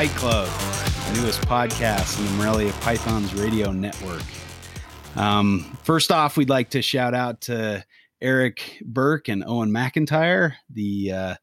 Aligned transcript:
Fight 0.00 0.16
Club, 0.16 0.48
the 1.12 1.20
newest 1.20 1.42
podcast 1.42 2.18
in 2.18 2.24
the 2.24 2.30
Morelia 2.42 2.72
Pythons 2.80 3.34
Radio 3.34 3.70
Network. 3.70 4.22
Um, 5.14 5.76
first 5.82 6.10
off, 6.10 6.38
we'd 6.38 6.48
like 6.48 6.70
to 6.70 6.80
shout 6.80 7.12
out 7.12 7.42
to 7.42 7.84
Eric 8.22 8.80
Burke 8.82 9.28
and 9.28 9.44
Owen 9.46 9.68
McIntyre, 9.70 10.54
the 10.70 11.12
uh, 11.12 11.34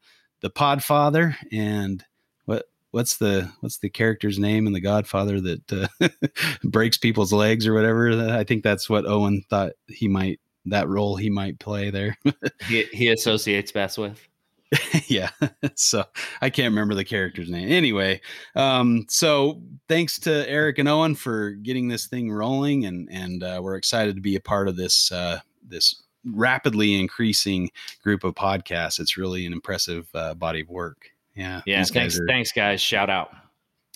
the 0.42 0.50
Podfather, 0.50 1.36
and 1.52 2.04
what 2.46 2.66
what's 2.90 3.18
the 3.18 3.48
what's 3.60 3.78
the 3.78 3.92
character's 3.92 4.40
name 4.40 4.66
in 4.66 4.74
The 4.74 4.82
Godfather 4.82 5.40
that 5.40 5.72
uh, 6.02 6.08
breaks 6.64 6.98
people's 6.98 7.32
legs 7.32 7.68
or 7.68 7.76
whatever. 7.76 8.10
I 8.32 8.44
think 8.44 8.64
that's 8.64 8.90
what 8.90 9.06
Owen 9.06 9.44
thought 9.52 9.74
he 9.88 10.08
might 10.08 10.40
that 10.66 10.88
role 10.88 11.16
he 11.16 11.30
might 11.30 11.60
play 11.60 11.92
there. 11.92 12.18
he, 12.68 12.86
he 12.86 13.10
associates 13.10 13.72
best 13.72 14.00
with. 14.00 14.28
yeah. 15.08 15.30
so 15.76 16.04
I 16.42 16.50
can't 16.50 16.72
remember 16.72 16.96
the 16.96 17.06
character's 17.06 17.50
name. 17.50 17.70
Anyway, 17.70 18.22
um, 18.56 19.06
so 19.10 19.62
thanks 19.88 20.20
to 20.20 20.50
Eric 20.50 20.78
and 20.80 20.90
Owen 20.90 21.16
for 21.16 21.52
getting 21.52 21.88
this 21.88 22.08
thing 22.08 22.32
rolling, 22.32 22.86
and 22.86 23.08
and 23.12 23.44
uh, 23.44 23.60
we're 23.62 23.76
excited 23.76 24.16
to 24.16 24.22
be 24.22 24.36
a 24.36 24.42
part 24.42 24.68
of 24.68 24.76
this 24.76 25.12
uh, 25.12 25.40
this 25.68 26.04
rapidly 26.26 27.00
increasing 27.00 27.72
group 28.04 28.24
of 28.24 28.36
podcasts. 28.36 29.00
It's 29.00 29.18
really 29.18 29.46
an 29.46 29.54
impressive 29.54 30.08
uh, 30.14 30.34
body 30.34 30.62
of 30.62 30.70
work. 30.70 31.12
Yeah. 31.36 31.62
Yeah. 31.66 31.84
Thanks. 31.84 32.20
Are, 32.20 32.26
thanks, 32.28 32.52
guys. 32.52 32.82
Shout 32.82 33.10
out. 33.10 33.30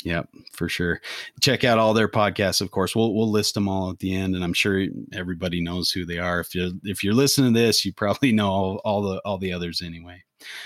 Yep, 0.03 0.30
for 0.53 0.67
sure. 0.67 1.02
Check 1.41 1.63
out 1.63 1.77
all 1.77 1.94
their 1.94 2.07
podcasts. 2.07 2.61
Of 2.61 2.71
course, 2.71 2.95
we'll 2.95 3.13
we'll 3.13 3.30
list 3.30 3.53
them 3.53 3.67
all 3.67 3.91
at 3.91 3.99
the 3.99 4.16
end, 4.16 4.35
and 4.35 4.43
I'm 4.43 4.53
sure 4.53 4.85
everybody 5.13 5.61
knows 5.61 5.91
who 5.91 6.05
they 6.05 6.17
are. 6.17 6.39
If 6.39 6.55
you 6.55 6.80
if 6.83 7.03
you're 7.03 7.13
listening 7.13 7.53
to 7.53 7.59
this, 7.59 7.85
you 7.85 7.93
probably 7.93 8.31
know 8.31 8.49
all, 8.49 8.81
all 8.83 9.02
the 9.02 9.21
all 9.25 9.38
the 9.38 9.53
others 9.53 9.81
anyway. 9.81 10.23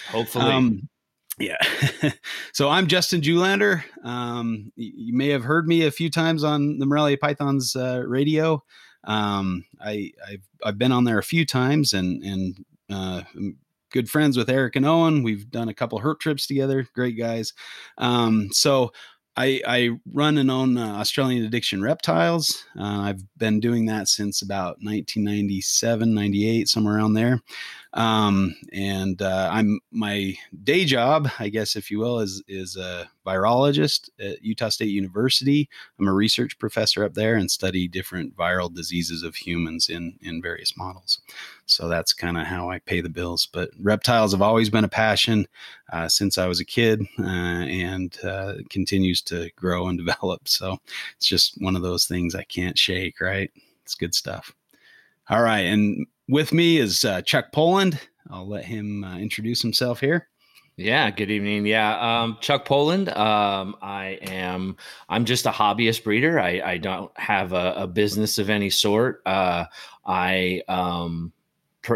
Hopefully. 0.10 0.46
Um, 0.46 0.90
yeah. 1.38 1.58
so 2.54 2.70
I'm 2.70 2.88
Justin 2.88 3.22
Julander. 3.22 3.84
Um, 4.04 4.72
you 4.76 5.16
may 5.16 5.30
have 5.30 5.44
heard 5.44 5.68
me 5.68 5.86
a 5.86 5.92
few 5.92 6.10
times 6.10 6.44
on 6.44 6.80
the 6.80 6.86
Morelia 6.86 7.18
Pythons 7.18 7.76
uh, 7.76 8.04
radio. 8.06 8.64
Um, 9.04 9.66
I, 9.82 10.12
have 10.30 10.40
I've 10.64 10.78
been 10.78 10.92
on 10.92 11.04
there 11.04 11.20
a 11.20 11.24
few 11.24 11.46
times 11.46 11.94
and, 11.94 12.24
and, 12.24 12.66
uh, 12.90 13.22
good 13.92 14.10
friends 14.10 14.36
with 14.36 14.50
Eric 14.50 14.76
and 14.76 14.86
Owen. 14.86 15.24
We've 15.24 15.50
done 15.50 15.70
a 15.70 15.74
couple 15.74 16.00
herp 16.00 16.20
trips 16.20 16.48
together. 16.48 16.88
Great 16.94 17.18
guys. 17.18 17.54
Um, 17.98 18.50
so 18.52 18.92
I, 19.38 19.62
I, 19.68 19.90
run 20.14 20.38
and 20.38 20.50
own 20.50 20.78
uh, 20.78 20.96
Australian 20.96 21.44
Addiction 21.44 21.82
Reptiles. 21.82 22.66
Uh, 22.80 23.02
I've 23.02 23.38
been 23.38 23.60
doing 23.60 23.86
that 23.88 24.08
since 24.08 24.42
about 24.42 24.78
1997, 24.82 26.14
98, 26.14 26.70
somewhere 26.70 26.96
around 26.96 27.14
there. 27.14 27.42
Um, 27.94 28.56
and 28.74 29.22
uh, 29.22 29.50
I'm 29.52 29.80
my 29.92 30.36
day 30.64 30.86
job, 30.86 31.30
I 31.40 31.50
guess, 31.50 31.76
if 31.76 31.90
you 31.90 32.00
will, 32.00 32.20
is 32.20 32.44
is 32.48 32.76
a 32.76 33.10
virologist 33.26 34.10
at 34.20 34.44
Utah 34.44 34.70
State 34.70 34.90
University. 34.90 35.70
I'm 35.98 36.08
a 36.08 36.14
research 36.14 36.60
professor 36.60 37.06
up 37.06 37.14
there 37.14 37.36
and 37.36 37.50
study 37.50 37.88
different 37.88 38.36
viral 38.36 38.74
diseases 38.74 39.24
of 39.24 39.36
humans 39.36 39.90
in 39.90 40.18
in 40.22 40.42
various 40.42 40.76
models. 40.76 41.20
So 41.66 41.88
that's 41.88 42.14
kind 42.14 42.38
of 42.38 42.46
how 42.46 42.70
I 42.70 42.80
pay 42.80 43.02
the 43.02 43.10
bills. 43.10 43.48
But 43.52 43.72
reptiles 43.80 44.32
have 44.32 44.42
always 44.42 44.70
been 44.70 44.84
a 44.84 44.90
passion 44.90 45.48
uh, 45.92 46.08
since 46.08 46.38
I 46.38 46.48
was 46.48 46.60
a 46.60 46.66
kid, 46.66 47.02
uh, 47.20 47.24
and 47.24 48.18
uh, 48.24 48.56
continues 48.70 49.22
to 49.24 49.50
grow 49.56 49.88
and 49.88 49.98
develop. 50.06 50.48
So 50.48 50.78
it's 51.16 51.28
just 51.28 51.62
one 51.62 51.76
of 51.76 51.82
those 51.82 52.06
things 52.06 52.36
I 52.36 52.44
can't 52.44 52.78
shake. 52.78 53.22
Right? 53.22 53.52
It's 53.84 53.96
good 53.96 54.16
stuff. 54.16 54.54
All 55.30 55.42
right, 55.42 55.62
and 55.62 56.06
with 56.28 56.54
me 56.54 56.78
is 56.78 57.04
uh, 57.04 57.22
Chuck 57.22 57.52
Poland. 57.52 58.00
I'll 58.30 58.48
let 58.48 58.66
him 58.66 59.04
uh, 59.04 59.18
introduce 59.18 59.62
himself 59.62 60.00
here. 60.00 60.28
Yeah, 60.78 61.10
good 61.10 61.32
evening. 61.32 61.66
Yeah, 61.66 61.98
um, 62.00 62.38
Chuck 62.42 62.66
Poland. 62.66 63.10
Um, 63.10 63.78
I 63.82 64.20
am. 64.24 64.76
I'm 65.08 65.24
just 65.24 65.46
a 65.46 65.52
hobbyist 65.52 66.04
breeder. 66.04 66.38
I, 66.38 66.62
I 66.66 66.78
don't 66.78 67.18
have 67.18 67.54
a, 67.54 67.74
a, 67.78 67.88
business 67.88 68.38
of 68.40 68.50
any 68.50 68.70
sort. 68.70 69.22
Uh, 69.26 69.66
I 70.06 70.62
um, 70.68 71.32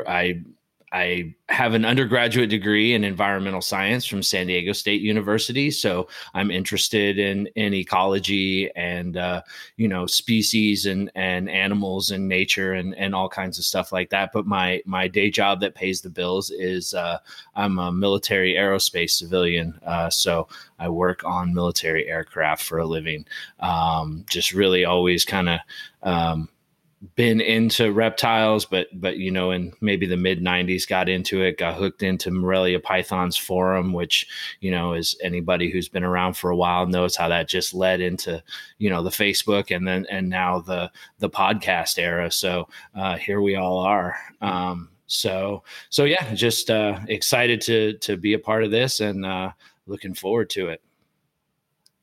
I 0.08 0.44
I 0.92 1.36
have 1.50 1.74
an 1.74 1.86
undergraduate 1.86 2.50
degree 2.50 2.94
in 2.94 3.04
environmental 3.04 3.62
science 3.62 4.06
from 4.06 4.24
San 4.24 4.48
Diego 4.48 4.74
State 4.74 5.02
University, 5.02 5.70
so 5.70 6.08
I'm 6.34 6.50
interested 6.50 7.20
in 7.20 7.48
in 7.56 7.74
ecology 7.74 8.72
and 8.76 9.16
uh, 9.16 9.44
you 9.78 9.88
know 9.88 10.08
species 10.08 10.86
and 10.88 11.12
and 11.14 11.50
animals 11.50 12.10
and 12.10 12.28
nature 12.28 12.74
and 12.74 12.96
and 12.96 13.14
all 13.14 13.30
kinds 13.30 13.60
of 13.60 13.66
stuff 13.66 13.92
like 13.92 14.10
that. 14.10 14.32
But 14.34 14.48
my 14.48 14.82
my 14.86 15.08
day 15.08 15.30
job 15.30 15.60
that 15.62 15.76
pays 15.76 16.02
the 16.02 16.10
bills 16.10 16.50
is 16.50 16.94
uh, 16.94 17.20
I'm 17.56 17.78
a 17.78 17.92
military 17.92 18.56
aerospace 18.56 19.12
civilian, 19.12 19.80
uh, 19.86 20.10
so 20.10 20.48
I 20.80 20.90
work 20.90 21.24
on 21.24 21.54
military 21.54 22.08
aircraft 22.08 22.64
for 22.64 22.80
a 22.80 22.86
living. 22.86 23.26
Um, 23.60 24.26
just 24.28 24.54
really 24.54 24.86
always 24.86 25.24
kind 25.24 25.50
of 25.50 25.60
um, 26.02 26.50
been 27.16 27.40
into 27.40 27.92
reptiles, 27.92 28.66
but 28.66 28.88
but 28.94 29.18
you 29.18 29.32
know, 29.32 29.52
in 29.52 29.74
maybe 29.80 30.06
the 30.06 30.18
mid 30.18 30.42
'90s, 30.42 30.88
got 30.88 31.08
into 31.08 31.42
it, 31.42 31.58
got 31.58 31.76
hooked 31.76 32.04
into 32.04 32.32
Morelia 32.32 32.80
Pythons 32.80 33.38
forum, 33.38 33.94
which 33.94 34.28
you 34.60 34.72
know 34.72 34.94
is 34.94 35.18
anybody 35.24 35.72
who's 35.72 35.88
been 35.88 36.04
around 36.04 36.36
for 36.36 36.50
a 36.50 36.56
while 36.56 36.88
knows 36.88 37.16
how 37.16 37.30
that 37.30 37.48
just 37.48 37.74
led 37.74 38.02
into 38.02 38.44
you 38.78 38.90
know 38.90 39.04
the 39.04 39.09
Facebook 39.09 39.74
and 39.74 39.88
then 39.88 40.06
and 40.09 40.30
now 40.30 40.59
the 40.59 40.92
the 41.20 41.30
podcast 41.30 41.98
era. 41.98 42.32
So 42.32 42.68
uh, 42.96 43.16
here 43.16 43.42
we 43.42 43.56
all 43.56 43.80
are. 43.80 44.18
Um, 44.42 44.90
so 45.08 45.64
so 45.90 46.04
yeah, 46.04 46.34
just 46.34 46.70
uh, 46.70 47.00
excited 47.08 47.62
to 47.62 47.94
to 48.00 48.18
be 48.18 48.34
a 48.34 48.40
part 48.40 48.64
of 48.64 48.72
this 48.72 49.00
and 49.00 49.26
uh, 49.26 49.52
looking 49.88 50.14
forward 50.14 50.50
to 50.52 50.68
it. 50.68 50.82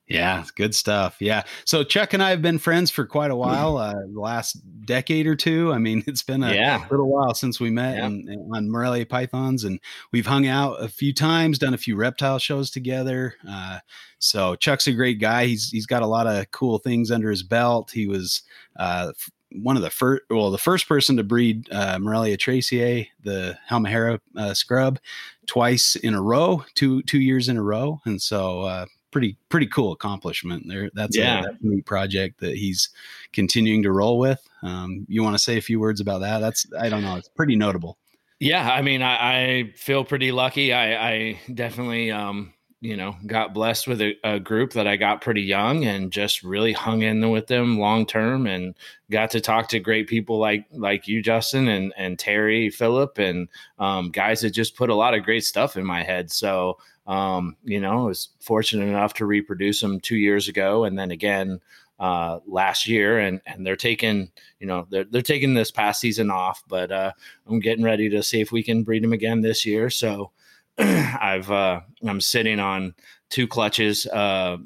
Yeah, 0.09 0.45
good 0.55 0.75
stuff. 0.75 1.17
Yeah. 1.19 1.43
So 1.65 1.83
Chuck 1.83 2.13
and 2.13 2.23
I 2.23 2.31
have 2.31 2.41
been 2.41 2.59
friends 2.59 2.93
for 2.93 3.05
quite 3.07 3.31
a 3.31 3.35
mm-hmm. 3.35 3.41
while, 3.41 3.77
uh, 3.77 3.95
the 3.95 4.21
last 4.21 4.57
decade 4.85 5.27
or 5.27 5.35
two. 5.35 5.73
I 5.73 5.79
mean, 5.79 6.05
it's 6.07 6.23
been 6.23 6.45
a 6.45 6.55
yeah. 6.55 6.87
little 6.91 7.09
while 7.09 7.35
since 7.35 7.59
we 7.59 7.71
met 7.71 7.97
yeah. 7.97 8.05
on 8.05 8.71
Morelia 8.71 9.05
Pythons, 9.05 9.65
and 9.65 9.81
we've 10.13 10.27
hung 10.27 10.47
out 10.47 10.83
a 10.83 10.89
few 10.89 11.13
times, 11.13 11.59
done 11.59 11.75
a 11.75 11.79
few 11.79 11.97
reptile 11.97 12.39
shows 12.39 12.71
together. 12.71 13.35
Uh, 13.49 13.81
so 14.19 14.55
Chuck's 14.55 14.87
a 14.87 14.93
great 14.93 15.21
guy. 15.21 15.47
He's 15.47 15.71
he's 15.71 15.87
got 15.87 16.03
a 16.03 16.07
lot 16.07 16.27
of 16.27 16.51
cool 16.53 16.79
things 16.79 17.11
under 17.11 17.31
his 17.31 17.43
belt. 17.43 17.91
He 17.91 18.07
was 18.07 18.43
uh, 18.77 19.13
one 19.51 19.77
of 19.77 19.83
the 19.83 19.91
first, 19.91 20.23
well, 20.31 20.51
the 20.51 20.59
first 20.59 20.89
person 20.89 21.17
to 21.17 21.25
breed 21.25 21.69
uh, 21.73 21.99
Morelia 21.99 22.37
tracyae, 22.37 23.09
the 23.23 23.59
Halmahera 23.71 24.21
uh, 24.37 24.55
scrub, 24.55 24.99
twice 25.47 25.97
in 25.97 26.15
a 26.15 26.23
row, 26.23 26.65
two 26.75 27.03
two 27.03 27.21
years 27.21 27.49
in 27.49 27.57
a 27.57 27.63
row, 27.63 28.01
and 28.05 28.21
so 28.21 28.61
uh, 28.63 28.87
pretty 29.17 29.39
pretty 29.49 29.67
cool 29.69 29.93
accomplishment 29.93 30.65
there. 30.69 30.91
That's 30.93 31.17
yeah. 31.17 31.41
a, 31.41 31.43
that's 31.45 31.63
a 31.63 31.67
neat 31.67 31.87
project 31.87 32.41
that 32.41 32.55
he's 32.55 32.91
continuing 33.33 33.83
to 33.85 33.91
roll 33.91 34.19
with. 34.19 34.47
Um, 34.63 35.07
you 35.09 35.23
want 35.23 35.35
to 35.35 35.43
say 35.43 35.57
a 35.57 35.63
few 35.63 35.81
words 35.81 36.03
about 36.03 36.19
that? 36.19 36.41
That's 36.41 36.67
I 36.79 36.91
don't 36.91 37.01
know. 37.01 37.17
It's 37.17 37.31
pretty 37.31 37.57
notable. 37.57 37.97
Yeah, 38.41 38.71
I 38.71 38.83
mean, 38.83 39.01
I, 39.01 39.15
I 39.15 39.73
feel 39.75 40.05
pretty 40.05 40.33
lucky. 40.33 40.75
I, 40.75 41.11
I 41.11 41.41
definitely, 41.55 42.11
um, 42.11 42.53
you 42.81 42.97
know, 42.97 43.17
got 43.27 43.55
blessed 43.55 43.89
with 43.89 44.01
a, 44.03 44.15
a, 44.23 44.39
group 44.39 44.75
that 44.75 44.87
I 44.87 44.97
got 44.97 45.23
pretty 45.23 45.41
young 45.41 45.85
and 45.85 46.13
just 46.13 46.43
really 46.43 46.75
hung 46.75 47.03
in 47.03 47.31
with 47.31 47.47
them 47.47 47.79
long 47.79 48.05
term, 48.05 48.47
and 48.47 48.75
got 49.11 49.31
to 49.31 49.41
talk 49.41 49.69
to 49.69 49.81
great 49.81 50.09
people 50.09 50.39
like 50.39 50.67
like 50.73 51.09
you, 51.09 51.23
Justin, 51.23 51.69
and 51.69 51.95
and 51.97 52.19
Terry, 52.19 52.69
Philip, 52.69 53.19
and 53.19 53.49
um, 53.79 54.11
guys 54.11 54.43
that 54.43 54.51
just 54.51 54.77
put 54.77 54.91
a 54.91 54.95
lot 54.95 55.15
of 55.15 55.25
great 55.25 55.45
stuff 55.45 55.77
in 55.77 55.87
my 55.87 56.03
head. 56.03 56.31
So 56.31 56.79
um, 57.07 57.57
you 57.65 57.81
know, 57.81 58.03
I 58.03 58.07
was 58.07 58.29
fortunate 58.41 58.87
enough 58.87 59.15
to 59.15 59.27
reproduce 59.27 59.81
them 59.81 60.01
two 60.01 60.17
years 60.17 60.49
ago, 60.49 60.85
and 60.85 60.99
then 60.99 61.11
again 61.11 61.61
uh, 61.99 62.41
last 62.47 62.87
year, 62.87 63.19
and 63.19 63.41
and 63.47 63.67
they're 63.67 63.77
taking, 63.77 64.31
you 64.61 64.67
know, 64.67 64.87
they're 64.91 65.05
they're 65.05 65.23
taking 65.23 65.55
this 65.55 65.71
past 65.71 66.01
season 66.01 66.31
off, 66.31 66.63
but 66.69 66.93
uh, 66.93 67.13
I'm 67.47 67.61
getting 67.61 67.85
ready 67.85 68.09
to 68.11 68.23
see 68.23 68.41
if 68.41 68.53
we 68.53 68.63
can 68.63 68.83
breed 68.83 69.03
them 69.03 69.13
again 69.13 69.41
this 69.41 69.65
year. 69.65 69.89
So 69.89 70.31
I've 70.79 71.51
uh, 71.51 71.81
I'm 72.07 72.21
sitting 72.21 72.61
on 72.61 72.95
two 73.31 73.47
clutches, 73.47 74.07
uh, 74.07 74.59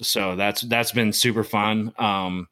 so 0.00 0.36
that's 0.36 0.62
that's 0.62 0.92
been 0.92 1.12
super 1.12 1.44
fun. 1.44 1.92
Um, 1.98 2.48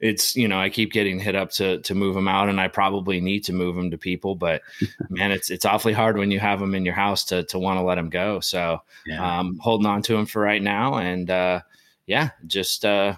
it's 0.00 0.36
you 0.36 0.48
know 0.48 0.58
I 0.58 0.68
keep 0.68 0.92
getting 0.92 1.18
hit 1.18 1.34
up 1.34 1.50
to 1.52 1.80
to 1.80 1.94
move 1.94 2.14
them 2.14 2.28
out, 2.28 2.48
and 2.48 2.60
I 2.60 2.68
probably 2.68 3.20
need 3.20 3.44
to 3.44 3.52
move 3.52 3.76
them 3.76 3.90
to 3.90 3.98
people, 3.98 4.34
but 4.34 4.62
man, 5.10 5.32
it's 5.32 5.50
it's 5.50 5.64
awfully 5.64 5.92
hard 5.92 6.18
when 6.18 6.30
you 6.30 6.40
have 6.40 6.60
them 6.60 6.74
in 6.74 6.84
your 6.84 6.94
house 6.94 7.24
to 7.26 7.44
to 7.44 7.58
want 7.58 7.78
to 7.78 7.82
let 7.82 7.96
them 7.96 8.10
go. 8.10 8.40
So 8.40 8.82
yeah. 9.06 9.38
um, 9.38 9.58
holding 9.58 9.86
on 9.86 10.02
to 10.02 10.14
them 10.14 10.26
for 10.26 10.42
right 10.42 10.62
now, 10.62 10.96
and 10.96 11.30
uh, 11.30 11.60
yeah, 12.06 12.30
just 12.46 12.84
uh, 12.84 13.16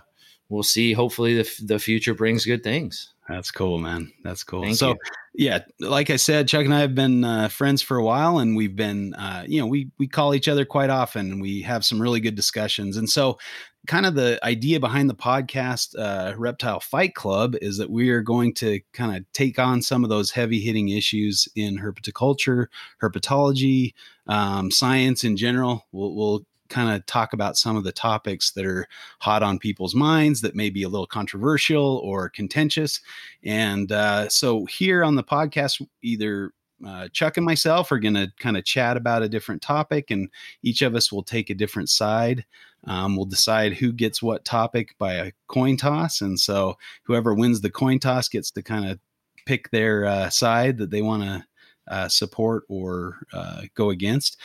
we'll 0.48 0.62
see. 0.62 0.92
Hopefully, 0.92 1.34
the 1.34 1.64
the 1.64 1.78
future 1.78 2.14
brings 2.14 2.44
good 2.44 2.62
things. 2.62 3.11
That's 3.28 3.50
cool, 3.50 3.78
man. 3.78 4.12
That's 4.24 4.42
cool. 4.42 4.62
Thank 4.62 4.76
so, 4.76 4.90
you. 4.90 4.96
yeah, 5.34 5.60
like 5.78 6.10
I 6.10 6.16
said, 6.16 6.48
Chuck 6.48 6.64
and 6.64 6.74
I 6.74 6.80
have 6.80 6.94
been 6.94 7.22
uh, 7.22 7.48
friends 7.48 7.80
for 7.80 7.96
a 7.96 8.04
while, 8.04 8.38
and 8.38 8.56
we've 8.56 8.74
been, 8.74 9.14
uh, 9.14 9.44
you 9.46 9.60
know, 9.60 9.66
we 9.66 9.90
we 9.98 10.08
call 10.08 10.34
each 10.34 10.48
other 10.48 10.64
quite 10.64 10.90
often, 10.90 11.32
and 11.32 11.40
we 11.40 11.62
have 11.62 11.84
some 11.84 12.02
really 12.02 12.18
good 12.18 12.34
discussions. 12.34 12.96
And 12.96 13.08
so, 13.08 13.38
kind 13.86 14.06
of 14.06 14.16
the 14.16 14.40
idea 14.42 14.80
behind 14.80 15.08
the 15.08 15.14
podcast, 15.14 15.96
uh, 15.96 16.34
Reptile 16.36 16.80
Fight 16.80 17.14
Club, 17.14 17.54
is 17.62 17.78
that 17.78 17.90
we 17.90 18.10
are 18.10 18.22
going 18.22 18.54
to 18.54 18.80
kind 18.92 19.16
of 19.16 19.24
take 19.32 19.58
on 19.58 19.82
some 19.82 20.02
of 20.02 20.10
those 20.10 20.32
heavy 20.32 20.60
hitting 20.60 20.88
issues 20.88 21.46
in 21.54 21.78
herpetoculture, 21.78 22.66
herpetology, 23.00 23.94
um, 24.26 24.70
science 24.72 25.22
in 25.22 25.36
general. 25.36 25.86
We'll, 25.92 26.14
we'll 26.14 26.46
kind 26.72 26.90
of 26.90 27.04
talk 27.06 27.34
about 27.34 27.56
some 27.56 27.76
of 27.76 27.84
the 27.84 27.92
topics 27.92 28.52
that 28.52 28.64
are 28.64 28.88
hot 29.20 29.42
on 29.42 29.58
people's 29.58 29.94
minds 29.94 30.40
that 30.40 30.56
may 30.56 30.70
be 30.70 30.82
a 30.82 30.88
little 30.88 31.06
controversial 31.06 32.00
or 32.02 32.30
contentious. 32.30 33.00
And 33.44 33.92
uh, 33.92 34.28
so 34.28 34.64
here 34.64 35.04
on 35.04 35.14
the 35.14 35.22
podcast, 35.22 35.86
either 36.02 36.52
uh, 36.84 37.08
Chuck 37.12 37.36
and 37.36 37.46
myself 37.46 37.92
are 37.92 37.98
going 37.98 38.14
to 38.14 38.32
kind 38.40 38.56
of 38.56 38.64
chat 38.64 38.96
about 38.96 39.22
a 39.22 39.28
different 39.28 39.62
topic, 39.62 40.10
and 40.10 40.28
each 40.62 40.82
of 40.82 40.94
us 40.94 41.12
will 41.12 41.22
take 41.22 41.50
a 41.50 41.54
different 41.54 41.90
side. 41.90 42.44
Um, 42.84 43.16
we'll 43.16 43.26
decide 43.26 43.74
who 43.74 43.92
gets 43.92 44.22
what 44.22 44.44
topic 44.44 44.96
by 44.98 45.12
a 45.14 45.32
coin 45.46 45.76
toss. 45.76 46.20
And 46.20 46.40
so 46.40 46.76
whoever 47.04 47.34
wins 47.34 47.60
the 47.60 47.70
coin 47.70 48.00
toss 48.00 48.28
gets 48.28 48.50
to 48.52 48.62
kind 48.62 48.90
of 48.90 48.98
pick 49.46 49.70
their 49.70 50.04
uh, 50.04 50.30
side 50.30 50.78
that 50.78 50.90
they 50.90 51.02
want 51.02 51.22
to 51.22 51.44
uh, 51.88 52.08
support 52.08 52.64
or 52.68 53.18
uh, 53.32 53.62
go 53.74 53.90
against. 53.90 54.36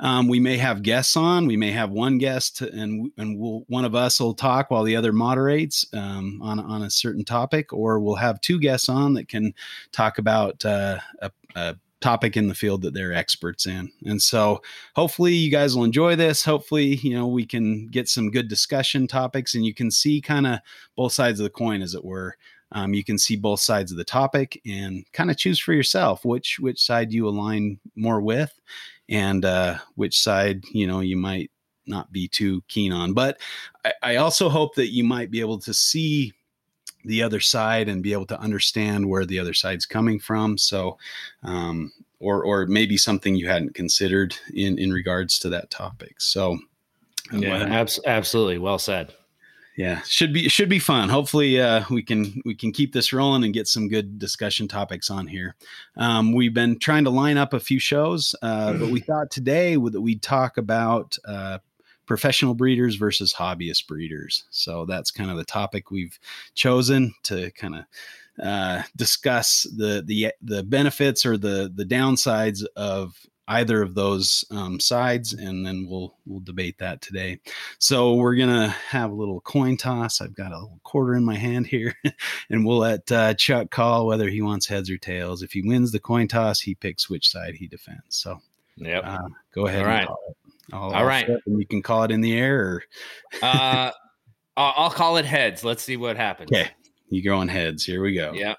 Um, 0.00 0.28
we 0.28 0.40
may 0.40 0.56
have 0.58 0.82
guests 0.82 1.16
on. 1.16 1.46
We 1.46 1.56
may 1.56 1.72
have 1.72 1.90
one 1.90 2.18
guest, 2.18 2.60
and 2.60 3.10
and 3.16 3.38
we'll, 3.38 3.64
one 3.68 3.84
of 3.84 3.94
us 3.94 4.20
will 4.20 4.34
talk 4.34 4.70
while 4.70 4.84
the 4.84 4.96
other 4.96 5.12
moderates 5.12 5.86
um, 5.92 6.40
on 6.42 6.58
on 6.60 6.82
a 6.82 6.90
certain 6.90 7.24
topic, 7.24 7.72
or 7.72 8.00
we'll 8.00 8.16
have 8.16 8.40
two 8.40 8.58
guests 8.58 8.88
on 8.88 9.14
that 9.14 9.28
can 9.28 9.54
talk 9.92 10.18
about 10.18 10.64
uh, 10.64 10.98
a, 11.20 11.30
a 11.54 11.76
topic 12.02 12.36
in 12.36 12.48
the 12.48 12.54
field 12.54 12.82
that 12.82 12.92
they're 12.92 13.14
experts 13.14 13.64
in. 13.64 13.90
And 14.04 14.20
so 14.20 14.60
hopefully 14.94 15.32
you 15.32 15.50
guys 15.50 15.74
will 15.74 15.84
enjoy 15.84 16.16
this. 16.16 16.44
Hopefully, 16.44 16.96
you 16.96 17.14
know, 17.14 17.26
we 17.26 17.46
can 17.46 17.86
get 17.86 18.08
some 18.08 18.30
good 18.30 18.48
discussion 18.48 19.06
topics 19.06 19.54
and 19.54 19.64
you 19.64 19.72
can 19.72 19.90
see 19.90 20.20
kind 20.20 20.46
of 20.46 20.58
both 20.96 21.12
sides 21.12 21.40
of 21.40 21.44
the 21.44 21.50
coin 21.50 21.80
as 21.80 21.94
it 21.94 22.04
were. 22.04 22.36
Um, 22.72 22.94
you 22.94 23.04
can 23.04 23.18
see 23.18 23.36
both 23.36 23.60
sides 23.60 23.92
of 23.92 23.98
the 23.98 24.04
topic 24.04 24.60
and 24.66 25.04
kind 25.12 25.30
of 25.30 25.36
choose 25.36 25.58
for 25.58 25.72
yourself 25.72 26.24
which 26.24 26.58
which 26.58 26.82
side 26.82 27.12
you 27.12 27.28
align 27.28 27.78
more 27.96 28.20
with, 28.20 28.52
and 29.08 29.44
uh, 29.44 29.78
which 29.94 30.20
side 30.20 30.64
you 30.72 30.86
know 30.86 31.00
you 31.00 31.16
might 31.16 31.50
not 31.86 32.12
be 32.12 32.28
too 32.28 32.62
keen 32.68 32.92
on. 32.92 33.12
But 33.12 33.38
I, 33.84 33.92
I 34.02 34.16
also 34.16 34.48
hope 34.48 34.74
that 34.76 34.92
you 34.92 35.04
might 35.04 35.30
be 35.30 35.40
able 35.40 35.58
to 35.60 35.74
see 35.74 36.32
the 37.04 37.22
other 37.22 37.40
side 37.40 37.88
and 37.88 38.02
be 38.02 38.12
able 38.12 38.26
to 38.26 38.40
understand 38.40 39.08
where 39.08 39.26
the 39.26 39.38
other 39.38 39.54
side's 39.54 39.86
coming 39.86 40.18
from. 40.18 40.56
So, 40.56 40.98
um, 41.42 41.92
or 42.20 42.44
or 42.44 42.66
maybe 42.66 42.96
something 42.96 43.34
you 43.34 43.48
hadn't 43.48 43.74
considered 43.74 44.36
in 44.54 44.78
in 44.78 44.92
regards 44.92 45.38
to 45.40 45.48
that 45.50 45.70
topic. 45.70 46.20
So, 46.20 46.58
yeah, 47.32 47.64
abs- 47.64 48.00
absolutely, 48.06 48.58
well 48.58 48.78
said 48.78 49.12
yeah 49.76 50.02
should 50.02 50.32
be 50.32 50.48
should 50.48 50.68
be 50.68 50.78
fun. 50.78 51.08
Hopefully 51.08 51.60
uh, 51.60 51.84
we 51.90 52.02
can 52.02 52.42
we 52.44 52.54
can 52.54 52.72
keep 52.72 52.92
this 52.92 53.12
rolling 53.12 53.44
and 53.44 53.54
get 53.54 53.66
some 53.68 53.88
good 53.88 54.18
discussion 54.18 54.68
topics 54.68 55.10
on 55.10 55.26
here. 55.26 55.54
Um, 55.96 56.32
we've 56.32 56.54
been 56.54 56.78
trying 56.78 57.04
to 57.04 57.10
line 57.10 57.38
up 57.38 57.52
a 57.52 57.60
few 57.60 57.78
shows 57.78 58.34
uh, 58.42 58.72
but 58.74 58.90
we 58.90 59.00
thought 59.00 59.30
today 59.30 59.76
that 59.76 60.00
we'd 60.00 60.22
talk 60.22 60.56
about 60.56 61.16
uh, 61.24 61.58
professional 62.06 62.54
breeders 62.54 62.96
versus 62.96 63.34
hobbyist 63.34 63.86
breeders. 63.86 64.44
So 64.50 64.84
that's 64.86 65.10
kind 65.10 65.30
of 65.30 65.36
the 65.36 65.44
topic 65.44 65.90
we've 65.90 66.18
chosen 66.54 67.14
to 67.24 67.50
kind 67.52 67.76
of 67.76 67.84
uh, 68.42 68.82
discuss 68.96 69.66
the 69.76 70.02
the 70.04 70.32
the 70.40 70.62
benefits 70.62 71.24
or 71.26 71.36
the 71.36 71.70
the 71.74 71.84
downsides 71.84 72.64
of 72.76 73.14
either 73.52 73.82
of 73.82 73.94
those 73.94 74.44
um, 74.50 74.80
sides, 74.80 75.32
and 75.32 75.64
then 75.64 75.86
we'll 75.88 76.14
we'll 76.26 76.40
debate 76.40 76.78
that 76.78 77.00
today. 77.00 77.38
So 77.78 78.14
we're 78.14 78.36
gonna 78.36 78.68
have 78.68 79.10
a 79.10 79.14
little 79.14 79.40
coin 79.40 79.76
toss. 79.76 80.20
I've 80.20 80.34
got 80.34 80.52
a 80.52 80.58
little 80.58 80.80
quarter 80.82 81.14
in 81.14 81.24
my 81.24 81.36
hand 81.36 81.66
here, 81.66 81.94
and 82.50 82.64
we'll 82.64 82.78
let 82.78 83.10
uh, 83.12 83.34
Chuck 83.34 83.70
call 83.70 84.06
whether 84.06 84.28
he 84.28 84.42
wants 84.42 84.66
heads 84.66 84.90
or 84.90 84.98
tails. 84.98 85.42
If 85.42 85.52
he 85.52 85.62
wins 85.62 85.92
the 85.92 86.00
coin 86.00 86.28
toss, 86.28 86.60
he 86.60 86.74
picks 86.74 87.10
which 87.10 87.30
side 87.30 87.54
he 87.54 87.66
defends. 87.66 88.02
So, 88.08 88.40
yeah, 88.76 89.00
uh, 89.00 89.28
go 89.54 89.66
ahead. 89.66 89.82
All 89.82 89.86
right. 89.86 90.08
I'll, 90.72 90.80
All 90.80 90.94
I'll 90.94 91.04
right. 91.04 91.28
you 91.46 91.66
can 91.66 91.82
call 91.82 92.04
it 92.04 92.10
in 92.10 92.20
the 92.20 92.36
air. 92.36 92.60
Or 92.60 92.82
uh, 93.42 93.90
I'll 94.56 94.90
call 94.90 95.16
it 95.16 95.24
heads. 95.24 95.64
Let's 95.64 95.82
see 95.82 95.96
what 95.96 96.16
happens. 96.16 96.50
Okay, 96.50 96.70
you 97.10 97.22
go 97.22 97.36
on 97.36 97.48
heads. 97.48 97.84
Here 97.84 98.02
we 98.02 98.14
go. 98.14 98.32
Yeah. 98.32 98.54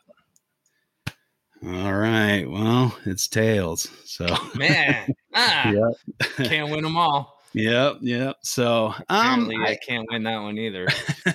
All 1.66 1.94
right. 1.94 2.44
Well, 2.46 2.98
it's 3.06 3.28
tails. 3.28 3.90
So 4.06 4.26
man, 4.56 5.08
ah, 5.34 5.72
yep. 5.72 6.28
can't 6.48 6.70
win 6.70 6.84
them 6.84 6.98
all. 6.98 7.40
Yep, 7.54 7.98
yep. 8.02 8.38
So 8.42 8.94
um, 9.10 9.50
I, 9.50 9.72
I, 9.72 9.78
can't 9.86 10.06
win 10.12 10.24
that 10.24 10.42
one 10.42 10.58
either. 10.58 10.88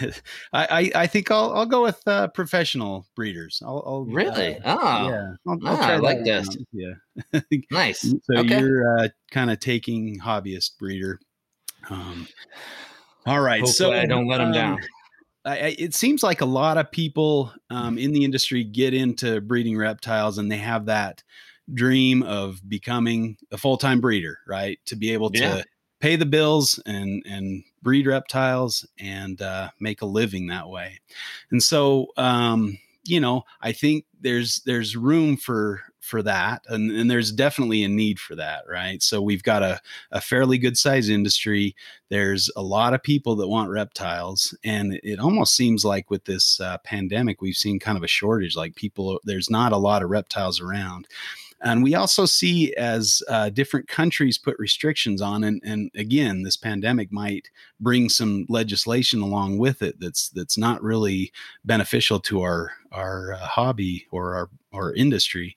I, 0.00 0.12
I, 0.52 0.90
I 0.94 1.06
think 1.06 1.30
I'll 1.30 1.52
I'll 1.52 1.66
go 1.66 1.82
with 1.82 2.06
uh, 2.06 2.28
professional 2.28 3.06
breeders. 3.14 3.62
I'll, 3.64 3.82
I'll 3.86 4.04
really 4.04 4.58
uh, 4.58 4.76
oh 4.78 5.08
yeah. 5.08 5.32
I'll, 5.46 5.58
I'll 5.66 5.76
ah, 5.76 5.88
I 5.88 5.96
like 5.96 6.24
this. 6.24 6.48
Yeah, 6.72 6.94
nice. 7.70 8.00
So 8.00 8.36
okay. 8.36 8.58
you're 8.58 8.98
uh, 8.98 9.08
kind 9.30 9.50
of 9.50 9.60
taking 9.60 10.18
hobbyist 10.18 10.76
breeder. 10.78 11.18
Um, 11.88 12.26
all 13.24 13.40
right. 13.40 13.60
Hopefully 13.60 13.72
so 13.72 13.92
I 13.92 14.06
don't 14.06 14.26
let 14.26 14.38
them 14.38 14.48
um, 14.48 14.52
down. 14.52 14.80
I, 15.44 15.76
it 15.78 15.94
seems 15.94 16.22
like 16.22 16.40
a 16.40 16.46
lot 16.46 16.78
of 16.78 16.90
people 16.90 17.52
um, 17.70 17.98
in 17.98 18.12
the 18.12 18.24
industry 18.24 18.64
get 18.64 18.94
into 18.94 19.40
breeding 19.40 19.76
reptiles 19.76 20.38
and 20.38 20.50
they 20.50 20.56
have 20.56 20.86
that 20.86 21.22
dream 21.72 22.22
of 22.22 22.60
becoming 22.68 23.36
a 23.52 23.58
full-time 23.58 24.00
breeder 24.00 24.38
right 24.46 24.78
to 24.86 24.96
be 24.96 25.10
able 25.12 25.30
to 25.30 25.38
Yeah. 25.40 25.62
pay 26.00 26.16
the 26.16 26.26
bills 26.26 26.80
and 26.86 27.22
and 27.26 27.64
breed 27.82 28.06
reptiles 28.06 28.86
and 28.98 29.40
uh, 29.40 29.70
make 29.80 30.02
a 30.02 30.06
living 30.06 30.46
that 30.48 30.68
way 30.68 31.00
and 31.50 31.62
so 31.62 32.08
um, 32.16 32.78
you 33.04 33.20
know 33.20 33.44
i 33.62 33.72
think 33.72 34.04
there's 34.24 34.62
there's 34.64 34.96
room 34.96 35.36
for 35.36 35.82
for 36.00 36.22
that 36.22 36.62
and, 36.68 36.90
and 36.90 37.10
there's 37.10 37.30
definitely 37.30 37.84
a 37.84 37.88
need 37.88 38.18
for 38.18 38.34
that 38.34 38.64
right? 38.68 39.02
So 39.02 39.22
we've 39.22 39.42
got 39.42 39.62
a, 39.62 39.80
a 40.10 40.20
fairly 40.20 40.58
good 40.58 40.76
size 40.76 41.08
industry. 41.08 41.74
There's 42.10 42.50
a 42.56 42.62
lot 42.62 42.92
of 42.92 43.02
people 43.02 43.36
that 43.36 43.48
want 43.48 43.70
reptiles 43.70 44.56
and 44.64 44.98
it 45.02 45.20
almost 45.20 45.54
seems 45.54 45.84
like 45.84 46.10
with 46.10 46.24
this 46.24 46.60
uh, 46.60 46.78
pandemic 46.78 47.40
we've 47.40 47.54
seen 47.54 47.78
kind 47.78 47.96
of 47.96 48.02
a 48.04 48.08
shortage 48.08 48.56
like 48.56 48.74
people 48.74 49.20
there's 49.24 49.50
not 49.50 49.72
a 49.72 49.78
lot 49.78 50.02
of 50.02 50.10
reptiles 50.10 50.60
around 50.60 51.06
and 51.64 51.82
we 51.82 51.94
also 51.94 52.26
see 52.26 52.74
as 52.74 53.22
uh, 53.28 53.48
different 53.50 53.88
countries 53.88 54.38
put 54.38 54.56
restrictions 54.58 55.20
on 55.20 55.42
and, 55.44 55.60
and 55.64 55.90
again 55.96 56.42
this 56.42 56.56
pandemic 56.56 57.10
might 57.10 57.50
bring 57.80 58.08
some 58.08 58.46
legislation 58.48 59.20
along 59.20 59.58
with 59.58 59.82
it 59.82 59.98
that's 59.98 60.28
that's 60.28 60.56
not 60.56 60.82
really 60.82 61.32
beneficial 61.64 62.20
to 62.20 62.42
our 62.42 62.70
our 62.92 63.32
uh, 63.32 63.38
hobby 63.38 64.06
or 64.12 64.34
our 64.36 64.50
our 64.74 64.92
industry. 64.92 65.56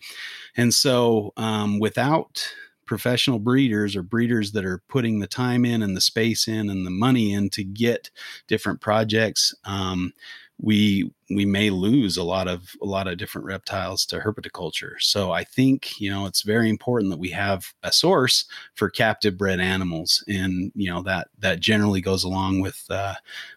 And 0.55 0.73
so 0.73 1.33
um, 1.37 1.79
without 1.79 2.47
professional 2.85 3.39
breeders 3.39 3.97
or 3.97 4.03
breeders 4.03 4.53
that 4.53 4.63
are 4.63 4.81
putting 4.87 5.19
the 5.19 5.27
time 5.27 5.65
in 5.65 5.81
and 5.81 5.95
the 5.95 6.01
space 6.01 6.47
in 6.47 6.69
and 6.69 6.85
the 6.85 6.91
money 6.91 7.33
in 7.33 7.49
to 7.49 7.63
get 7.63 8.09
different 8.47 8.79
projects 8.79 9.53
um, 9.65 10.13
we 10.59 11.11
we 11.29 11.45
may 11.45 11.69
lose 11.69 12.17
a 12.17 12.23
lot 12.23 12.47
of 12.47 12.71
a 12.81 12.85
lot 12.85 13.07
of 13.07 13.17
different 13.17 13.45
reptiles 13.45 14.05
to 14.05 14.19
herpetoculture. 14.19 14.93
So 14.99 15.31
i 15.31 15.43
think 15.43 15.99
you 15.99 16.09
know 16.09 16.25
it's 16.25 16.41
very 16.41 16.69
important 16.69 17.11
that 17.11 17.19
we 17.19 17.29
have 17.29 17.73
a 17.83 17.91
source 17.91 18.45
for 18.75 18.89
captive 18.89 19.37
bred 19.37 19.59
animals 19.59 20.23
and 20.27 20.71
you 20.75 20.89
know 20.89 21.03
that 21.03 21.27
that 21.39 21.59
generally 21.59 22.01
goes 22.01 22.23
along 22.23 22.61
with 22.61 22.83
uh, 22.89 23.15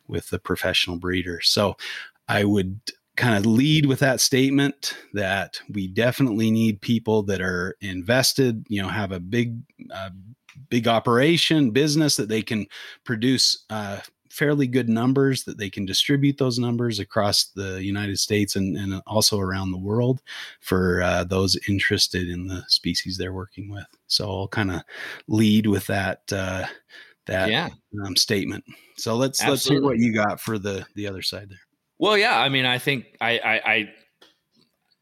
with 0.08 0.28
the 0.30 0.38
professional 0.38 0.96
breeder. 0.96 1.40
So 1.42 1.76
i 2.28 2.44
would 2.44 2.80
kind 3.16 3.36
of 3.36 3.44
lead 3.44 3.86
with 3.86 3.98
that 3.98 4.20
statement 4.20 4.96
that 5.12 5.60
we 5.68 5.86
definitely 5.86 6.50
need 6.50 6.80
people 6.80 7.22
that 7.22 7.40
are 7.40 7.76
invested 7.80 8.64
you 8.68 8.80
know 8.80 8.88
have 8.88 9.12
a 9.12 9.20
big 9.20 9.58
uh, 9.94 10.10
big 10.68 10.88
operation 10.88 11.70
business 11.70 12.16
that 12.16 12.28
they 12.28 12.42
can 12.42 12.66
produce 13.04 13.64
uh, 13.70 13.98
fairly 14.30 14.66
good 14.66 14.88
numbers 14.88 15.44
that 15.44 15.58
they 15.58 15.68
can 15.68 15.84
distribute 15.84 16.38
those 16.38 16.58
numbers 16.58 17.00
across 17.00 17.46
the 17.46 17.82
United 17.82 18.18
States 18.18 18.56
and, 18.56 18.76
and 18.76 19.02
also 19.06 19.38
around 19.38 19.72
the 19.72 19.78
world 19.78 20.22
for 20.60 21.02
uh, 21.02 21.24
those 21.24 21.58
interested 21.68 22.28
in 22.28 22.46
the 22.46 22.62
species 22.68 23.18
they're 23.18 23.32
working 23.32 23.68
with. 23.68 23.86
So 24.06 24.30
I'll 24.30 24.48
kind 24.48 24.70
of 24.70 24.82
lead 25.26 25.66
with 25.66 25.86
that 25.88 26.22
uh, 26.32 26.66
that 27.26 27.50
Yeah. 27.50 27.68
um, 28.04 28.16
statement. 28.16 28.64
So 28.96 29.16
let's 29.16 29.44
let's 29.46 29.68
hear 29.68 29.82
what 29.82 29.98
you 29.98 30.14
got 30.14 30.40
for 30.40 30.58
the 30.58 30.86
the 30.94 31.06
other 31.06 31.22
side 31.22 31.48
there. 31.50 31.58
Well, 31.98 32.16
yeah. 32.16 32.38
I 32.40 32.48
mean, 32.48 32.64
I 32.64 32.78
think 32.78 33.06
I, 33.20 33.38
I, 33.38 33.72
I 33.72 33.92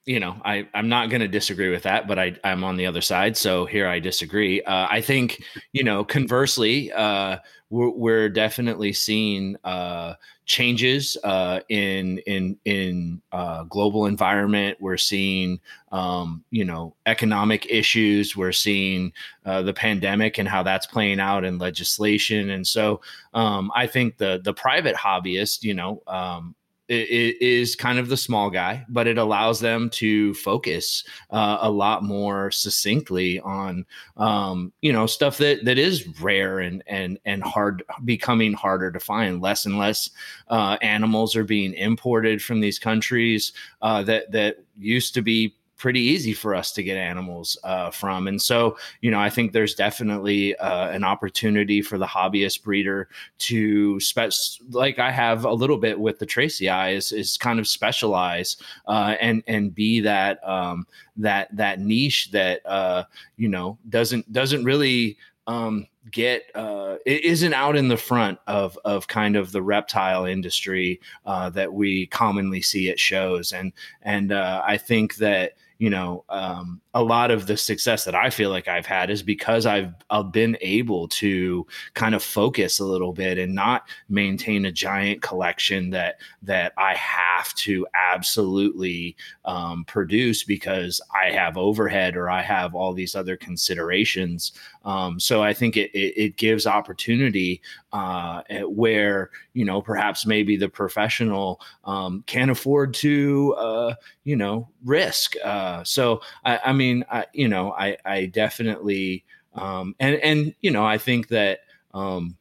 you 0.09 0.19
know, 0.19 0.41
I, 0.43 0.67
I'm 0.73 0.89
not 0.89 1.11
going 1.11 1.21
to 1.21 1.29
disagree 1.29 1.69
with 1.69 1.83
that, 1.83 2.09
but 2.09 2.19
I, 2.19 2.35
I'm 2.43 2.65
on 2.65 2.79
the 2.79 2.87
other 2.87 3.03
side. 3.03 3.37
So 3.37 3.67
here 3.67 3.87
I 3.87 3.99
disagree. 3.99 4.63
Uh, 4.63 4.87
I 4.89 5.03
think, 5.03 5.43
you 5.73 5.85
know, 5.85 6.03
conversely, 6.03 6.91
uh, 6.93 7.37
we're, 7.69 7.91
we're 7.91 8.29
definitely 8.31 8.95
seeing 8.95 9.59
uh, 9.65 10.15
changes 10.47 11.19
uh, 11.25 11.61
in 11.69 12.17
in 12.21 12.57
in 12.65 13.21
uh, 13.33 13.65
global 13.65 14.07
environment. 14.07 14.79
We're 14.81 14.97
seeing, 14.97 15.61
um, 15.93 16.43
you 16.51 16.65
know, 16.65 16.95
economic 17.05 17.67
issues. 17.69 18.35
We're 18.35 18.53
seeing 18.53 19.13
uh, 19.45 19.61
the 19.61 19.75
pandemic 19.75 20.39
and 20.39 20.49
how 20.49 20.63
that's 20.63 20.87
playing 20.87 21.21
out 21.21 21.45
in 21.45 21.59
legislation. 21.59 22.49
And 22.49 22.67
so, 22.67 23.03
um, 23.35 23.71
I 23.77 23.87
think 23.87 24.17
the 24.17 24.41
the 24.43 24.55
private 24.55 24.97
hobbyist, 24.97 25.63
you 25.63 25.75
know, 25.75 26.03
um, 26.07 26.55
is 26.89 27.77
kind 27.77 27.99
of 27.99 28.09
the 28.09 28.17
small 28.17 28.51
guy, 28.51 28.85
but 28.89 29.07
it 29.07 29.19
allows 29.19 29.61
them 29.61 29.91
to 29.91 30.33
focus 30.35 31.05
uh, 31.31 31.59
a 31.61 31.71
lot 31.71 32.03
more 32.03 32.51
succinctly 32.51 33.41
on 33.41 33.85
um, 34.17 34.73
you 34.81 34.93
know 34.93 35.07
stuff 35.07 35.39
that 35.39 35.65
that 35.65 35.79
is 35.79 36.07
rare 36.21 36.61
and 36.61 36.83
and 36.87 37.19
and 37.25 37.43
hard 37.43 37.83
becoming 38.05 38.53
harder 38.53 38.91
to 38.91 39.01
find. 39.01 39.43
Less 39.43 39.67
and 39.67 39.79
less 39.79 40.11
uh, 40.49 40.79
animals 40.81 41.37
are 41.37 41.45
being 41.45 41.75
imported 41.75 42.43
from 42.43 42.61
these 42.61 42.79
countries 42.79 43.53
uh, 43.83 44.03
that 44.05 44.33
that 44.33 44.57
used 44.77 45.15
to 45.15 45.23
be 45.23 45.55
pretty 45.79 46.01
easy 46.01 46.35
for 46.35 46.55
us 46.55 46.73
to 46.73 46.83
get 46.83 46.97
animals 46.97 47.57
uh, 47.65 47.91
from. 47.91 48.29
And 48.29 48.43
so, 48.43 48.77
you 49.01 49.11
know, 49.11 49.21
I 49.21 49.31
think 49.31 49.53
there's 49.53 49.75
definitely 49.75 50.57
uh, 50.57 50.91
an 50.91 51.05
opportunity 51.05 51.81
for 51.81 51.97
the 51.97 52.07
hobbyist 52.07 52.65
breeder 52.65 53.09
to 53.39 53.99
spec, 54.01 54.33
like 54.71 54.99
I 54.99 55.11
have 55.11 55.45
a 55.45 55.53
little 55.53 55.79
bit 55.79 55.99
with 55.99 56.19
the 56.19 56.27
tracyae, 56.27 56.97
is, 56.97 57.13
is 57.13 57.39
kind 57.39 57.59
of 57.59 57.67
specialize 57.67 58.57
uh, 58.87 59.15
and 59.21 59.43
and 59.47 59.75
be 59.75 60.01
that 60.01 60.47
um, 60.47 60.87
that 61.17 61.57
that 61.57 61.81
niche 61.81 62.31
that 62.33 62.67
uh, 62.67 63.05
you 63.37 63.49
know 63.49 63.79
doesn't 63.89 64.31
doesn't 64.33 64.65
really. 64.65 65.17
Um, 65.47 65.87
get 66.11 66.51
uh, 66.55 66.97
it 67.07 67.25
isn't 67.25 67.55
out 67.55 67.77
in 67.77 67.89
the 67.89 67.97
front 67.97 68.39
of 68.47 68.79
of 68.85 69.09
kind 69.09 69.37
of 69.37 69.53
the 69.53 69.63
reptile 69.63 70.25
industry 70.25 71.01
uh, 71.27 71.51
that 71.51 71.73
we 71.73 72.07
commonly 72.07 72.63
see 72.63 72.91
at 72.91 72.99
shows 72.99 73.53
and 73.53 73.73
and 74.03 74.33
uh, 74.33 74.63
I 74.67 74.77
think 74.77 75.17
that 75.17 75.53
you 75.79 75.91
know, 75.91 76.25
um, 76.29 76.81
a 76.95 77.03
lot 77.03 77.31
of 77.31 77.47
the 77.47 77.57
success 77.57 78.05
that 78.05 78.15
I 78.15 78.31
feel 78.31 78.51
like 78.51 78.67
I've 78.67 78.87
had 78.87 79.11
is 79.11 79.23
because 79.23 79.67
I've, 79.67 79.93
I've 80.09 80.33
been 80.33 80.57
able 80.63 81.07
to 81.09 81.67
kind 81.95 82.15
of 82.15 82.23
focus 82.23 82.81
a 82.81 82.85
little 82.85 83.13
bit 83.13 83.39
and 83.39 83.55
not 83.55 83.89
maintain 84.09 84.65
a 84.65 84.73
giant 84.73 85.21
collection 85.21 85.91
that 85.91 86.17
that 86.43 86.73
I 86.79 86.95
have 86.95 87.55
to 87.57 87.87
absolutely 87.95 89.17
um, 89.45 89.85
produce 89.85 90.45
because 90.45 91.01
I 91.15 91.31
have 91.31 91.59
overhead 91.59 92.17
or 92.17 92.31
I 92.31 92.41
have 92.43 92.75
all 92.75 92.95
these 92.95 93.15
other 93.15 93.37
considerations. 93.37 94.53
Um, 94.85 95.21
so 95.21 95.43
I 95.43 95.53
think 95.53 95.77
it, 95.77 95.91
it, 95.93 96.15
it 96.17 96.37
gives 96.37 96.67
opportunity 96.67 97.61
uh, 97.93 98.43
where 98.65 99.31
you 99.53 99.65
know 99.65 99.83
perhaps 99.83 100.27
maybe 100.27 100.57
the 100.57 100.69
professional 100.69 101.61
um, 101.85 102.25
can't 102.27 102.51
afford 102.51 102.95
to 102.95 103.55
uh, 103.59 103.95
you 104.25 104.37
know 104.37 104.69
risk. 104.85 105.35
Uh, 105.45 105.83
so 105.85 106.21
I, 106.45 106.61
I 106.67 106.73
mean, 106.73 106.88
I, 107.11 107.27
you 107.33 107.49
know, 107.49 107.73
I, 107.73 107.97
I 108.05 108.27
definitely 108.27 109.25
um, 109.55 109.95
and 109.99 110.17
and 110.17 110.55
you 110.61 110.71
know, 110.71 110.85
I 110.85 110.99
think 110.99 111.29
that 111.29 111.61
um, 111.95 112.37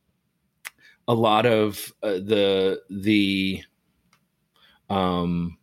a 1.07 1.13
lot 1.13 1.45
of 1.45 1.93
uh, 2.03 2.13
the 2.13 2.81
the 2.89 3.63
um, 4.89 5.57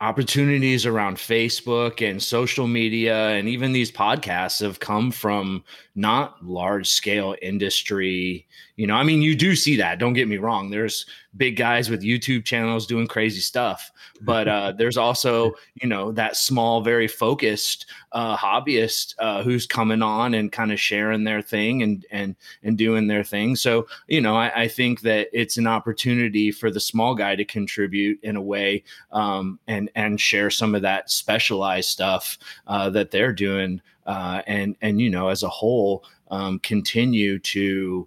opportunities 0.00 0.86
around 0.86 1.16
Facebook 1.16 2.08
and 2.08 2.22
social 2.22 2.66
media 2.66 3.28
and 3.30 3.48
even 3.48 3.72
these 3.72 3.92
podcasts 3.92 4.60
have 4.60 4.80
come 4.80 5.10
from 5.10 5.62
not 5.94 6.42
large 6.44 6.88
scale 6.88 7.36
industry. 7.42 8.46
You 8.76 8.86
know, 8.86 8.94
I 8.94 9.02
mean, 9.02 9.22
you 9.22 9.36
do 9.36 9.54
see 9.54 9.76
that. 9.76 9.98
Don't 9.98 10.14
get 10.14 10.28
me 10.28 10.38
wrong. 10.38 10.70
There's 10.70 11.06
big 11.36 11.56
guys 11.56 11.88
with 11.88 12.02
YouTube 12.02 12.44
channels 12.44 12.86
doing 12.86 13.06
crazy 13.06 13.40
stuff, 13.40 13.90
but 14.20 14.48
uh, 14.48 14.72
there's 14.76 14.96
also, 14.96 15.52
you 15.74 15.88
know, 15.88 16.12
that 16.12 16.36
small, 16.36 16.80
very 16.80 17.08
focused 17.08 17.86
uh, 18.12 18.36
hobbyist 18.36 19.14
uh, 19.18 19.42
who's 19.42 19.66
coming 19.66 20.02
on 20.02 20.34
and 20.34 20.52
kind 20.52 20.72
of 20.72 20.80
sharing 20.80 21.24
their 21.24 21.42
thing 21.42 21.82
and 21.82 22.04
and 22.10 22.36
and 22.62 22.76
doing 22.76 23.06
their 23.06 23.24
thing. 23.24 23.56
So, 23.56 23.86
you 24.08 24.20
know, 24.20 24.36
I, 24.36 24.62
I 24.62 24.68
think 24.68 25.02
that 25.02 25.28
it's 25.32 25.56
an 25.56 25.66
opportunity 25.66 26.50
for 26.50 26.70
the 26.70 26.80
small 26.80 27.14
guy 27.14 27.36
to 27.36 27.44
contribute 27.44 28.18
in 28.22 28.36
a 28.36 28.42
way 28.42 28.82
um, 29.12 29.58
and 29.66 29.90
and 29.94 30.20
share 30.20 30.50
some 30.50 30.74
of 30.74 30.82
that 30.82 31.10
specialized 31.10 31.90
stuff 31.90 32.38
uh, 32.66 32.90
that 32.90 33.10
they're 33.10 33.32
doing 33.32 33.80
uh, 34.06 34.42
and 34.46 34.76
and 34.82 35.00
you 35.00 35.08
know 35.08 35.28
as 35.28 35.42
a 35.42 35.48
whole 35.48 36.04
um, 36.30 36.58
continue 36.60 37.38
to 37.38 38.06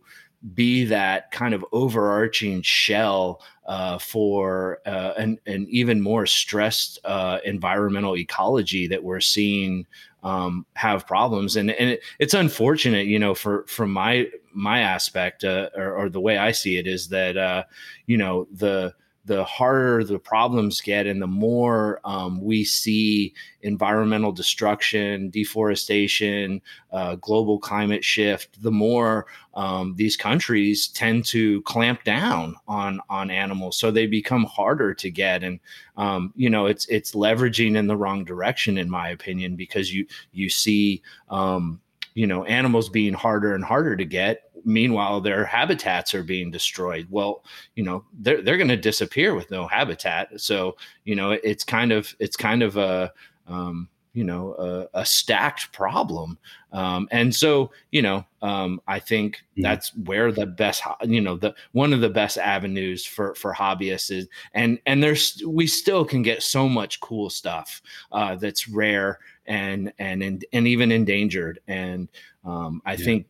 be 0.53 0.85
that 0.85 1.31
kind 1.31 1.53
of 1.53 1.65
overarching 1.71 2.61
shell 2.61 3.41
uh, 3.65 3.97
for 3.97 4.79
uh, 4.85 5.13
an, 5.17 5.39
an 5.45 5.65
even 5.69 6.01
more 6.01 6.25
stressed 6.25 6.99
uh, 7.05 7.39
environmental 7.45 8.17
ecology 8.17 8.87
that 8.87 9.03
we're 9.03 9.21
seeing 9.21 9.85
um, 10.23 10.65
have 10.73 11.07
problems. 11.07 11.55
And 11.55 11.71
and 11.71 11.91
it, 11.91 12.03
it's 12.19 12.33
unfortunate 12.33 13.07
you 13.07 13.19
know 13.19 13.33
for 13.33 13.65
from 13.67 13.91
my 13.91 14.27
my 14.53 14.79
aspect 14.79 15.43
uh, 15.43 15.69
or, 15.75 15.95
or, 15.95 16.09
the 16.09 16.21
way 16.21 16.37
I 16.37 16.51
see 16.51 16.77
it 16.77 16.87
is 16.87 17.07
that 17.09 17.37
uh, 17.37 17.63
you 18.05 18.17
know 18.17 18.47
the 18.51 18.93
the 19.25 19.43
harder 19.43 20.03
the 20.03 20.19
problems 20.19 20.81
get 20.81 21.07
and 21.07 21.21
the 21.21 21.27
more 21.27 22.01
um, 22.03 22.41
we 22.41 22.63
see 22.63 23.33
environmental 23.61 24.31
destruction 24.31 25.29
deforestation 25.29 26.61
uh, 26.91 27.15
global 27.15 27.57
climate 27.59 28.03
shift 28.03 28.61
the 28.61 28.71
more 28.71 29.25
um, 29.55 29.93
these 29.95 30.17
countries 30.17 30.87
tend 30.87 31.25
to 31.25 31.61
clamp 31.61 32.03
down 32.03 32.55
on 32.67 32.99
on 33.09 33.29
animals. 33.29 33.77
So 33.77 33.91
they 33.91 34.07
become 34.07 34.45
harder 34.45 34.93
to 34.95 35.11
get. 35.11 35.43
And 35.43 35.59
um, 35.97 36.33
you 36.35 36.49
know 36.49 36.65
it's 36.65 36.87
it's 36.87 37.13
leveraging 37.13 37.75
in 37.75 37.87
the 37.87 37.97
wrong 37.97 38.23
direction 38.23 38.77
in 38.77 38.89
my 38.89 39.09
opinion 39.09 39.55
because 39.55 39.93
you 39.93 40.07
you 40.31 40.49
see 40.49 41.01
um, 41.29 41.79
you 42.15 42.25
know 42.25 42.45
animals 42.45 42.89
being 42.89 43.13
harder 43.13 43.53
and 43.53 43.63
harder 43.63 43.95
to 43.95 44.05
get 44.05 44.49
meanwhile 44.65 45.21
their 45.21 45.45
habitats 45.45 46.13
are 46.13 46.23
being 46.23 46.51
destroyed 46.51 47.07
well 47.09 47.43
you 47.75 47.83
know 47.83 48.03
they're, 48.19 48.41
they're 48.41 48.57
going 48.57 48.67
to 48.67 48.77
disappear 48.77 49.35
with 49.35 49.49
no 49.51 49.67
habitat 49.67 50.29
so 50.39 50.75
you 51.05 51.15
know 51.15 51.31
it's 51.31 51.63
kind 51.63 51.91
of 51.91 52.15
it's 52.19 52.37
kind 52.37 52.63
of 52.63 52.77
a 52.77 53.11
um, 53.47 53.89
you 54.13 54.23
know 54.23 54.53
a, 54.93 54.99
a 54.99 55.05
stacked 55.05 55.71
problem 55.71 56.37
um, 56.71 57.07
and 57.11 57.35
so 57.35 57.71
you 57.91 58.01
know 58.01 58.23
um, 58.41 58.79
i 58.87 58.99
think 58.99 59.43
yeah. 59.55 59.69
that's 59.69 59.95
where 60.05 60.31
the 60.31 60.45
best 60.45 60.83
you 61.03 61.19
know 61.19 61.35
the 61.35 61.53
one 61.71 61.93
of 61.93 62.01
the 62.01 62.09
best 62.09 62.37
avenues 62.37 63.05
for 63.05 63.33
for 63.35 63.53
hobbyists 63.53 64.11
is 64.11 64.27
and 64.53 64.79
and 64.85 65.01
there's 65.01 65.41
we 65.47 65.65
still 65.65 66.05
can 66.05 66.21
get 66.21 66.43
so 66.43 66.69
much 66.69 66.99
cool 66.99 67.29
stuff 67.29 67.81
uh, 68.11 68.35
that's 68.35 68.69
rare 68.69 69.19
and 69.47 69.91
and 69.99 70.21
and, 70.21 70.45
and 70.53 70.67
even 70.67 70.91
endangered 70.91 71.59
and 71.67 72.07
um, 72.45 72.81
i 72.85 72.93
yeah. 72.93 73.05
think 73.05 73.25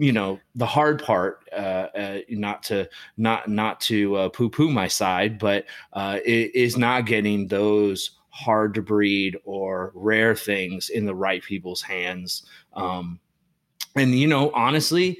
you 0.00 0.12
know 0.12 0.40
the 0.54 0.66
hard 0.66 1.02
part 1.02 1.46
uh, 1.52 1.88
uh, 1.94 2.18
not 2.30 2.62
to 2.62 2.88
not 3.18 3.48
not 3.48 3.80
to 3.82 4.16
uh, 4.16 4.28
poo 4.30 4.48
poo 4.48 4.70
my 4.70 4.88
side 4.88 5.38
but 5.38 5.66
uh, 5.92 6.18
is 6.24 6.78
not 6.78 7.04
getting 7.04 7.46
those 7.46 8.18
hard 8.30 8.74
to 8.74 8.82
breed 8.82 9.36
or 9.44 9.92
rare 9.94 10.34
things 10.34 10.88
in 10.88 11.04
the 11.04 11.14
right 11.14 11.42
people's 11.42 11.82
hands. 11.82 12.46
Um, 12.72 13.20
and 13.96 14.18
you 14.18 14.26
know 14.26 14.50
honestly 14.52 15.18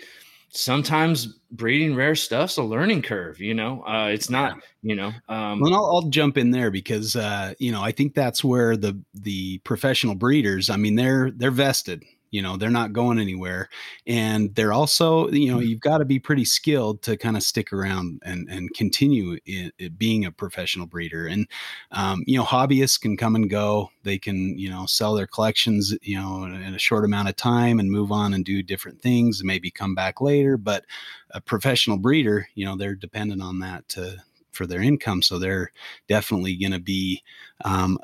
sometimes 0.53 1.39
breeding 1.53 1.95
rare 1.95 2.15
stuff's 2.15 2.57
a 2.57 2.63
learning 2.63 3.03
curve 3.03 3.41
you 3.41 3.53
know? 3.53 3.85
Uh, 3.85 4.07
it's 4.07 4.31
not 4.31 4.59
you 4.83 4.95
know 4.95 5.13
um, 5.29 5.61
well 5.61 5.75
I'll, 5.75 5.97
I'll, 5.97 6.03
jump 6.03 6.39
in 6.39 6.53
there 6.53 6.71
because 6.71 7.17
uh, 7.17 7.55
you 7.59 7.73
know 7.73 7.83
i 7.83 7.93
think 7.93 8.15
that's 8.15 8.43
where 8.43 8.77
the 8.77 8.99
the 9.13 9.59
professional 9.59 10.15
breeders 10.15 10.71
i 10.71 10.77
mean 10.77 10.95
they're 10.95 11.33
they're 11.33 11.51
vested 11.51 12.05
you 12.31 12.41
know 12.41 12.57
they're 12.57 12.71
not 12.71 12.93
going 12.93 13.19
anywhere 13.19 13.69
and 14.07 14.55
they're 14.55 14.73
also 14.73 15.29
you 15.31 15.51
know 15.51 15.59
mm-hmm. 15.59 15.67
you've 15.67 15.81
got 15.81 15.99
to 15.99 16.05
be 16.05 16.19
pretty 16.19 16.45
skilled 16.45 17.03
to 17.03 17.17
kind 17.17 17.37
of 17.37 17.43
stick 17.43 17.73
around 17.73 18.21
and 18.25 18.49
and 18.49 18.73
continue 18.75 19.39
in, 19.47 19.73
in 19.79 19.93
being 19.95 20.25
a 20.25 20.33
professional 20.33 20.87
breeder 20.87 21.27
and 21.27 21.47
um, 21.93 22.23
you 22.27 22.37
know 22.37 22.45
hobbyists 22.45 23.01
can 23.01 23.17
come 23.17 23.35
and 23.35 23.51
go 23.51 23.91
they 24.03 24.19
can 24.19 24.59
you 24.59 24.71
know 24.71 24.87
sell 24.87 25.15
their 25.15 25.27
collections 25.27 25.95
you 26.03 26.17
know 26.17 26.45
in 26.45 26.75
a 26.75 26.79
short 26.79 27.05
amount 27.05 27.29
of 27.29 27.37
time 27.37 27.79
and 27.79 27.91
move 27.91 28.13
on 28.13 28.35
and 28.35 28.45
do 28.45 28.63
different 28.63 29.01
things 29.01 29.41
and 29.41 29.47
maybe 29.47 29.71
come 29.71 29.95
back 29.95 30.21
later 30.21 30.57
but 30.57 30.85
a 31.31 31.41
professional 31.41 31.97
breeder 31.97 32.49
you 32.55 32.65
know 32.65 32.77
they're 32.77 32.95
dependent 32.95 33.43
on 33.43 33.59
that 33.59 33.89
to 33.89 34.17
for 34.53 34.67
their 34.67 34.83
income 34.83 35.23
so 35.23 35.39
they're 35.39 35.71
definitely 36.09 36.57
going 36.57 36.73
to 36.73 36.81
be 36.81 37.23
um, 37.65 37.99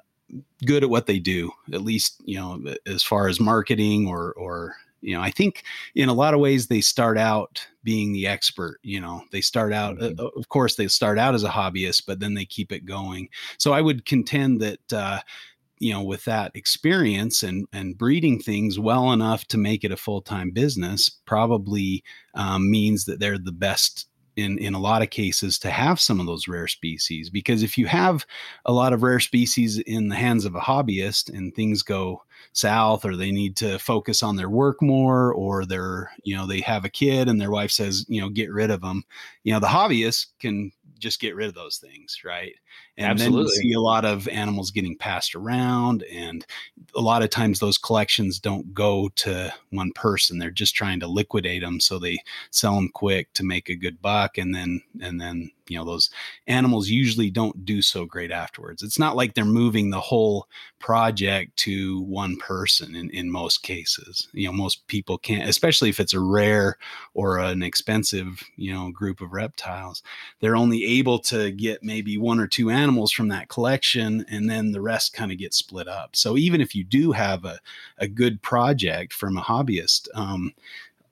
good 0.64 0.83
at 0.83 0.90
what 0.90 1.06
they 1.06 1.18
do, 1.18 1.50
at 1.73 1.83
least, 1.83 2.21
you 2.25 2.38
know, 2.38 2.75
as 2.87 3.02
far 3.02 3.28
as 3.28 3.40
marketing 3.40 4.09
or, 4.09 4.33
or, 4.33 4.75
you 5.02 5.14
know 5.14 5.23
i 5.23 5.30
think 5.30 5.62
in 5.95 6.09
a 6.09 6.14
lot 6.14 6.35
of 6.35 6.40
ways 6.40 6.66
they 6.66 6.80
start 6.80 7.16
out 7.16 7.66
being 7.85 8.12
the 8.12 8.26
expert 8.26 8.78
you 8.83 9.00
know 9.00 9.23
they 9.30 9.40
start 9.40 9.73
out 9.73 10.02
uh, 10.02 10.09
mm-hmm. 10.09 10.21
uh, 10.21 10.28
of 10.38 10.49
course 10.49 10.75
they 10.75 10.88
start 10.88 11.18
out 11.18 11.35
as 11.35 11.45
a 11.45 11.49
hobbyist 11.49 12.04
but 12.06 12.18
then 12.18 12.35
they 12.35 12.45
keep 12.45 12.73
it 12.73 12.85
going 12.85 13.28
so 13.59 13.73
i 13.73 13.80
would 13.80 14.04
contend 14.04 14.61
that 14.61 14.92
uh, 14.92 15.21
you 15.78 15.92
know 15.92 16.02
with 16.02 16.25
that 16.25 16.50
experience 16.54 17.42
and 17.42 17.66
and 17.73 17.99
breeding 17.99 18.38
things 18.38 18.78
well 18.78 19.12
enough 19.12 19.47
to 19.47 19.59
make 19.59 19.85
it 19.85 19.92
a 19.92 19.97
full-time 19.97 20.50
business 20.50 21.09
probably 21.26 22.02
um, 22.35 22.71
means 22.71 23.04
that 23.04 23.21
they're 23.21 23.38
the 23.38 23.52
best 23.52 24.09
in 24.37 24.59
in 24.59 24.75
a 24.75 24.78
lot 24.78 25.02
of 25.02 25.11
cases 25.11 25.59
to 25.59 25.71
have 25.71 25.99
some 25.99 26.21
of 26.21 26.26
those 26.26 26.49
rare 26.49 26.69
species 26.69 27.31
because 27.31 27.62
if 27.62 27.76
you 27.76 27.87
have 27.87 28.26
a 28.66 28.73
lot 28.73 28.93
of 28.93 29.02
rare 29.02 29.21
species 29.21 29.78
in 29.81 30.09
the 30.09 30.16
hands 30.16 30.45
of 30.45 30.55
a 30.55 30.61
hobbyist 30.61 31.28
and 31.31 31.55
things 31.55 31.83
go 31.83 32.23
south 32.52 33.05
or 33.05 33.16
they 33.16 33.33
need 33.33 33.57
to 33.57 33.78
focus 33.78 34.23
on 34.23 34.37
their 34.37 34.50
work 34.50 34.81
more 34.83 35.33
or 35.35 35.64
they're 35.64 36.11
you 36.23 36.37
know 36.37 36.47
they 36.47 36.61
have 36.61 36.85
a 36.85 36.90
kid 36.90 37.28
and 37.28 37.40
their 37.40 37.50
wife 37.50 37.71
says 37.71 38.05
you 38.09 38.21
know 38.21 38.28
get 38.28 38.52
rid 38.52 38.71
of 38.71 38.81
them 38.81 39.02
you 39.43 39.52
know 39.52 39.61
the 39.61 39.66
hobbyist 39.66 40.26
can 40.38 40.71
just 40.99 41.21
get 41.21 41.35
rid 41.35 41.49
of 41.49 41.55
those 41.55 41.78
things, 41.78 42.23
right? 42.25 42.55
And 42.98 43.10
Absolutely. 43.10 43.38
then 43.38 43.46
you 43.46 43.48
see 43.48 43.72
a 43.74 43.80
lot 43.80 44.04
of 44.04 44.26
animals 44.28 44.70
getting 44.70 44.96
passed 44.96 45.34
around, 45.34 46.02
and 46.04 46.46
a 46.94 47.00
lot 47.00 47.22
of 47.22 47.30
times 47.30 47.58
those 47.58 47.78
collections 47.78 48.38
don't 48.38 48.72
go 48.72 49.10
to 49.16 49.52
one 49.70 49.92
person. 49.92 50.38
They're 50.38 50.50
just 50.50 50.74
trying 50.74 51.00
to 51.00 51.06
liquidate 51.06 51.62
them, 51.62 51.78
so 51.80 51.98
they 51.98 52.18
sell 52.50 52.76
them 52.76 52.88
quick 52.88 53.32
to 53.34 53.44
make 53.44 53.68
a 53.68 53.76
good 53.76 54.00
buck, 54.00 54.38
and 54.38 54.54
then 54.54 54.82
and 55.00 55.20
then 55.20 55.50
you 55.68 55.78
know 55.78 55.84
those 55.84 56.10
animals 56.46 56.88
usually 56.88 57.30
don't 57.30 57.64
do 57.64 57.82
so 57.82 58.04
great 58.04 58.30
afterwards 58.30 58.82
it's 58.82 58.98
not 58.98 59.16
like 59.16 59.34
they're 59.34 59.44
moving 59.44 59.90
the 59.90 60.00
whole 60.00 60.48
project 60.78 61.56
to 61.56 62.00
one 62.02 62.36
person 62.36 62.94
in, 62.94 63.10
in 63.10 63.30
most 63.30 63.62
cases 63.62 64.28
you 64.32 64.46
know 64.46 64.52
most 64.52 64.86
people 64.86 65.18
can't 65.18 65.48
especially 65.48 65.88
if 65.88 66.00
it's 66.00 66.14
a 66.14 66.20
rare 66.20 66.76
or 67.14 67.38
an 67.38 67.62
expensive 67.62 68.42
you 68.56 68.72
know 68.72 68.90
group 68.90 69.20
of 69.20 69.32
reptiles 69.32 70.02
they're 70.40 70.56
only 70.56 70.84
able 70.84 71.18
to 71.18 71.50
get 71.52 71.82
maybe 71.82 72.16
one 72.16 72.38
or 72.38 72.46
two 72.46 72.70
animals 72.70 72.86
from 73.12 73.28
that 73.28 73.49
collection 73.49 74.25
and 74.28 74.49
then 74.49 74.73
the 74.73 74.81
rest 74.81 75.12
kind 75.12 75.33
of 75.33 75.38
get 75.38 75.55
split 75.55 75.88
up. 75.88 76.14
So 76.14 76.37
even 76.37 76.61
if 76.61 76.75
you 76.75 76.85
do 76.85 77.12
have 77.12 77.45
a, 77.45 77.59
a 77.99 78.09
good 78.09 78.40
project 78.43 79.12
from 79.12 79.37
a 79.37 79.43
hobbyist 79.43 80.09
um, 80.14 80.52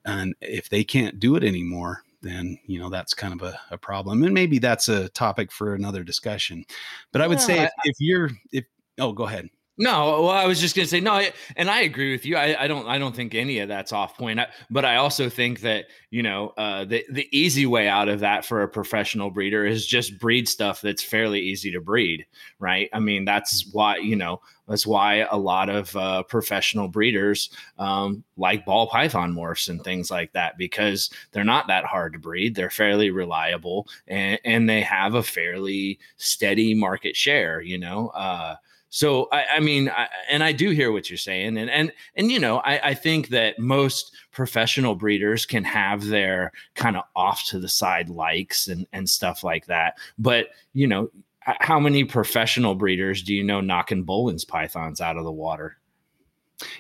and 0.05 0.35
if 0.41 0.69
they 0.69 0.85
can't 0.85 1.19
do 1.19 1.37
it 1.37 1.45
anymore 1.45 2.03
then 2.23 2.59
you 2.67 2.79
know 2.79 2.89
that's 2.89 3.13
kind 3.13 3.35
of 3.35 3.43
a, 3.43 3.59
a, 3.71 3.77
problem. 3.77 4.25
And 4.25 4.33
maybe 4.33 4.59
that's 4.59 4.89
a 4.89 5.11
topic 5.11 5.53
for 5.53 5.75
another 5.75 6.03
discussion. 6.03 6.65
But 7.13 7.21
i 7.21 7.27
would 7.27 7.39
yeah, 7.41 7.45
say 7.45 7.63
if, 7.65 7.71
if, 7.85 7.97
you're 7.99 8.31
if 8.51 8.65
oh 8.99 9.13
go 9.13 9.25
ahead 9.25 9.51
no, 9.77 10.23
well, 10.23 10.31
I 10.31 10.47
was 10.47 10.61
just 10.61 10.77
going 10.77 10.85
to 10.85 10.91
say 10.91 11.01
no, 11.01 11.21
and 11.57 11.69
I 11.69 11.81
agree 11.81 12.13
with 12.13 12.25
you. 12.25 12.37
I, 12.37 12.65
I, 12.65 12.69
don't, 12.69 12.87
I 12.87 12.99
don't 12.99 13.15
think 13.15 13.35
any 13.35 13.59
of 13.59 13.69
that's 13.69 13.93
off 13.93 14.17
point. 14.17 14.39
but 14.71 14.85
I 14.85 14.97
also 14.97 15.29
think 15.29 15.61
that 15.61 15.87
you 16.15 16.23
know, 16.23 16.53
uh, 16.57 16.85
the 16.85 17.05
the 17.11 17.27
easy 17.37 17.67
way 17.67 17.89
out 17.89 18.09
of 18.09 18.21
that 18.21 18.45
for 18.45 18.63
a 18.63 18.69
professional 18.69 19.33
breeder 19.33 19.67
is 19.67 19.85
just 19.85 20.17
breed 20.21 20.49
stuff 20.49 20.81
that's 20.81 21.03
fairly 21.03 21.41
easy 21.41 21.73
to 21.73 21.81
breed, 21.81 22.25
right? 22.61 22.89
I 22.93 23.01
mean, 23.01 23.25
that's 23.25 23.69
why 23.73 23.97
you 23.97 24.15
know 24.15 24.41
that's 24.69 24.87
why 24.87 25.27
a 25.29 25.37
lot 25.37 25.69
of 25.69 25.97
uh, 25.97 26.23
professional 26.23 26.87
breeders 26.87 27.51
um, 27.81 28.23
like 28.37 28.65
ball 28.65 28.87
python 28.87 29.35
morphs 29.35 29.69
and 29.69 29.83
things 29.83 30.09
like 30.09 30.33
that 30.35 30.57
because 30.57 31.11
they're 31.33 31.43
not 31.43 31.67
that 31.67 31.85
hard 31.85 32.13
to 32.13 32.21
breed. 32.21 32.55
They're 32.55 32.71
fairly 32.71 33.11
reliable 33.11 33.89
and, 34.07 34.39
and 34.45 34.71
they 34.71 34.83
have 34.83 35.15
a 35.15 35.23
fairly 35.25 35.99
steady 36.17 36.75
market 36.75 37.17
share. 37.17 37.61
You 37.61 37.79
know. 37.79 38.11
Uh, 38.11 38.55
so 38.95 39.27
I, 39.33 39.45
I 39.57 39.61
mean, 39.61 39.89
I, 39.89 40.07
and 40.31 40.45
I 40.45 40.53
do 40.53 40.71
hear 40.71 40.93
what 40.93 41.11
you're 41.11 41.17
saying, 41.17 41.59
and 41.59 41.69
and 41.69 41.93
and 42.15 42.31
you 42.31 42.39
know, 42.39 42.59
I, 42.59 42.91
I 42.91 42.95
think 42.95 43.31
that 43.31 43.59
most 43.59 44.15
professional 44.31 44.95
breeders 44.95 45.47
can 45.47 45.65
have 45.65 46.07
their 46.07 46.53
kind 46.77 46.97
of 46.97 47.03
off 47.17 47.45
to 47.47 47.59
the 47.59 47.69
side 47.69 48.09
likes 48.09 48.69
and 48.69 48.87
and 48.93 49.11
stuff 49.11 49.43
like 49.43 49.67
that. 49.67 49.99
But 50.17 50.51
you 50.75 50.87
know, 50.87 51.11
how 51.41 51.81
many 51.81 52.05
professional 52.05 52.77
breeders 52.77 53.25
do 53.25 53.35
you 53.35 53.43
know 53.43 53.61
knocking 53.61 54.05
Boelen's 54.05 54.45
pythons 54.45 55.01
out 55.01 55.17
of 55.17 55.25
the 55.25 55.33
water? 55.33 55.77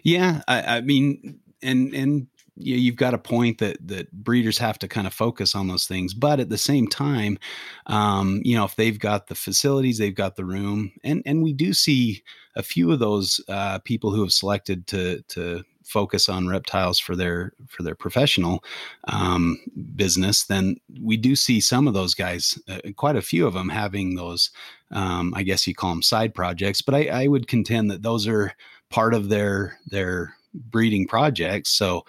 Yeah, 0.04 0.42
I, 0.46 0.76
I 0.76 0.80
mean, 0.82 1.40
and 1.62 1.92
and 1.94 2.28
you, 2.56 2.76
you've 2.76 2.96
got 2.96 3.14
a 3.14 3.18
point 3.18 3.58
that 3.58 3.76
that 3.86 4.10
breeders 4.12 4.58
have 4.58 4.78
to 4.78 4.88
kind 4.88 5.06
of 5.06 5.14
focus 5.14 5.54
on 5.54 5.68
those 5.68 5.86
things 5.86 6.14
but 6.14 6.40
at 6.40 6.48
the 6.48 6.58
same 6.58 6.86
time 6.86 7.38
um, 7.86 8.40
you 8.44 8.56
know 8.56 8.64
if 8.64 8.76
they've 8.76 8.98
got 8.98 9.26
the 9.26 9.34
facilities 9.34 9.98
they've 9.98 10.14
got 10.14 10.36
the 10.36 10.44
room 10.44 10.92
and 11.02 11.22
and 11.26 11.42
we 11.42 11.52
do 11.52 11.72
see 11.72 12.22
a 12.56 12.62
few 12.62 12.92
of 12.92 13.00
those 13.00 13.40
uh, 13.48 13.78
people 13.80 14.12
who 14.12 14.22
have 14.22 14.32
selected 14.32 14.86
to 14.86 15.22
to 15.28 15.64
focus 15.84 16.28
on 16.28 16.48
reptiles 16.48 16.98
for 16.98 17.14
their 17.14 17.52
for 17.68 17.82
their 17.82 17.94
professional 17.94 18.64
um, 19.08 19.58
business, 19.94 20.44
then 20.44 20.76
we 21.00 21.16
do 21.16 21.36
see 21.36 21.60
some 21.60 21.86
of 21.86 21.94
those 21.94 22.14
guys, 22.14 22.58
uh, 22.68 22.78
quite 22.96 23.16
a 23.16 23.22
few 23.22 23.46
of 23.46 23.54
them, 23.54 23.68
having 23.68 24.14
those. 24.14 24.50
Um, 24.90 25.34
I 25.36 25.42
guess 25.42 25.66
you 25.66 25.74
call 25.74 25.90
them 25.90 26.02
side 26.02 26.34
projects, 26.34 26.80
but 26.80 26.94
I, 26.94 27.06
I, 27.06 27.26
would 27.26 27.48
contend 27.48 27.90
that 27.90 28.02
those 28.02 28.28
are 28.28 28.52
part 28.90 29.12
of 29.12 29.28
their 29.28 29.78
their 29.86 30.36
breeding 30.54 31.06
projects. 31.06 31.70
So 31.70 32.04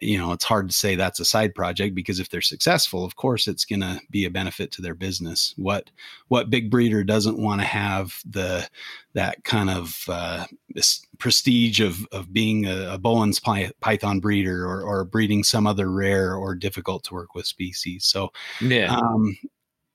you 0.00 0.18
know 0.18 0.32
it's 0.32 0.44
hard 0.44 0.68
to 0.68 0.74
say 0.74 0.94
that's 0.94 1.20
a 1.20 1.24
side 1.24 1.54
project 1.54 1.94
because 1.94 2.18
if 2.20 2.30
they're 2.30 2.40
successful 2.40 3.04
of 3.04 3.16
course 3.16 3.46
it's 3.46 3.64
going 3.64 3.80
to 3.80 4.00
be 4.10 4.24
a 4.24 4.30
benefit 4.30 4.72
to 4.72 4.82
their 4.82 4.94
business. 4.94 5.54
What 5.56 5.90
what 6.28 6.50
big 6.50 6.70
breeder 6.70 7.04
doesn't 7.04 7.38
want 7.38 7.60
to 7.60 7.66
have 7.66 8.20
the 8.28 8.68
that 9.14 9.44
kind 9.44 9.70
of 9.70 10.04
uh, 10.08 10.46
prestige 11.18 11.80
of 11.80 12.06
of 12.12 12.32
being 12.32 12.66
a, 12.66 12.94
a 12.94 12.98
Boelen's 12.98 13.40
python 13.80 14.20
breeder 14.20 14.64
or, 14.64 14.82
or 14.82 15.04
breeding 15.04 15.44
some 15.44 15.66
other 15.66 15.90
rare 15.90 16.34
or 16.34 16.54
difficult 16.54 17.04
to 17.04 17.14
work 17.14 17.34
with 17.34 17.46
species. 17.46 18.04
So 18.04 18.32
yeah. 18.60 18.94
um, 18.94 19.36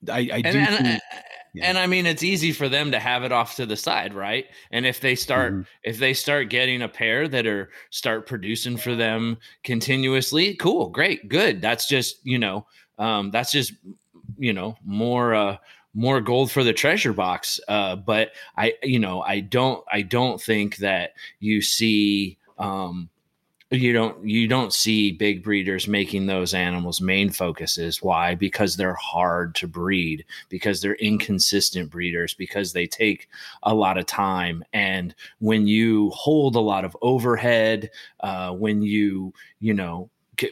I, 0.09 0.29
I 0.33 0.41
do 0.41 0.57
and, 0.57 0.77
think, 0.77 0.87
uh, 0.87 1.17
yeah. 1.55 1.65
and 1.65 1.77
I 1.77 1.87
mean 1.87 2.05
it's 2.05 2.23
easy 2.23 2.51
for 2.51 2.69
them 2.69 2.91
to 2.91 2.99
have 2.99 3.23
it 3.23 3.31
off 3.31 3.55
to 3.55 3.65
the 3.65 3.75
side, 3.75 4.13
right? 4.13 4.45
And 4.71 4.85
if 4.85 4.99
they 4.99 5.15
start 5.15 5.53
mm-hmm. 5.53 5.61
if 5.83 5.97
they 5.97 6.13
start 6.13 6.49
getting 6.49 6.81
a 6.81 6.89
pair 6.89 7.27
that 7.27 7.47
are 7.47 7.69
start 7.89 8.27
producing 8.27 8.77
for 8.77 8.95
them 8.95 9.37
continuously, 9.63 10.55
cool, 10.55 10.89
great, 10.89 11.29
good. 11.29 11.61
That's 11.61 11.87
just, 11.87 12.19
you 12.23 12.37
know, 12.37 12.65
um, 12.99 13.31
that's 13.31 13.51
just 13.51 13.73
you 14.37 14.53
know, 14.53 14.75
more 14.83 15.33
uh 15.33 15.57
more 15.95 16.19
gold 16.19 16.51
for 16.51 16.63
the 16.63 16.73
treasure 16.73 17.13
box. 17.13 17.59
Uh, 17.67 17.95
but 17.95 18.31
I, 18.57 18.73
you 18.83 18.99
know, 18.99 19.21
I 19.21 19.39
don't, 19.39 19.83
I 19.89 20.01
don't 20.01 20.41
think 20.41 20.77
that 20.77 21.13
you 21.39 21.61
see, 21.61 22.37
um, 22.59 23.09
you 23.71 23.93
don't 23.93 24.23
you 24.28 24.47
don't 24.47 24.73
see 24.73 25.12
big 25.12 25.43
breeders 25.43 25.88
making 25.88 26.28
those 26.28 26.54
animals 26.54 27.01
main 27.01 27.32
focuses. 27.32 28.01
Why? 28.01 28.36
Because 28.36 28.75
they're 28.75 28.93
hard 28.93 29.56
to 29.56 29.67
breed 29.67 30.23
because 30.49 30.82
they're 30.82 30.95
inconsistent 30.95 31.89
breeders 31.89 32.36
because 32.36 32.73
they 32.73 32.86
take 32.86 33.28
a 33.63 33.73
lot 33.73 33.97
of 33.97 34.06
time. 34.06 34.63
And 34.73 35.15
when 35.39 35.65
you 35.65 36.12
hold 36.12 36.56
a 36.56 36.60
lot 36.60 36.86
of 36.86 36.95
overhead 37.01 37.89
uh, 38.19 38.51
when 38.51 38.84
you 38.84 39.34
you 39.60 39.73
know 39.73 40.10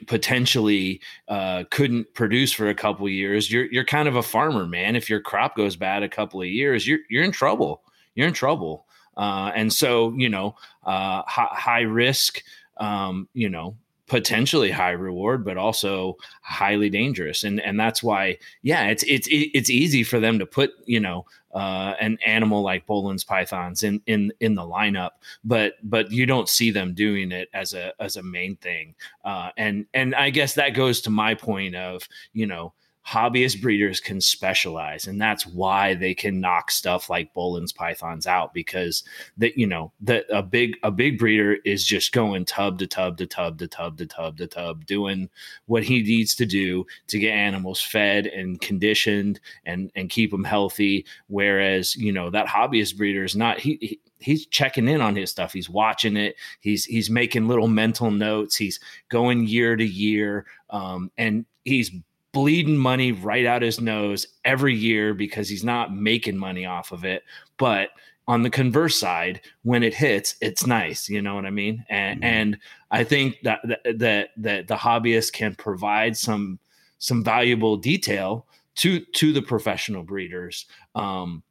potentially 0.08 1.02
uh, 1.28 1.66
couldn't 1.70 2.12
produce 2.16 2.52
for 2.52 2.70
a 2.70 2.76
couple 2.76 3.08
years 3.08 3.52
you're 3.52 3.66
you're 3.66 3.86
kind 3.86 4.08
of 4.08 4.16
a 4.16 4.24
farmer 4.24 4.66
man. 4.66 4.96
If 4.96 5.08
your 5.08 5.22
crop 5.22 5.56
goes 5.56 5.76
bad 5.76 6.02
a 6.02 6.10
couple 6.10 6.42
of 6.42 6.48
years 6.48 6.88
you're 6.88 7.00
you're 7.10 7.24
in 7.24 7.32
trouble. 7.32 7.84
You're 8.16 8.28
in 8.28 8.34
trouble. 8.34 8.88
Uh, 9.16 9.52
and 9.54 9.72
so 9.72 10.12
you 10.18 10.30
know 10.30 10.56
uh, 10.84 11.22
high, 11.28 11.48
high 11.52 11.82
risk 11.82 12.42
um, 12.78 13.28
you 13.34 13.50
know, 13.50 13.76
potentially 14.08 14.70
high 14.70 14.92
reward, 14.92 15.46
but 15.46 15.58
also 15.58 16.18
highly 16.42 16.90
dangerous. 16.90 17.44
And 17.44 17.60
and 17.62 17.80
that's 17.80 18.04
why, 18.04 18.38
yeah, 18.62 18.88
it's 18.88 19.04
it's 19.04 19.28
it's 19.32 19.70
easy 19.70 20.04
for 20.04 20.20
them 20.20 20.40
to 20.40 20.46
put 20.46 20.72
you 20.86 21.00
know 21.00 21.26
uh, 21.54 21.94
an 22.00 22.18
animal 22.26 22.62
like 22.62 22.86
Boelen's 22.86 23.24
pythons 23.24 23.84
in 23.84 24.02
in 24.06 24.32
in 24.40 24.56
the 24.56 24.62
lineup, 24.62 25.12
but 25.44 25.76
but 25.84 26.12
you 26.12 26.26
don't 26.26 26.50
see 26.50 26.72
them 26.72 26.94
doing 26.94 27.32
it 27.32 27.50
as 27.54 27.74
a 27.74 27.94
as 28.00 28.18
a 28.18 28.24
main 28.24 28.56
thing. 28.58 28.96
Uh, 29.24 29.50
and 29.58 29.86
and 29.94 30.14
I 30.16 30.30
guess 30.30 30.54
that 30.56 30.76
goes 30.76 31.02
to 31.02 31.10
my 31.10 31.34
point 31.34 31.76
of 31.76 32.08
you 32.34 32.46
know 32.46 32.74
hobbyist 33.06 33.62
breeders 33.62 34.00
can 34.00 34.22
specialize 34.22 35.08
and 35.08 35.22
that's 35.22 35.46
why 35.46 35.94
they 35.94 36.14
can 36.14 36.40
knock 36.40 36.72
stuff 36.72 37.10
like 37.10 37.34
Boelen's 37.34 37.74
pythons 37.74 38.26
out 38.26 38.54
because 38.54 39.04
that 39.38 39.58
you 39.58 39.68
know 39.68 39.92
that 40.00 40.26
a 40.32 40.42
big 40.42 40.78
a 40.84 40.92
big 40.92 41.20
breeder 41.20 41.58
is 41.66 41.86
just 41.86 42.14
going 42.14 42.46
tub 42.46 42.80
to 42.80 42.88
tub 42.88 43.18
to 43.18 43.28
tub 43.28 43.58
to 43.58 43.68
tub 43.68 43.98
to 43.98 44.06
tub 44.06 44.38
to 44.38 44.48
tub 44.48 44.86
doing 44.86 45.30
what 45.66 45.84
he 45.84 46.02
needs 46.02 46.34
to 46.36 46.46
do 46.46 46.86
to 47.08 47.20
get 47.20 47.32
animals 47.32 47.82
fed 47.82 48.28
and 48.28 48.62
conditioned 48.62 49.40
and 49.66 49.92
and 49.96 50.10
keep 50.10 50.32
them 50.32 50.46
healthy 50.46 51.06
whereas 51.28 51.96
you 51.98 52.12
know 52.12 52.30
that 52.30 52.48
hobbyist 52.48 52.96
breeder 52.96 53.26
is 53.26 53.36
not 53.36 53.60
he, 53.60 53.78
he 53.82 54.00
he's 54.24 54.46
checking 54.48 54.88
in 54.88 55.02
on 55.02 55.16
his 55.16 55.30
stuff. 55.30 55.54
He's 55.54 55.70
watching 55.70 56.18
it. 56.18 56.36
He's 56.62 56.86
he's 56.86 57.10
making 57.10 57.48
little 57.48 57.68
mental 57.68 58.10
notes. 58.10 58.56
He's 58.56 58.80
going 59.10 59.46
year 59.48 59.76
to 59.76 59.86
year, 59.86 60.46
um, 60.70 61.12
and 61.18 61.46
he's 61.66 61.92
bleeding 62.34 62.78
money 62.78 63.12
right 63.12 63.46
out 63.46 63.62
his 63.62 63.80
nose 63.80 64.28
every 64.44 64.76
year 64.76 65.14
because 65.14 65.48
he's 65.48 65.64
not 65.64 65.96
making 65.96 66.38
money 66.38 66.66
off 66.66 66.92
of 66.92 67.06
it. 67.06 67.24
But 67.58 67.90
on 68.28 68.42
the 68.42 68.50
converse 68.50 68.98
side, 68.98 69.42
when 69.64 69.84
it 69.84 69.94
hits, 69.94 70.36
it's 70.42 70.66
nice. 70.66 71.10
You 71.10 71.22
know 71.22 71.36
what 71.36 71.46
I 71.46 71.52
mean? 71.52 71.86
And 71.90 72.22
mm-hmm. 72.22 72.34
and 72.34 72.58
I 72.92 73.04
think 73.04 73.38
that 73.44 73.62
that 73.98 74.30
that 74.38 74.68
the 74.68 74.76
hobbyist 74.76 75.34
can 75.34 75.56
provide 75.56 76.18
some 76.18 76.60
some 76.98 77.24
valuable 77.24 77.78
detail 77.78 78.48
to 78.76 79.00
to 79.00 79.34
the 79.34 79.42
professional 79.42 80.04
breeders. 80.04 80.66
Um, 80.96 81.44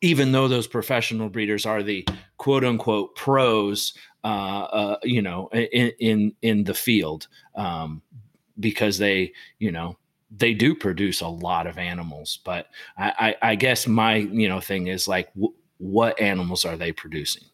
even 0.00 0.32
though 0.32 0.48
those 0.48 0.66
professional 0.66 1.28
breeders 1.28 1.66
are 1.66 1.82
the 1.82 2.06
quote 2.38 2.64
unquote 2.64 3.14
pros, 3.16 3.94
uh, 4.22 4.26
uh, 4.26 4.96
you 5.02 5.22
know, 5.22 5.48
in, 5.52 5.92
in 5.98 6.32
in 6.42 6.64
the 6.64 6.74
field, 6.74 7.28
um, 7.54 8.02
because 8.60 8.98
they, 8.98 9.32
you 9.58 9.72
know, 9.72 9.96
they 10.36 10.54
do 10.54 10.74
produce 10.74 11.20
a 11.20 11.28
lot 11.28 11.66
of 11.66 11.78
animals. 11.78 12.38
But 12.44 12.68
I, 12.96 13.36
I, 13.42 13.50
I 13.50 13.54
guess 13.54 13.86
my, 13.86 14.16
you 14.16 14.48
know, 14.48 14.60
thing 14.60 14.88
is 14.88 15.08
like, 15.08 15.32
w- 15.34 15.54
what 15.78 16.20
animals 16.20 16.64
are 16.64 16.76
they 16.76 16.92
producing? 16.92 17.44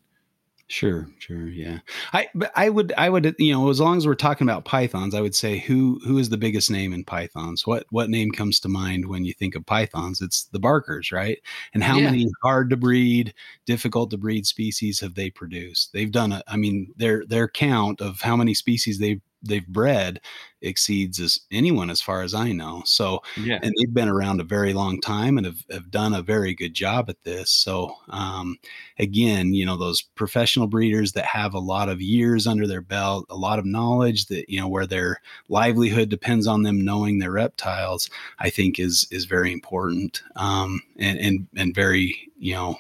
Sure, 0.71 1.09
sure, 1.19 1.49
yeah. 1.49 1.81
I 2.13 2.29
but 2.33 2.53
I 2.55 2.69
would 2.69 2.93
I 2.97 3.11
would 3.11 3.35
you 3.41 3.53
know 3.53 3.71
as 3.71 3.81
long 3.81 3.97
as 3.97 4.07
we're 4.07 4.15
talking 4.15 4.47
about 4.47 4.65
pythons, 4.65 5.17
I 5.17 5.21
would 5.21 5.35
say 5.35 5.59
who 5.59 6.01
who 6.07 6.17
is 6.17 6.29
the 6.29 6.37
biggest 6.37 6.71
name 6.71 6.93
in 6.93 7.03
pythons? 7.03 7.67
What 7.67 7.87
what 7.91 8.09
name 8.09 8.31
comes 8.31 8.61
to 8.61 8.69
mind 8.69 9.07
when 9.07 9.25
you 9.25 9.35
think 9.35 9.57
of 9.57 9.67
pythons? 9.67 10.21
It's 10.21 10.45
the 10.45 10.61
Barkers, 10.61 11.11
right? 11.11 11.39
And 11.75 11.83
how 11.83 11.99
yeah. 11.99 12.05
many 12.05 12.29
hard 12.45 12.71
to 12.71 12.77
breed, 12.77 13.35
difficult 13.67 14.13
to 14.13 14.17
breed 14.17 14.47
species 14.47 15.01
have 15.01 15.17
they 15.17 15.29
produced? 15.29 15.93
They've 15.93 16.13
done 16.13 16.31
a 16.31 16.45
I 16.47 16.57
mean 16.57 16.95
their 16.97 17.27
their 17.27 17.49
count 17.49 18.01
of 18.01 18.21
how 18.21 18.37
many 18.37 18.55
species 18.55 19.01
they've 19.01 19.21
they've 19.43 19.67
bred 19.67 20.21
exceeds 20.63 21.19
as 21.19 21.41
anyone 21.51 21.89
as 21.89 22.03
far 22.03 22.23
as 22.23 22.35
I 22.35 22.53
know. 22.53 22.83
So 22.85 23.23
yeah, 23.37 23.59
and 23.63 23.73
they've 23.79 23.95
been 23.95 24.09
around 24.09 24.41
a 24.41 24.45
very 24.45 24.73
long 24.75 25.01
time 25.01 25.39
and 25.39 25.47
have, 25.47 25.65
have 25.71 25.91
done 25.91 26.13
a 26.13 26.23
very 26.23 26.55
good 26.55 26.75
job 26.75 27.09
at 27.09 27.23
this. 27.25 27.51
So 27.51 27.97
um, 28.11 28.59
again, 28.99 29.55
you 29.55 29.65
know, 29.65 29.77
those 29.77 30.03
professional 30.03 30.67
breeders 30.67 31.13
that 31.13 31.25
have 31.25 31.55
a 31.55 31.59
lot 31.59 31.89
of 31.89 32.03
years 32.03 32.47
under 32.47 32.67
their 32.67 32.83
belt, 32.83 33.27
a 33.31 33.37
lot 33.37 33.59
of 33.59 33.65
knowledge 33.65 34.27
that, 34.27 34.49
you 34.49 34.61
know, 34.61 34.69
where 34.69 34.87
their 34.87 35.21
livelihood 35.49 36.09
depends 36.09 36.47
on 36.47 36.63
them 36.63 36.85
knowing 36.85 37.19
their 37.19 37.33
reptiles, 37.33 38.11
I 38.39 38.51
think 38.51 38.79
is 38.79 39.07
is 39.11 39.25
very 39.25 39.53
important. 39.53 40.23
Um, 40.37 40.83
and 40.99 41.19
and 41.19 41.47
and 41.57 41.75
very, 41.75 42.31
you 42.39 42.55
know, 42.55 42.77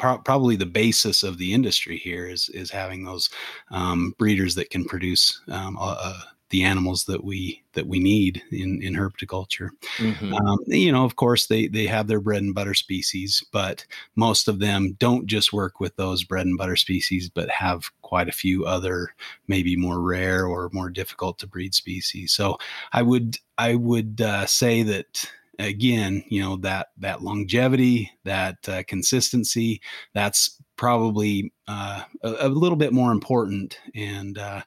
pro- 0.00 0.18
probably 0.18 0.56
the 0.56 0.66
basis 0.66 1.22
of 1.22 1.38
the 1.38 1.52
industry 1.52 1.96
here 1.96 2.26
is 2.26 2.48
is 2.48 2.70
having 2.70 3.04
those 3.04 3.30
um, 3.70 4.14
breeders 4.18 4.54
that 4.56 4.70
can 4.70 4.84
produce 4.84 5.40
um, 5.48 5.76
uh, 5.80 6.20
the 6.50 6.64
animals 6.64 7.04
that 7.04 7.22
we 7.22 7.62
that 7.74 7.86
we 7.86 8.00
need 8.00 8.42
in 8.50 8.82
in 8.82 8.94
herpetoculture. 8.94 9.70
Mm-hmm. 9.98 10.34
Um, 10.34 10.58
you 10.66 10.90
know, 10.90 11.04
of 11.04 11.16
course, 11.16 11.46
they 11.46 11.68
they 11.68 11.86
have 11.86 12.08
their 12.08 12.20
bread 12.20 12.42
and 12.42 12.54
butter 12.54 12.74
species, 12.74 13.44
but 13.52 13.86
most 14.16 14.48
of 14.48 14.58
them 14.58 14.96
don't 14.98 15.26
just 15.26 15.52
work 15.52 15.78
with 15.78 15.94
those 15.96 16.24
bread 16.24 16.46
and 16.46 16.58
butter 16.58 16.76
species, 16.76 17.28
but 17.28 17.48
have 17.50 17.90
quite 18.02 18.28
a 18.28 18.32
few 18.32 18.64
other 18.64 19.14
maybe 19.46 19.76
more 19.76 20.00
rare 20.00 20.44
or 20.44 20.70
more 20.72 20.90
difficult 20.90 21.38
to 21.38 21.46
breed 21.46 21.74
species. 21.74 22.32
So 22.32 22.58
I 22.92 23.02
would 23.02 23.38
I 23.56 23.76
would 23.76 24.20
uh, 24.20 24.46
say 24.46 24.82
that 24.82 25.30
again, 25.60 26.24
you 26.28 26.40
know 26.42 26.56
that 26.58 26.88
that 26.98 27.22
longevity, 27.22 28.10
that 28.24 28.68
uh, 28.68 28.82
consistency, 28.86 29.80
that's 30.14 30.60
probably 30.76 31.52
uh, 31.68 32.02
a, 32.22 32.34
a, 32.40 32.48
little 32.48 32.76
bit 32.76 32.92
more 32.92 33.12
important, 33.12 33.78
and 33.94 34.38
uh, 34.38 34.62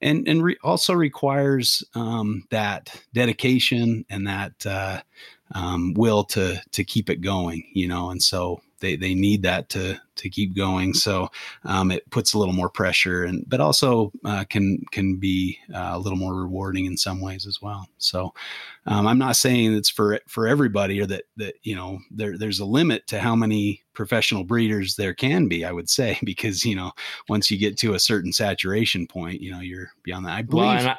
and 0.00 0.26
and 0.26 0.42
re- 0.42 0.58
also 0.62 0.94
requires 0.94 1.84
um, 1.94 2.44
that 2.50 3.02
dedication 3.12 4.04
and 4.08 4.26
that 4.26 4.66
uh, 4.66 5.00
um, 5.54 5.94
will 5.94 6.24
to 6.24 6.60
to 6.72 6.84
keep 6.84 7.10
it 7.10 7.20
going. 7.20 7.64
You 7.72 7.88
know, 7.88 8.10
and 8.10 8.22
so 8.22 8.60
they 8.80 8.96
they 8.96 9.14
need 9.14 9.42
that 9.42 9.68
to 9.70 10.00
to 10.16 10.28
keep 10.28 10.54
going. 10.56 10.92
So 10.92 11.28
um, 11.64 11.90
it 11.90 12.08
puts 12.10 12.34
a 12.34 12.38
little 12.38 12.54
more 12.54 12.68
pressure, 12.68 13.24
and 13.24 13.44
but 13.48 13.60
also 13.60 14.12
uh, 14.24 14.44
can 14.44 14.82
can 14.90 15.16
be 15.16 15.58
uh, 15.74 15.90
a 15.92 15.98
little 15.98 16.18
more 16.18 16.34
rewarding 16.34 16.86
in 16.86 16.96
some 16.96 17.20
ways 17.20 17.46
as 17.46 17.62
well. 17.62 17.86
So 17.98 18.34
um, 18.86 19.06
I'm 19.06 19.18
not 19.18 19.36
saying 19.36 19.74
it's 19.74 19.90
for 19.90 20.20
for 20.26 20.46
everybody, 20.48 21.00
or 21.00 21.06
that 21.06 21.24
that 21.36 21.54
you 21.62 21.74
know 21.74 21.98
there 22.10 22.36
there's 22.36 22.60
a 22.60 22.64
limit 22.64 23.06
to 23.08 23.20
how 23.20 23.34
many 23.34 23.82
professional 23.92 24.44
breeders 24.44 24.96
there 24.96 25.14
can 25.14 25.48
be. 25.48 25.64
I 25.64 25.72
would 25.72 25.88
say 25.88 26.18
because 26.24 26.64
you 26.64 26.76
know 26.76 26.92
once 27.28 27.50
you 27.50 27.58
get 27.58 27.78
to 27.78 27.94
a 27.94 28.00
certain 28.00 28.32
saturation 28.32 29.06
point, 29.06 29.40
you 29.40 29.50
know 29.50 29.60
you're 29.60 29.90
beyond 30.02 30.26
that. 30.26 30.36
I 30.36 30.42
believe. 30.42 30.84
Well, 30.84 30.96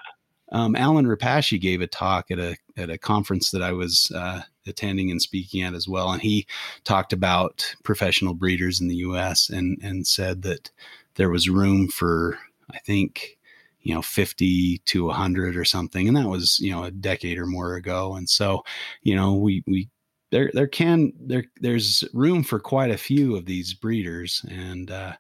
um, 0.54 0.76
Allen 0.76 1.06
Repashy 1.06 1.60
gave 1.60 1.82
a 1.82 1.88
talk 1.88 2.30
at 2.30 2.40
a 2.40 2.58
at 2.78 2.90
a 2.90 2.98
conference 2.98 3.52
that 3.52 3.62
I 3.62 3.72
was 3.72 4.12
uh, 4.14 4.42
attending 4.68 5.12
and 5.12 5.22
speaking 5.22 5.62
at 5.62 5.74
as 5.74 5.88
well, 5.88 6.12
and 6.12 6.22
he 6.22 6.48
talked 6.84 7.14
about 7.14 7.76
professional 7.84 8.34
breeders 8.34 8.82
in 8.82 8.88
the 8.88 8.96
U.S. 8.98 9.50
and 9.50 9.78
and 9.84 10.08
said 10.08 10.42
that 10.44 10.72
there 11.16 11.30
was 11.30 11.50
room 11.50 11.88
for 11.88 12.38
I 12.72 12.80
think 12.80 13.38
you 13.82 13.94
know 13.94 14.02
50 14.02 14.80
to 14.80 15.06
100 15.06 15.58
or 15.58 15.66
something, 15.66 16.08
and 16.08 16.18
that 16.18 16.28
was 16.28 16.60
you 16.60 16.72
know 16.72 16.84
a 16.84 16.92
decade 16.92 17.38
or 17.38 17.46
more 17.46 17.76
ago, 17.76 18.16
and 18.16 18.30
so 18.30 18.64
you 19.04 19.16
know 19.16 19.34
we 19.36 19.64
we 19.68 19.90
there 20.32 20.50
there 20.54 20.68
can 20.68 21.14
there 21.20 21.44
there's 21.60 22.04
room 22.14 22.44
for 22.44 22.60
quite 22.60 22.90
a 22.90 22.98
few 22.98 23.36
of 23.36 23.46
these 23.46 23.74
breeders. 23.74 24.44
And 24.50 24.90
uh, 24.90 25.14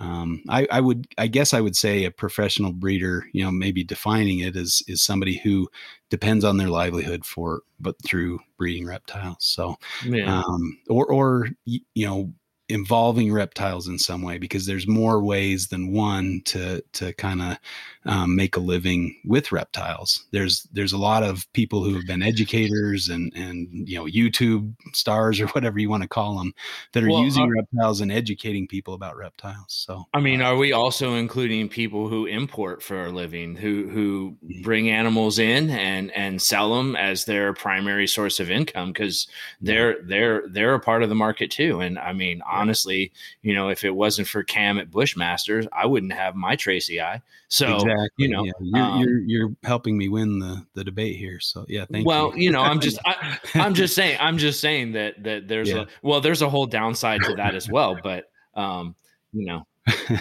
um, 0.00 0.42
I, 0.48 0.66
I, 0.70 0.80
would, 0.80 1.06
I 1.18 1.26
guess, 1.26 1.52
I 1.52 1.60
would 1.60 1.76
say 1.76 2.04
a 2.04 2.10
professional 2.10 2.72
breeder. 2.72 3.26
You 3.32 3.44
know, 3.44 3.50
maybe 3.50 3.84
defining 3.84 4.40
it 4.40 4.56
as 4.56 4.82
is 4.88 5.02
somebody 5.02 5.38
who 5.38 5.68
depends 6.08 6.42
on 6.42 6.56
their 6.56 6.70
livelihood 6.70 7.26
for, 7.26 7.60
but 7.78 7.96
through 8.02 8.40
breeding 8.56 8.86
reptiles. 8.86 9.44
So, 9.44 9.76
yeah. 10.04 10.42
um, 10.42 10.78
or 10.88 11.06
or 11.12 11.48
you 11.66 12.06
know, 12.06 12.32
involving 12.70 13.32
reptiles 13.32 13.88
in 13.88 13.98
some 13.98 14.22
way 14.22 14.38
because 14.38 14.66
there's 14.66 14.86
more 14.86 15.22
ways 15.22 15.68
than 15.68 15.92
one 15.92 16.40
to 16.46 16.82
to 16.92 17.12
kind 17.14 17.42
of 17.42 17.58
um, 18.06 18.34
make 18.34 18.56
a 18.56 18.60
living 18.60 19.14
with 19.24 19.52
reptiles. 19.52 20.24
There's 20.30 20.66
there's 20.72 20.92
a 20.92 20.98
lot 20.98 21.22
of 21.22 21.50
people 21.52 21.84
who 21.84 21.94
have 21.94 22.06
been 22.06 22.22
educators 22.22 23.08
and 23.08 23.32
and 23.34 23.68
you 23.88 23.96
know 23.96 24.04
YouTube 24.04 24.72
stars 24.94 25.40
or 25.40 25.46
whatever 25.48 25.78
you 25.78 25.90
want 25.90 26.02
to 26.02 26.08
call 26.08 26.38
them 26.38 26.54
that 26.92 27.04
are 27.04 27.10
well, 27.10 27.22
using 27.22 27.44
uh, 27.44 27.60
reptiles 27.60 28.00
and 28.00 28.10
educating 28.10 28.66
people 28.66 28.94
about 28.94 29.16
reptiles. 29.16 29.66
So 29.68 30.04
I 30.14 30.20
mean, 30.20 30.40
are 30.40 30.56
we 30.56 30.72
also 30.72 31.14
including 31.14 31.68
people 31.68 32.08
who 32.08 32.26
import 32.26 32.82
for 32.82 33.06
a 33.06 33.10
living 33.10 33.56
who 33.56 33.88
who 33.88 34.36
mm-hmm. 34.44 34.62
bring 34.62 34.90
animals 34.90 35.38
in 35.38 35.70
and 35.70 36.10
and 36.12 36.40
sell 36.40 36.74
them 36.76 36.96
as 36.96 37.24
their 37.24 37.52
primary 37.52 38.06
source 38.06 38.40
of 38.40 38.50
income 38.50 38.92
because 38.92 39.26
they're 39.60 40.02
they're 40.02 40.48
they're 40.48 40.74
a 40.74 40.80
part 40.80 41.02
of 41.02 41.08
the 41.08 41.14
market 41.14 41.50
too. 41.50 41.80
And 41.80 41.98
I 41.98 42.12
mean, 42.12 42.40
honestly, 42.60 43.12
you 43.42 43.54
know, 43.54 43.70
if 43.70 43.84
it 43.84 43.90
wasn't 43.90 44.28
for 44.28 44.42
Cam 44.42 44.78
at 44.78 44.90
Bushmasters, 44.90 45.66
I 45.72 45.86
wouldn't 45.86 46.12
have 46.12 46.34
my 46.34 46.56
tracyae. 46.56 47.22
So 47.48 47.76
exactly. 47.76 48.08
you 48.18 48.28
know, 48.28 48.44
yeah. 48.44 48.52
you're, 48.60 48.84
um, 48.84 49.00
you're, 49.00 49.18
you're 49.20 49.56
helping 49.64 49.96
me 49.96 50.08
win 50.08 50.38
the 50.38 50.64
the 50.74 50.84
debate 50.84 51.16
here. 51.16 51.40
So 51.40 51.64
yeah, 51.68 51.86
thank 51.90 52.06
well, 52.06 52.24
you. 52.24 52.28
Well, 52.28 52.38
you 52.38 52.52
know, 52.52 52.60
I'm 52.60 52.80
just 52.80 52.98
I, 53.04 53.38
am 53.54 53.74
just 53.74 53.94
saying 53.96 54.18
I'm 54.20 54.38
just 54.38 54.60
saying 54.60 54.92
that 54.92 55.22
that 55.24 55.48
there's 55.48 55.70
yeah. 55.70 55.82
a 55.82 55.86
well, 56.02 56.20
there's 56.20 56.42
a 56.42 56.50
whole 56.50 56.66
downside 56.66 57.22
to 57.22 57.34
that 57.36 57.54
as 57.54 57.68
well. 57.72 57.98
But 58.02 58.30
um, 58.54 58.94
you 59.32 59.46
know. 59.46 59.66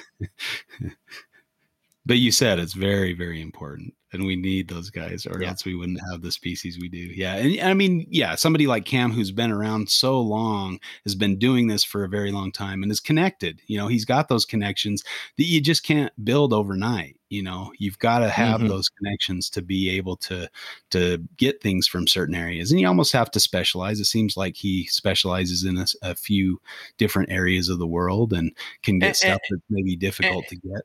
but 2.05 2.17
you 2.17 2.31
said 2.31 2.59
it's 2.59 2.73
very 2.73 3.13
very 3.13 3.41
important 3.41 3.93
and 4.11 4.25
we 4.25 4.35
need 4.35 4.67
those 4.67 4.89
guys 4.89 5.25
or 5.25 5.41
yeah. 5.41 5.49
else 5.49 5.65
we 5.65 5.75
wouldn't 5.75 6.01
have 6.11 6.21
the 6.21 6.31
species 6.31 6.77
we 6.79 6.89
do 6.89 6.97
yeah 6.97 7.35
and 7.35 7.59
i 7.61 7.73
mean 7.73 8.05
yeah 8.09 8.35
somebody 8.35 8.67
like 8.67 8.85
Cam 8.85 9.11
who's 9.11 9.31
been 9.31 9.51
around 9.51 9.89
so 9.89 10.19
long 10.19 10.79
has 11.03 11.15
been 11.15 11.37
doing 11.37 11.67
this 11.67 11.83
for 11.83 12.03
a 12.03 12.09
very 12.09 12.31
long 12.31 12.51
time 12.51 12.83
and 12.83 12.91
is 12.91 12.99
connected 12.99 13.61
you 13.67 13.77
know 13.77 13.87
he's 13.87 14.05
got 14.05 14.27
those 14.27 14.45
connections 14.45 15.03
that 15.37 15.45
you 15.45 15.61
just 15.61 15.83
can't 15.83 16.13
build 16.23 16.53
overnight 16.53 17.17
you 17.29 17.43
know 17.43 17.71
you've 17.77 17.99
got 17.99 18.19
to 18.19 18.29
have 18.29 18.59
mm-hmm. 18.59 18.69
those 18.69 18.89
connections 18.89 19.49
to 19.49 19.61
be 19.61 19.89
able 19.89 20.15
to 20.17 20.49
to 20.89 21.19
get 21.37 21.61
things 21.61 21.87
from 21.87 22.07
certain 22.07 22.35
areas 22.35 22.71
and 22.71 22.79
you 22.79 22.87
almost 22.87 23.13
have 23.13 23.29
to 23.31 23.39
specialize 23.39 23.99
it 23.99 24.05
seems 24.05 24.35
like 24.35 24.55
he 24.55 24.85
specializes 24.85 25.63
in 25.63 25.77
a, 25.77 25.85
a 26.01 26.15
few 26.15 26.59
different 26.97 27.31
areas 27.31 27.69
of 27.69 27.79
the 27.79 27.87
world 27.87 28.33
and 28.33 28.51
can 28.83 28.99
get 28.99 29.07
and, 29.07 29.15
stuff 29.15 29.41
and, 29.49 29.59
that's 29.59 29.65
maybe 29.69 29.95
difficult 29.95 30.45
and, 30.51 30.61
to 30.61 30.67
get 30.67 30.81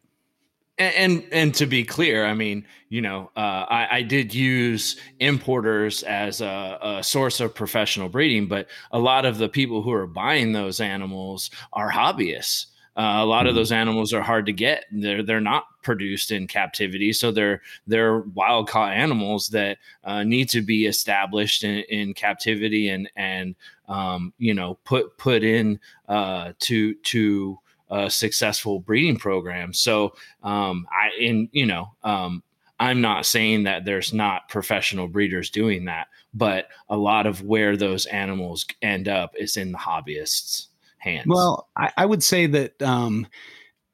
and, 0.79 0.95
and, 0.95 1.25
and 1.33 1.55
to 1.55 1.67
be 1.67 1.85
clear, 1.85 2.25
I 2.25 2.35
mean, 2.35 2.67
you 2.89 3.01
know, 3.01 3.31
uh, 3.37 3.67
I, 3.69 3.99
I, 3.99 4.03
did 4.03 4.35
use 4.35 4.97
importers 5.21 6.03
as 6.03 6.41
a, 6.41 6.79
a, 6.83 7.03
source 7.03 7.41
of 7.41 7.55
professional 7.55 8.09
breeding, 8.09 8.49
but 8.49 8.67
a 8.91 8.99
lot 8.99 9.25
of 9.25 9.39
the 9.39 9.49
people 9.49 9.83
who 9.83 9.93
are 9.93 10.07
buying 10.07 10.53
those 10.53 10.81
animals 10.81 11.51
are 11.73 11.91
hobbyists. 11.91 12.67
Uh, 12.97 13.19
a 13.19 13.27
lot 13.27 13.41
mm-hmm. 13.41 13.49
of 13.49 13.55
those 13.57 13.73
animals 13.73 14.13
are 14.13 14.23
hard 14.23 14.47
to 14.47 14.53
get. 14.53 14.85
They're 14.93 15.25
they're 15.25 15.41
not 15.41 15.65
produced 15.83 16.31
in 16.31 16.47
captivity, 16.47 17.13
so 17.13 17.33
they're 17.33 17.61
they're 17.89 18.21
wild 18.21 18.69
caught 18.69 18.93
animals 18.93 19.49
that 19.49 19.79
uh, 20.05 20.23
need 20.23 20.49
to 20.51 20.63
be 20.63 20.87
established 20.87 21.65
in, 21.65 21.83
in 21.89 22.15
captivity 22.15 22.89
and 22.89 23.11
and 23.17 23.57
um, 23.89 24.33
you 24.39 24.55
know 24.55 24.79
put 24.85 25.19
put 25.19 25.43
in 25.43 25.81
uh, 26.09 26.53
to 26.61 26.95
to 26.95 27.59
a 27.91 28.11
successful 28.11 28.81
breeding 28.81 29.17
program. 29.17 29.73
So, 29.73 30.15
um, 30.43 30.87
I, 30.91 31.11
in, 31.21 31.49
you 31.53 31.67
know, 31.67 31.95
um, 32.03 32.43
I'm 32.81 33.01
not 33.01 33.25
saying 33.27 33.65
that 33.65 33.85
there's 33.85 34.13
not 34.13 34.49
professional 34.49 35.09
breeders 35.09 35.51
doing 35.51 35.85
that, 35.85 36.09
but 36.33 36.69
a 36.89 36.97
lot 36.97 37.27
of 37.27 37.43
where 37.43 37.77
those 37.77 38.07
animals 38.07 38.67
end 38.83 39.09
up 39.09 39.33
is 39.39 39.57
in 39.57 39.73
the 39.73 39.79
hobbyists' 39.79 40.67
hands. 40.99 41.27
Well, 41.27 41.69
I, 41.77 41.93
I 41.97 42.07
would 42.07 42.23
say 42.23 42.47
that 42.47 42.83
um, 42.83 43.27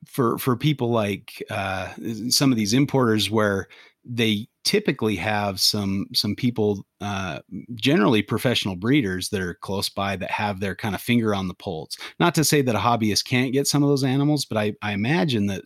for 0.06 0.38
for 0.38 0.56
people 0.56 0.90
like 0.90 1.42
uh, 1.50 1.92
some 2.30 2.50
of 2.50 2.56
these 2.56 2.72
importers, 2.72 3.30
where 3.30 3.68
they 4.04 4.48
typically 4.64 5.16
have 5.16 5.60
some 5.60 6.06
some 6.14 6.34
people, 6.34 6.84
uh, 7.00 7.40
generally 7.74 8.22
professional 8.22 8.76
breeders 8.76 9.30
that 9.30 9.40
are 9.40 9.54
close 9.54 9.88
by 9.88 10.16
that 10.16 10.30
have 10.30 10.60
their 10.60 10.74
kind 10.74 10.94
of 10.94 11.00
finger 11.00 11.34
on 11.34 11.48
the 11.48 11.54
pulse. 11.54 11.96
Not 12.18 12.34
to 12.36 12.44
say 12.44 12.62
that 12.62 12.74
a 12.74 12.78
hobbyist 12.78 13.24
can't 13.24 13.52
get 13.52 13.66
some 13.66 13.82
of 13.82 13.88
those 13.88 14.04
animals, 14.04 14.44
but 14.44 14.58
I, 14.58 14.74
I 14.82 14.92
imagine 14.92 15.46
that 15.46 15.62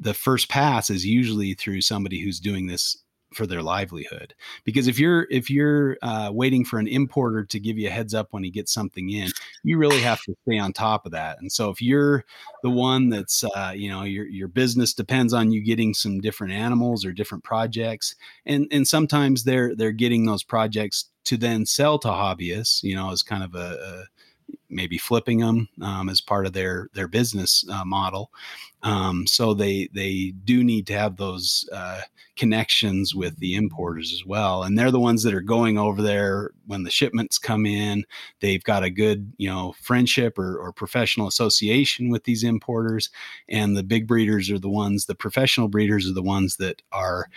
the 0.00 0.14
first 0.14 0.48
pass 0.48 0.90
is 0.90 1.04
usually 1.04 1.54
through 1.54 1.80
somebody 1.80 2.20
who's 2.20 2.40
doing 2.40 2.66
this 2.66 2.96
for 3.32 3.46
their 3.46 3.62
livelihood. 3.62 4.34
Because 4.64 4.86
if 4.86 4.98
you're 4.98 5.26
if 5.30 5.50
you're 5.50 5.96
uh, 6.02 6.30
waiting 6.32 6.64
for 6.64 6.78
an 6.78 6.88
importer 6.88 7.44
to 7.44 7.60
give 7.60 7.78
you 7.78 7.88
a 7.88 7.90
heads 7.90 8.14
up 8.14 8.28
when 8.30 8.44
he 8.44 8.50
gets 8.50 8.72
something 8.72 9.10
in 9.10 9.30
you 9.62 9.78
really 9.78 10.00
have 10.00 10.22
to 10.22 10.34
stay 10.42 10.58
on 10.58 10.72
top 10.72 11.04
of 11.04 11.12
that. 11.12 11.38
And 11.40 11.50
so 11.52 11.70
if 11.70 11.82
you're 11.82 12.24
the 12.62 12.70
one 12.70 13.10
that's 13.10 13.44
uh, 13.44 13.72
you 13.74 13.88
know 13.88 14.02
your 14.02 14.26
your 14.26 14.48
business 14.48 14.94
depends 14.94 15.32
on 15.32 15.52
you 15.52 15.62
getting 15.62 15.94
some 15.94 16.20
different 16.20 16.52
animals 16.52 17.04
or 17.04 17.12
different 17.12 17.44
projects 17.44 18.14
and 18.46 18.66
and 18.70 18.86
sometimes 18.86 19.44
they're 19.44 19.74
they're 19.74 19.92
getting 19.92 20.26
those 20.26 20.42
projects 20.42 21.10
to 21.24 21.36
then 21.36 21.66
sell 21.66 21.98
to 21.98 22.08
hobbyists 22.08 22.82
you 22.82 22.94
know 22.94 23.10
as 23.10 23.22
kind 23.22 23.42
of 23.42 23.54
a, 23.54 23.58
a 23.58 24.04
maybe 24.70 24.98
flipping 24.98 25.38
them 25.38 25.68
um, 25.82 26.08
as 26.08 26.20
part 26.20 26.46
of 26.46 26.52
their 26.52 26.88
their 26.94 27.08
business 27.08 27.64
uh, 27.70 27.84
model. 27.84 28.30
Um, 28.82 29.26
so 29.26 29.54
they 29.54 29.88
they 29.92 30.34
do 30.44 30.62
need 30.62 30.86
to 30.86 30.92
have 30.92 31.16
those 31.16 31.68
uh, 31.72 32.02
connections 32.36 33.14
with 33.14 33.36
the 33.38 33.54
importers 33.54 34.12
as 34.12 34.24
well, 34.24 34.62
and 34.62 34.78
they're 34.78 34.92
the 34.92 35.00
ones 35.00 35.22
that 35.24 35.34
are 35.34 35.40
going 35.40 35.78
over 35.78 36.00
there 36.00 36.52
when 36.66 36.84
the 36.84 36.90
shipments 36.90 37.38
come 37.38 37.66
in. 37.66 38.04
They've 38.40 38.62
got 38.62 38.84
a 38.84 38.90
good 38.90 39.32
you 39.36 39.48
know 39.48 39.74
friendship 39.80 40.38
or, 40.38 40.58
or 40.58 40.72
professional 40.72 41.26
association 41.26 42.10
with 42.10 42.24
these 42.24 42.44
importers, 42.44 43.10
and 43.48 43.76
the 43.76 43.82
big 43.82 44.06
breeders 44.06 44.50
are 44.50 44.60
the 44.60 44.70
ones. 44.70 45.06
The 45.06 45.14
professional 45.14 45.68
breeders 45.68 46.08
are 46.08 46.14
the 46.14 46.22
ones 46.22 46.56
that 46.58 46.82
are 46.92 47.28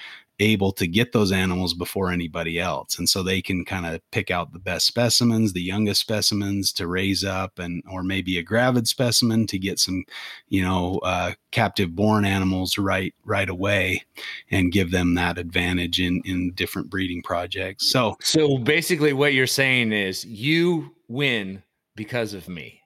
able 0.41 0.71
to 0.73 0.87
get 0.87 1.11
those 1.11 1.31
animals 1.31 1.73
before 1.73 2.11
anybody 2.11 2.59
else. 2.59 2.97
And 2.97 3.07
so 3.07 3.23
they 3.23 3.41
can 3.41 3.63
kind 3.63 3.85
of 3.85 4.01
pick 4.11 4.31
out 4.31 4.51
the 4.51 4.59
best 4.59 4.87
specimens 4.87 5.53
the 5.53 5.61
youngest 5.61 6.01
specimens 6.01 6.71
to 6.73 6.87
raise 6.87 7.23
up 7.23 7.59
and 7.59 7.83
or 7.89 8.03
maybe 8.03 8.37
a 8.37 8.43
gravid 8.43 8.87
specimen 8.87 9.47
to 9.47 9.57
get 9.57 9.79
some 9.79 10.03
you 10.49 10.63
know 10.63 10.99
uh, 11.03 11.33
captive 11.51 11.95
born 11.95 12.25
animals 12.25 12.77
right 12.77 13.13
right 13.25 13.49
away 13.49 14.03
and 14.49 14.71
give 14.71 14.91
them 14.91 15.15
that 15.15 15.37
advantage 15.37 15.99
in 15.99 16.21
in 16.25 16.51
different 16.53 16.89
breeding 16.89 17.21
projects. 17.21 17.89
So 17.91 18.17
so 18.21 18.57
basically 18.57 19.13
what 19.13 19.33
you're 19.33 19.47
saying 19.47 19.93
is 19.93 20.25
you 20.25 20.95
win 21.07 21.63
because 21.95 22.33
of 22.33 22.47
me 22.47 22.80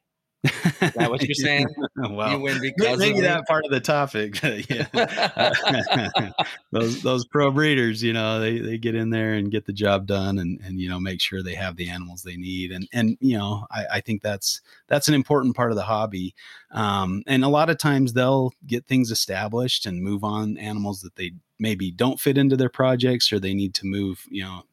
is 0.45 0.93
that 0.93 1.09
what 1.09 1.21
you're 1.27 1.33
saying? 1.33 1.67
well, 2.09 2.31
you 2.31 2.39
win 2.39 2.59
because 2.61 2.99
maybe 2.99 3.21
that 3.21 3.45
part 3.47 3.65
of 3.65 3.71
the 3.71 3.79
topic. 3.79 4.39
yeah, 4.69 6.31
those 6.71 7.01
those 7.01 7.25
pro 7.25 7.51
breeders, 7.51 8.03
you 8.03 8.13
know, 8.13 8.39
they, 8.39 8.59
they 8.59 8.77
get 8.77 8.95
in 8.95 9.09
there 9.09 9.33
and 9.33 9.51
get 9.51 9.65
the 9.65 9.73
job 9.73 10.05
done, 10.05 10.37
and 10.39 10.59
and 10.63 10.79
you 10.79 10.89
know 10.89 10.99
make 10.99 11.21
sure 11.21 11.41
they 11.41 11.55
have 11.55 11.75
the 11.75 11.89
animals 11.89 12.23
they 12.23 12.37
need, 12.37 12.71
and 12.71 12.87
and 12.93 13.17
you 13.19 13.37
know 13.37 13.65
I, 13.71 13.85
I 13.93 14.01
think 14.01 14.21
that's 14.21 14.61
that's 14.87 15.07
an 15.07 15.13
important 15.13 15.55
part 15.55 15.71
of 15.71 15.77
the 15.77 15.83
hobby, 15.83 16.35
um, 16.71 17.23
and 17.27 17.43
a 17.43 17.49
lot 17.49 17.69
of 17.69 17.77
times 17.77 18.13
they'll 18.13 18.53
get 18.65 18.85
things 18.85 19.11
established 19.11 19.85
and 19.85 20.03
move 20.03 20.23
on 20.23 20.57
animals 20.57 21.01
that 21.01 21.15
they 21.15 21.31
maybe 21.57 21.89
don't 21.89 22.19
fit 22.19 22.37
into 22.37 22.57
their 22.57 22.69
projects 22.69 23.31
or 23.31 23.39
they 23.39 23.53
need 23.53 23.73
to 23.73 23.85
move, 23.85 24.25
you 24.29 24.43
know, 24.43 24.63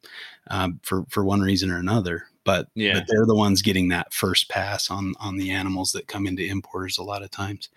um, 0.48 0.80
for 0.82 1.04
for 1.08 1.24
one 1.24 1.40
reason 1.40 1.70
or 1.70 1.78
another 1.78 2.26
but, 2.44 2.68
yeah. 2.74 2.94
but 2.94 3.04
they're 3.08 3.26
the 3.26 3.34
ones 3.34 3.62
getting 3.62 3.88
that 3.88 4.12
first 4.12 4.48
pass 4.48 4.90
on 4.90 5.14
on 5.20 5.36
the 5.36 5.50
animals 5.50 5.92
that 5.92 6.08
come 6.08 6.26
into 6.26 6.44
importers 6.44 6.98
a 6.98 7.02
lot 7.02 7.22
of 7.22 7.30
times. 7.30 7.68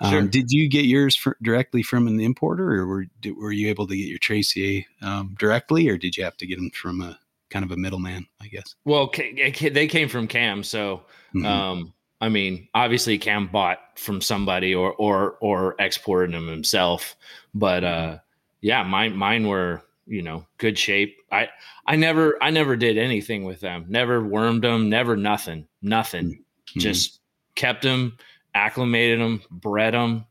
Um, 0.00 0.10
sure. 0.10 0.22
Did 0.22 0.50
you 0.50 0.68
get 0.68 0.84
yours 0.84 1.16
for, 1.16 1.36
directly 1.42 1.82
from 1.82 2.06
an 2.06 2.20
importer, 2.20 2.74
or 2.74 2.86
were 2.86 3.06
did, 3.20 3.36
were 3.36 3.52
you 3.52 3.68
able 3.68 3.86
to 3.86 3.96
get 3.96 4.08
your 4.08 4.18
Tracy 4.18 4.86
um, 5.02 5.36
directly, 5.38 5.88
or 5.88 5.96
did 5.96 6.16
you 6.16 6.24
have 6.24 6.36
to 6.38 6.46
get 6.46 6.56
them 6.56 6.70
from 6.70 7.00
a 7.00 7.18
kind 7.50 7.64
of 7.64 7.70
a 7.70 7.76
middleman? 7.76 8.26
I 8.40 8.48
guess. 8.48 8.74
Well, 8.84 9.10
they 9.14 9.86
came 9.88 10.08
from 10.08 10.26
Cam, 10.26 10.62
so. 10.62 11.02
Mm-hmm. 11.34 11.44
Um, 11.44 11.92
I 12.20 12.28
mean, 12.28 12.68
obviously 12.74 13.18
Cam 13.18 13.46
bought 13.46 13.78
from 13.96 14.20
somebody 14.20 14.74
or 14.74 14.92
or 14.94 15.36
or 15.40 15.76
exported 15.78 16.34
them 16.34 16.48
himself, 16.48 17.14
but 17.54 17.84
uh, 17.84 18.18
yeah, 18.60 18.82
mine 18.82 19.16
mine 19.16 19.46
were 19.46 19.82
you 20.08 20.22
know 20.22 20.46
good 20.56 20.78
shape. 20.78 21.18
I 21.30 21.48
i 21.86 21.96
never 21.96 22.42
i 22.42 22.50
never 22.50 22.76
did 22.76 22.98
anything 22.98 23.44
with 23.44 23.60
them. 23.60 23.86
Never 23.88 24.24
wormed 24.24 24.64
them 24.64 24.88
never 24.88 25.16
nothing 25.16 25.66
nothing. 25.82 26.30
Mm-hmm. 26.30 26.80
just 26.80 27.20
kept 27.54 27.82
them 27.82 28.16
acclimated 28.54 29.20
them 29.20 29.42
bred 29.50 29.94
them 29.94 30.26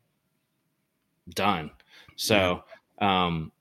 done. 1.29 1.71
So 2.15 2.63
yeah. 3.01 3.25
um 3.25 3.51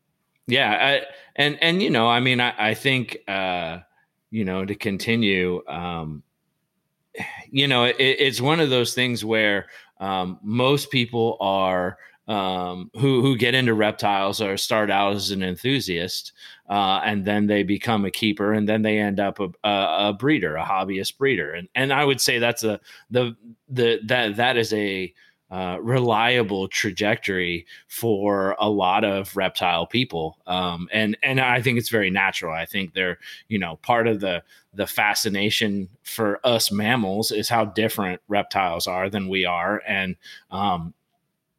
yeah 0.47 1.03
I, 1.03 1.07
and 1.37 1.59
and 1.61 1.83
you 1.83 1.91
know 1.91 2.09
i 2.09 2.21
mean 2.21 2.41
i 2.41 2.55
i 2.71 2.75
think 2.75 3.19
uh 3.29 3.79
you 4.31 4.45
know 4.45 4.65
to 4.65 4.75
continue 4.75 5.63
um 5.69 6.23
you 7.51 7.69
know 7.69 7.85
it, 7.85 7.97
it's 7.99 8.41
one 8.41 8.61
of 8.61 8.71
those 8.71 8.95
things 8.95 9.25
where 9.25 9.67
um 10.01 10.39
most 10.43 10.91
people 10.91 11.37
are 11.41 11.99
um, 12.29 12.91
who 12.95 13.23
who 13.23 13.37
get 13.37 13.55
into 13.55 13.75
reptiles 13.75 14.41
or 14.41 14.57
start 14.57 14.91
out 14.91 15.15
as 15.15 15.31
an 15.31 15.43
enthusiast, 15.43 16.33
uh, 16.69 17.01
and 17.05 17.25
then 17.25 17.47
they 17.47 17.63
become 17.63 18.05
a 18.05 18.11
keeper, 18.11 18.53
and 18.53 18.69
then 18.69 18.83
they 18.83 18.99
end 18.99 19.21
up 19.21 19.39
a, 19.39 19.49
a, 19.65 20.09
a, 20.09 20.17
breeder, 20.19 20.57
a 20.57 20.65
hobbyist 20.65 21.19
breeder, 21.19 21.53
and 21.53 21.69
and 21.75 21.93
I 21.93 22.05
would 22.05 22.21
say 22.21 22.39
that's 22.39 22.65
a 22.65 22.81
the 23.11 23.37
the 23.69 24.01
that 24.05 24.37
that 24.37 24.57
is 24.57 24.73
a 24.73 25.13
uh, 25.49 25.79
reliable 25.81 26.67
trajectory 26.67 27.65
for 27.87 28.57
a 28.59 28.69
lot 28.69 29.05
of 29.05 29.37
reptile 29.37 29.87
people, 29.87 30.39
um, 30.49 30.89
and 30.93 31.17
and 31.23 31.41
I 31.41 31.63
think 31.63 31.79
it's 31.79 31.89
very 31.91 32.11
natural. 32.11 32.53
I 32.53 32.67
think 32.67 32.95
they're 32.95 33.19
you 33.47 33.61
know 33.61 33.77
part 33.83 34.09
of 34.09 34.19
the 34.19 34.43
the 34.75 34.89
fascination 34.89 35.89
for 36.03 36.41
us 36.45 36.73
mammals 36.73 37.31
is 37.31 37.49
how 37.49 37.67
different 37.67 38.21
reptiles 38.27 38.89
are 38.89 39.09
than 39.09 39.29
we 39.29 39.45
are, 39.45 39.81
and 39.87 40.17
um, 40.51 40.93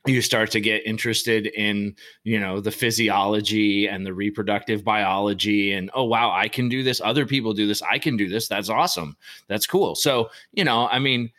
you 0.08 0.22
start 0.22 0.52
to 0.52 0.62
get 0.62 0.86
interested 0.86 1.48
in 1.48 1.96
you 2.24 2.39
know 2.39 2.60
the 2.60 2.72
physiology 2.72 3.88
and 3.88 4.06
the 4.06 4.13
reproductive 4.13 4.84
biology 4.84 5.72
and 5.72 5.89
oh 5.93 6.04
wow 6.04 6.32
i 6.32 6.48
can 6.48 6.70
do 6.70 6.84
this. 6.84 7.02
Other 7.02 7.26
people 7.26 7.54
do 7.54 7.67
this. 7.67 7.82
I 7.82 8.00
can 8.00 8.17
do 8.17 8.28
this. 8.28 8.48
That's 8.48 8.70
awesome. 8.70 9.17
That's 9.48 9.67
cool. 9.67 9.96
So 9.96 10.30
you 10.54 10.63
know 10.63 10.88
i 10.88 11.00
mean 11.00 11.32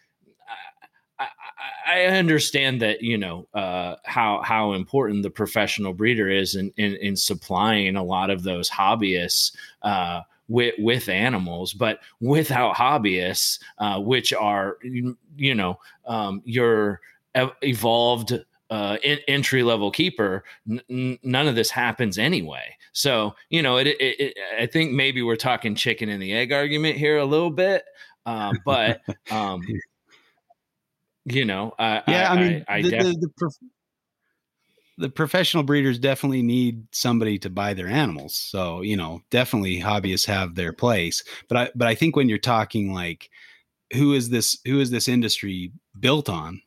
i, 1.18 1.28
I 1.86 2.04
understand 2.04 2.82
that 2.82 3.02
you 3.02 3.16
know 3.16 3.48
uh, 3.54 3.96
how 4.04 4.42
how 4.42 4.72
important 4.72 5.22
the 5.22 5.30
professional 5.30 5.94
breeder 5.94 6.28
is 6.28 6.54
in, 6.54 6.72
in, 6.76 6.96
in 6.96 7.16
supplying 7.16 7.96
a 7.96 8.04
lot 8.04 8.30
of 8.30 8.42
those 8.42 8.68
hobbyists 8.68 9.56
uh, 9.82 10.20
with 10.48 10.74
with 10.78 11.08
animals, 11.08 11.72
but 11.72 12.00
without 12.20 12.74
hobbyists, 12.74 13.60
uh, 13.78 14.00
which 14.00 14.32
are 14.32 14.78
you 14.82 15.54
know 15.54 15.78
um, 16.06 16.42
your 16.44 17.00
evolved 17.62 18.44
uh, 18.70 18.98
entry 19.26 19.62
level 19.62 19.90
keeper, 19.90 20.44
n- 20.68 21.18
none 21.22 21.48
of 21.48 21.54
this 21.54 21.70
happens 21.70 22.18
anyway. 22.18 22.76
So 22.92 23.34
you 23.50 23.62
know, 23.62 23.76
it, 23.78 23.86
it, 23.86 24.20
it, 24.20 24.38
I 24.58 24.66
think 24.66 24.92
maybe 24.92 25.22
we're 25.22 25.36
talking 25.36 25.74
chicken 25.74 26.08
and 26.08 26.22
the 26.22 26.34
egg 26.34 26.52
argument 26.52 26.96
here 26.96 27.18
a 27.18 27.24
little 27.24 27.50
bit, 27.50 27.84
uh, 28.26 28.52
but 28.64 29.00
um, 29.30 29.62
you 31.24 31.44
know, 31.44 31.74
I, 31.78 32.02
yeah, 32.08 32.30
I, 32.30 32.34
I 32.34 32.40
mean, 32.40 32.64
I, 32.68 32.82
the, 32.82 32.90
def- 32.90 33.02
the, 33.04 33.12
the, 33.20 33.28
prof- 33.36 33.70
the, 34.98 35.08
professional 35.08 35.62
breeders 35.62 35.98
definitely 35.98 36.42
need 36.42 36.86
somebody 36.92 37.38
to 37.38 37.50
buy 37.50 37.74
their 37.74 37.88
animals. 37.88 38.34
So 38.34 38.82
you 38.82 38.96
know, 38.96 39.22
definitely 39.30 39.80
hobbyists 39.80 40.26
have 40.26 40.54
their 40.54 40.72
place. 40.72 41.22
But 41.48 41.56
I, 41.56 41.70
but 41.74 41.88
I 41.88 41.94
think 41.94 42.16
when 42.16 42.28
you're 42.28 42.38
talking 42.38 42.92
like, 42.92 43.30
who 43.94 44.12
is 44.12 44.28
this? 44.28 44.58
Who 44.66 44.80
is 44.80 44.90
this 44.90 45.08
industry 45.08 45.72
built 45.98 46.28
on? 46.28 46.60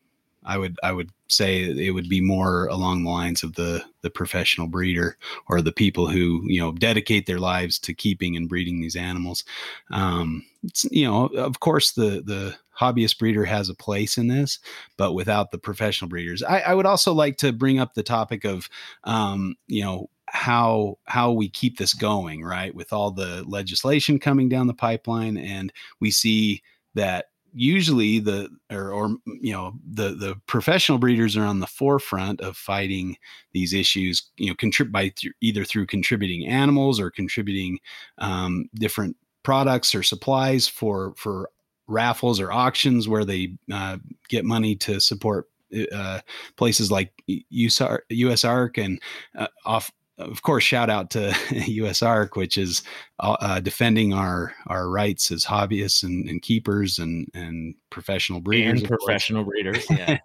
I 0.44 0.58
would 0.58 0.78
I 0.82 0.92
would 0.92 1.12
say 1.32 1.64
it 1.64 1.92
would 1.92 2.10
be 2.10 2.22
more 2.22 2.68
along 2.68 3.04
the 3.04 3.10
lines 3.10 3.44
of 3.44 3.54
the 3.56 3.84
the 4.02 4.10
professional 4.10 4.68
breeder 4.68 5.18
or 5.48 5.62
the 5.62 5.72
people 5.72 6.08
who 6.08 6.44
you 6.46 6.60
know 6.60 6.72
dedicate 6.74 7.26
their 7.26 7.40
lives 7.40 7.80
to 7.80 7.94
keeping 7.94 8.36
and 8.36 8.50
breeding 8.50 8.82
these 8.82 8.96
animals. 8.96 9.44
Um, 9.92 10.44
you 10.90 11.06
know, 11.06 11.28
of 11.28 11.60
course, 11.60 11.94
the 11.94 12.22
the 12.26 12.56
hobbyist 12.80 13.20
breeder 13.20 13.46
has 13.46 13.70
a 13.70 13.76
place 13.76 14.18
in 14.18 14.28
this, 14.28 14.60
but 14.98 15.14
without 15.14 15.52
the 15.52 15.58
professional 15.58 16.10
breeders, 16.10 16.42
I, 16.44 16.60
I 16.60 16.74
would 16.74 16.86
also 16.86 17.14
like 17.14 17.38
to 17.38 17.52
bring 17.52 17.80
up 17.80 17.94
the 17.94 18.04
topic 18.04 18.44
of 18.44 18.70
um, 19.04 19.56
you 19.68 19.84
know 19.84 20.10
how 20.28 20.98
how 21.06 21.32
we 21.32 21.50
keep 21.50 21.78
this 21.78 21.94
going 21.94 22.44
right 22.44 22.74
with 22.74 22.94
all 22.94 23.12
the 23.12 23.44
legislation 23.48 24.18
coming 24.18 24.48
down 24.48 24.68
the 24.68 24.74
pipeline 24.74 25.36
and 25.36 25.74
we 26.00 26.10
see 26.10 26.64
that 26.96 27.26
usually 27.54 28.20
the 28.20 28.50
or, 28.70 28.92
or 28.92 29.16
you 29.26 29.52
know 29.52 29.74
the 29.90 30.10
the 30.10 30.36
professional 30.48 30.98
breeders 30.98 31.36
are 31.36 31.46
on 31.46 31.60
the 31.60 31.68
forefront 31.68 32.42
of 32.42 32.56
fighting 32.56 33.18
these 33.54 33.74
issues 33.74 34.30
you 34.38 34.48
know 34.48 34.56
contribute 34.56 34.92
by 34.92 35.10
th- 35.10 35.34
either 35.42 35.66
through 35.66 35.86
contributing 35.86 36.48
animals 36.48 37.00
or 37.00 37.12
contributing 37.12 37.80
um, 38.20 38.70
different 38.76 39.16
products 39.44 39.94
or 39.94 40.04
supplies 40.04 40.68
for 40.68 41.14
for 41.18 41.50
raffles 41.88 42.40
or 42.40 42.52
auctions 42.52 43.08
where 43.08 43.26
they 43.26 43.58
uh, 43.72 43.98
get 44.30 44.46
money 44.46 44.76
to 44.76 45.00
support 45.00 45.50
uh, 45.94 46.20
places 46.58 46.92
like 46.92 47.14
USARK 47.30 48.84
and 48.84 49.02
uh, 49.38 49.48
off 49.66 49.92
of 50.18 50.42
course, 50.42 50.64
shout 50.64 50.90
out 50.90 51.10
to 51.12 51.30
USARK, 51.50 52.36
which 52.36 52.58
is 52.58 52.84
uh, 53.20 53.38
uh, 53.40 53.60
defending 53.60 54.14
our 54.14 54.54
our 54.68 54.90
rights 54.90 55.32
as 55.32 55.46
hobbyists 55.46 56.04
and, 56.04 56.30
and 56.30 56.42
keepers 56.42 57.00
and 57.00 57.30
and 57.34 57.76
professional 57.90 58.42
breeders. 58.42 58.82
And 58.82 58.90
professional 58.90 59.44
breeders, 59.44 59.86
yeah, 59.90 60.18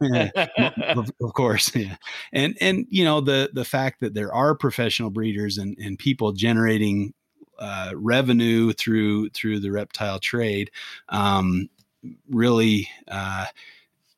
of, 0.97 1.11
of, 1.21 1.33
course, 1.35 1.75
yeah. 1.75 1.97
And 2.33 2.57
and 2.61 2.87
you 2.91 3.05
know 3.05 3.21
the 3.21 3.51
the 3.53 3.65
fact 3.65 4.01
that 4.01 4.15
there 4.15 4.33
are 4.33 4.55
professional 4.55 5.11
breeders 5.11 5.59
and 5.59 5.77
and 5.79 5.99
people 5.99 6.33
generating 6.33 7.15
uh, 7.59 7.93
revenue 7.95 8.73
through 8.73 9.31
through 9.31 9.61
the 9.61 9.71
reptile 9.71 10.19
trade, 10.19 10.71
um, 11.09 11.69
really. 12.29 12.89
Uh, 13.09 13.47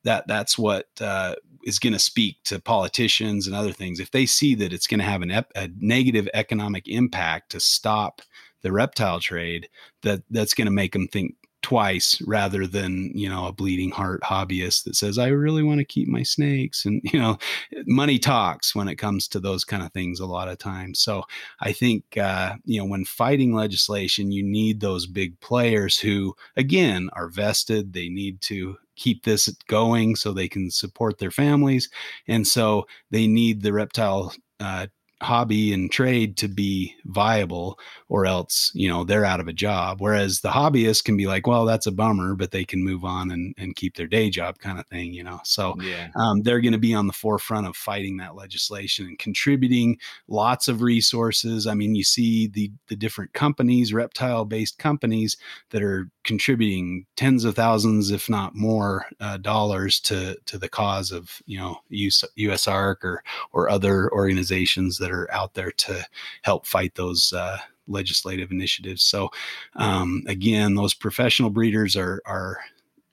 that 0.03 0.25
that's 0.27 0.57
what 0.57 0.87
uh, 1.01 1.35
is 1.63 1.79
going 1.79 1.93
to 1.93 1.99
speak 1.99 2.37
to 2.45 2.59
politicians 2.59 3.47
and 3.47 3.55
other 3.55 3.71
things 3.71 3.99
if 3.99 4.11
they 4.11 4.25
see 4.25 4.55
that 4.55 4.73
it's 4.73 4.87
going 4.87 4.99
to 4.99 5.05
have 5.05 5.21
an 5.21 5.31
ep- 5.31 5.51
a 5.55 5.69
negative 5.77 6.27
economic 6.33 6.87
impact 6.87 7.51
to 7.51 7.59
stop 7.59 8.21
the 8.61 8.71
reptile 8.71 9.19
trade 9.19 9.69
that 10.03 10.21
that's 10.29 10.53
going 10.53 10.65
to 10.65 10.71
make 10.71 10.93
them 10.93 11.07
think 11.07 11.35
twice 11.69 12.19
rather 12.25 12.65
than 12.65 13.11
you 13.13 13.29
know 13.29 13.45
a 13.45 13.53
bleeding 13.53 13.91
heart 13.91 14.21
hobbyist 14.23 14.85
that 14.85 14.95
says 14.95 15.19
i 15.19 15.27
really 15.27 15.61
want 15.61 15.77
to 15.77 15.85
keep 15.85 16.07
my 16.07 16.23
snakes 16.23 16.83
and 16.83 16.99
you 17.03 17.19
know 17.19 17.37
money 17.85 18.17
talks 18.17 18.73
when 18.73 18.87
it 18.87 18.95
comes 18.95 19.27
to 19.27 19.39
those 19.39 19.63
kind 19.63 19.83
of 19.83 19.93
things 19.93 20.19
a 20.19 20.25
lot 20.25 20.47
of 20.47 20.57
times 20.57 20.99
so 20.99 21.21
i 21.59 21.71
think 21.71 22.17
uh, 22.17 22.55
you 22.65 22.79
know 22.79 22.85
when 22.85 23.05
fighting 23.05 23.53
legislation 23.53 24.31
you 24.31 24.41
need 24.41 24.79
those 24.79 25.05
big 25.05 25.39
players 25.41 25.99
who 25.99 26.33
again 26.57 27.07
are 27.13 27.29
vested 27.29 27.93
they 27.93 28.09
need 28.09 28.41
to 28.41 28.75
keep 28.95 29.23
this 29.23 29.47
going 29.67 30.15
so 30.15 30.33
they 30.33 30.49
can 30.49 30.69
support 30.69 31.19
their 31.19 31.31
families. 31.31 31.89
And 32.27 32.45
so 32.45 32.85
they 33.11 33.27
need 33.27 33.61
the 33.61 33.71
reptile 33.71 34.33
uh, 34.59 34.87
hobby 35.21 35.73
and 35.73 35.91
trade 35.91 36.37
to 36.37 36.47
be 36.47 36.95
viable 37.05 37.77
or 38.07 38.25
else 38.25 38.71
you 38.73 38.87
know 38.87 39.03
they're 39.03 39.25
out 39.25 39.39
of 39.39 39.47
a 39.47 39.53
job. 39.53 39.99
Whereas 39.99 40.41
the 40.41 40.49
hobbyist 40.49 41.03
can 41.03 41.17
be 41.17 41.27
like 41.27 41.47
well 41.47 41.65
that's 41.65 41.87
a 41.87 41.91
bummer 41.91 42.35
but 42.35 42.51
they 42.51 42.65
can 42.65 42.83
move 42.83 43.03
on 43.03 43.31
and, 43.31 43.53
and 43.57 43.75
keep 43.75 43.95
their 43.95 44.07
day 44.07 44.29
job 44.29 44.59
kind 44.59 44.79
of 44.79 44.87
thing 44.87 45.13
you 45.13 45.23
know? 45.23 45.39
So 45.43 45.75
yeah. 45.81 46.09
um, 46.15 46.43
they're 46.43 46.61
going 46.61 46.73
to 46.73 46.77
be 46.77 46.93
on 46.93 47.07
the 47.07 47.13
forefront 47.13 47.67
of 47.67 47.75
fighting 47.75 48.17
that 48.17 48.35
legislation 48.35 49.05
and 49.05 49.19
contributing 49.19 49.97
lots 50.27 50.67
of 50.67 50.81
resources. 50.81 51.67
I 51.67 51.73
mean 51.73 51.95
you 51.95 52.03
see 52.03 52.47
the 52.47 52.71
the 52.87 52.95
different 52.95 53.33
companies 53.33 53.93
reptile 53.93 54.45
based 54.45 54.79
companies 54.79 55.37
that 55.71 55.83
are 55.83 56.09
contributing 56.29 57.07
tens 57.15 57.43
of 57.43 57.55
thousands 57.55 58.11
if 58.11 58.29
not 58.29 58.53
more 58.53 59.07
uh, 59.19 59.35
dollars 59.37 59.99
to 59.99 60.37
to 60.45 60.59
the 60.59 60.69
cause 60.69 61.11
of 61.11 61.41
you 61.47 61.57
know 61.57 61.75
US, 61.89 62.23
USARK 62.37 62.97
or 63.03 63.23
or 63.51 63.67
other 63.67 64.13
organizations 64.13 64.99
that 64.99 65.09
are 65.09 65.27
out 65.33 65.55
there 65.55 65.71
to 65.71 66.05
help 66.43 66.67
fight 66.67 66.93
those 66.93 67.33
uh, 67.33 67.57
legislative 67.87 68.51
initiatives. 68.51 69.01
So 69.01 69.31
um, 69.75 70.21
again, 70.27 70.75
those 70.75 70.93
professional 70.93 71.49
breeders 71.49 71.95
are 71.95 72.21
are 72.27 72.59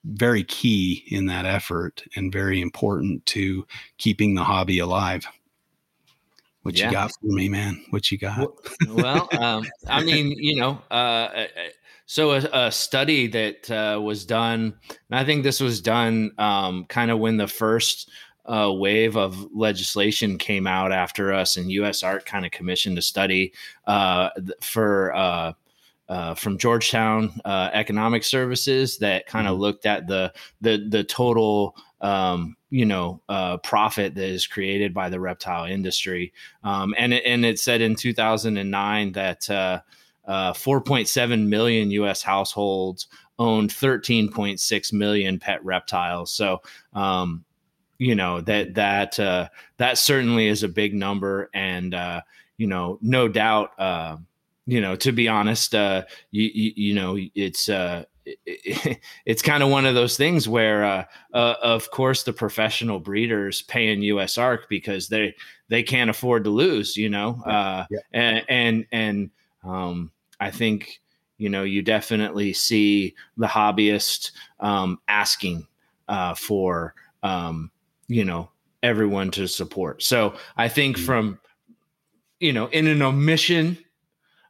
very 0.03 0.43
key 0.43 1.03
in 1.07 1.25
that 1.25 1.47
effort 1.47 2.03
and 2.15 2.31
very 2.31 2.61
important 2.61 3.25
to 3.25 3.65
keeping 3.97 4.35
the 4.35 4.43
hobby 4.43 4.77
alive. 4.77 5.25
What 6.61 6.77
yeah. 6.77 6.85
you 6.85 6.91
got 6.91 7.11
for 7.13 7.33
me, 7.33 7.49
man? 7.49 7.83
What 7.89 8.11
you 8.11 8.19
got? 8.19 8.47
well, 8.89 9.27
um, 9.39 9.65
I 9.87 10.03
mean, 10.03 10.31
you 10.37 10.57
know, 10.57 10.79
uh, 10.91 10.93
uh, 10.93 11.47
so 12.07 12.31
a, 12.31 12.49
a, 12.53 12.71
study 12.71 13.27
that 13.27 13.69
uh, 13.69 14.01
was 14.01 14.25
done, 14.25 14.73
and 15.09 15.19
I 15.19 15.23
think 15.23 15.43
this 15.43 15.59
was 15.59 15.81
done 15.81 16.31
um, 16.37 16.85
kind 16.85 17.11
of 17.11 17.19
when 17.19 17.37
the 17.37 17.47
first 17.47 18.09
uh, 18.47 18.71
wave 18.73 19.17
of 19.17 19.47
legislation 19.53 20.37
came 20.37 20.65
out 20.65 20.91
after 20.91 21.33
us, 21.33 21.57
and 21.57 21.69
USARK 21.69 22.25
kind 22.25 22.45
of 22.45 22.51
commissioned 22.51 22.97
a 22.97 23.01
study 23.01 23.53
uh, 23.85 24.29
for 24.61 25.13
uh, 25.13 25.53
uh, 26.09 26.33
from 26.33 26.57
Georgetown 26.57 27.41
uh, 27.43 27.69
Economic 27.73 28.23
Services 28.23 28.97
that 28.99 29.25
kind 29.25 29.45
of 29.45 29.53
mm-hmm. 29.53 29.61
looked 29.63 29.85
at 29.85 30.07
the 30.07 30.33
the 30.61 30.87
the 30.89 31.03
total 31.03 31.75
um, 31.99 32.55
you 32.69 32.85
know 32.85 33.21
uh, 33.27 33.57
profit 33.57 34.15
that 34.15 34.29
is 34.29 34.47
created 34.47 34.93
by 34.93 35.09
the 35.09 35.19
reptile 35.19 35.65
industry, 35.65 36.31
um, 36.63 36.95
and 36.97 37.13
it, 37.13 37.23
and 37.25 37.45
it 37.45 37.59
said 37.59 37.81
in 37.81 37.95
2009 37.95 39.11
that. 39.13 39.83
Uh, 40.27 40.53
4.7 40.53 41.47
million 41.47 41.89
U.S. 41.91 42.21
households 42.21 43.07
owned 43.39 43.69
13.6 43.69 44.93
million 44.93 45.39
pet 45.39 45.63
reptiles. 45.63 46.31
So, 46.33 46.61
um, 46.93 47.45
you 47.99 48.13
know 48.13 48.41
that 48.41 48.75
that 48.75 49.19
uh, 49.19 49.49
that 49.77 49.97
certainly 49.97 50.47
is 50.47 50.61
a 50.61 50.67
big 50.67 50.93
number, 50.93 51.49
and 51.53 51.95
uh, 51.95 52.21
you 52.57 52.67
know, 52.67 52.99
no 53.01 53.27
doubt, 53.27 53.71
uh, 53.79 54.17
you 54.65 54.81
know, 54.81 54.95
to 54.97 55.11
be 55.11 55.27
honest, 55.27 55.73
uh, 55.73 56.03
you, 56.31 56.49
you, 56.53 56.71
you 56.75 56.93
know, 56.93 57.17
it's 57.35 57.69
uh, 57.69 58.03
it's 58.45 59.41
kind 59.41 59.63
of 59.63 59.69
one 59.69 59.85
of 59.85 59.95
those 59.95 60.17
things 60.17 60.47
where, 60.47 60.83
uh, 60.83 61.05
uh, 61.33 61.55
of 61.61 61.89
course, 61.91 62.23
the 62.23 62.33
professional 62.33 62.99
breeders 62.99 63.61
paying 63.61 64.01
USARK 64.01 64.61
because 64.69 65.07
they 65.07 65.35
they 65.69 65.83
can't 65.83 66.09
afford 66.09 66.43
to 66.43 66.49
lose, 66.49 66.97
you 66.97 67.09
know, 67.09 67.41
uh, 67.45 67.85
yeah. 67.89 67.99
and 68.11 68.45
and 68.49 68.85
and 68.91 69.29
um, 69.63 70.11
I 70.39 70.51
think 70.51 70.99
you 71.37 71.49
know 71.49 71.63
you 71.63 71.81
definitely 71.81 72.53
see 72.53 73.15
the 73.37 73.47
hobbyist 73.47 74.31
um, 74.59 74.99
asking 75.07 75.67
uh, 76.07 76.33
for 76.33 76.95
um, 77.23 77.71
you 78.07 78.25
know 78.25 78.49
everyone 78.83 79.31
to 79.31 79.47
support. 79.47 80.03
So 80.03 80.35
I 80.55 80.69
think 80.69 80.97
mm-hmm. 80.97 81.05
from 81.05 81.39
you 82.39 82.53
know 82.53 82.67
in 82.67 82.87
an 82.87 83.01
omission 83.01 83.77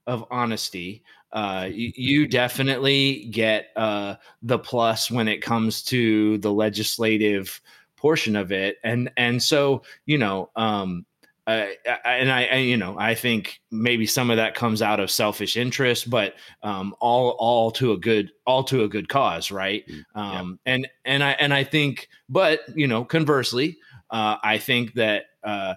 of 0.05 0.25
honesty, 0.31 1.03
uh, 1.33 1.67
you, 1.69 1.91
you 1.95 2.27
definitely 2.27 3.25
get 3.31 3.67
uh, 3.75 4.15
the 4.41 4.59
plus 4.59 5.11
when 5.11 5.27
it 5.27 5.41
comes 5.41 5.83
to 5.83 6.37
the 6.39 6.51
legislative 6.51 7.61
portion 7.95 8.35
of 8.35 8.51
it, 8.51 8.77
and 8.83 9.11
and 9.17 9.41
so 9.41 9.83
you 10.05 10.17
know. 10.17 10.49
Um, 10.55 11.05
uh, 11.47 11.67
and 12.03 12.29
I, 12.29 12.43
I, 12.45 12.55
you 12.57 12.75
know, 12.75 12.97
I 12.99 13.15
think 13.15 13.61
maybe 13.71 14.05
some 14.05 14.29
of 14.29 14.35
that 14.35 14.53
comes 14.53 14.81
out 14.81 14.99
of 14.99 15.09
selfish 15.09 15.55
interest, 15.55 16.09
but 16.09 16.35
um, 16.61 16.93
all, 16.99 17.37
all 17.39 17.71
to 17.71 17.93
a 17.93 17.97
good, 17.97 18.31
all 18.45 18.65
to 18.65 18.83
a 18.83 18.87
good 18.89 19.07
cause, 19.07 19.49
right? 19.49 19.87
Mm, 19.87 20.03
um, 20.15 20.59
yeah. 20.65 20.73
And 20.73 20.87
and 21.05 21.23
I 21.23 21.31
and 21.31 21.53
I 21.53 21.63
think, 21.63 22.09
but 22.27 22.59
you 22.75 22.85
know, 22.85 23.05
conversely, 23.05 23.77
uh, 24.11 24.35
I 24.43 24.57
think 24.57 24.95
that 24.95 25.27
uh, 25.41 25.75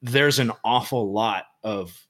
there's 0.00 0.38
an 0.38 0.52
awful 0.64 1.12
lot 1.12 1.46
of 1.64 2.06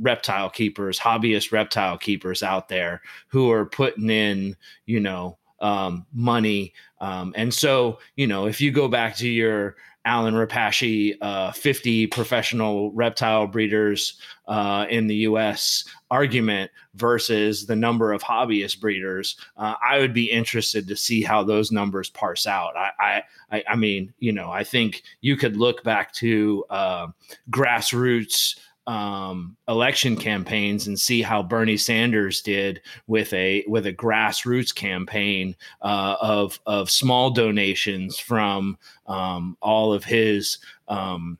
reptile 0.00 0.50
keepers, 0.50 1.00
hobbyist 1.00 1.50
reptile 1.50 1.98
keepers 1.98 2.44
out 2.44 2.68
there 2.68 3.02
who 3.26 3.50
are 3.50 3.66
putting 3.66 4.08
in, 4.08 4.56
you 4.86 5.00
know, 5.00 5.36
um, 5.58 6.06
money, 6.12 6.72
um, 7.00 7.34
and 7.36 7.52
so 7.52 7.98
you 8.14 8.28
know, 8.28 8.46
if 8.46 8.60
you 8.60 8.70
go 8.70 8.86
back 8.86 9.16
to 9.16 9.28
your 9.28 9.74
Allen 10.06 10.34
Repashy, 10.34 11.14
uh, 11.20 11.52
50 11.52 12.06
professional 12.06 12.90
reptile 12.92 13.46
breeders 13.46 14.18
uh, 14.48 14.86
in 14.88 15.06
the 15.06 15.16
US 15.16 15.84
argument 16.10 16.70
versus 16.94 17.66
the 17.66 17.76
number 17.76 18.12
of 18.12 18.22
hobbyist 18.22 18.80
breeders, 18.80 19.36
uh, 19.58 19.74
I 19.86 19.98
would 19.98 20.14
be 20.14 20.30
interested 20.30 20.88
to 20.88 20.96
see 20.96 21.22
how 21.22 21.44
those 21.44 21.70
numbers 21.70 22.08
parse 22.08 22.46
out. 22.46 22.76
I, 22.76 23.22
I, 23.50 23.62
I 23.68 23.76
mean, 23.76 24.12
you 24.18 24.32
know, 24.32 24.50
I 24.50 24.64
think 24.64 25.02
you 25.20 25.36
could 25.36 25.56
look 25.56 25.84
back 25.84 26.12
to 26.14 26.64
uh, 26.70 27.08
grassroots 27.50 28.58
um, 28.86 29.56
election 29.68 30.16
campaigns 30.16 30.86
and 30.86 30.98
see 30.98 31.22
how 31.22 31.42
Bernie 31.42 31.76
Sanders 31.76 32.40
did 32.40 32.80
with 33.06 33.32
a 33.32 33.64
with 33.68 33.86
a 33.86 33.92
grassroots 33.92 34.74
campaign 34.74 35.54
uh, 35.82 36.16
of 36.20 36.60
of 36.66 36.90
small 36.90 37.30
donations 37.30 38.18
from 38.18 38.78
um, 39.06 39.56
all 39.60 39.92
of 39.92 40.04
his 40.04 40.58
um, 40.88 41.38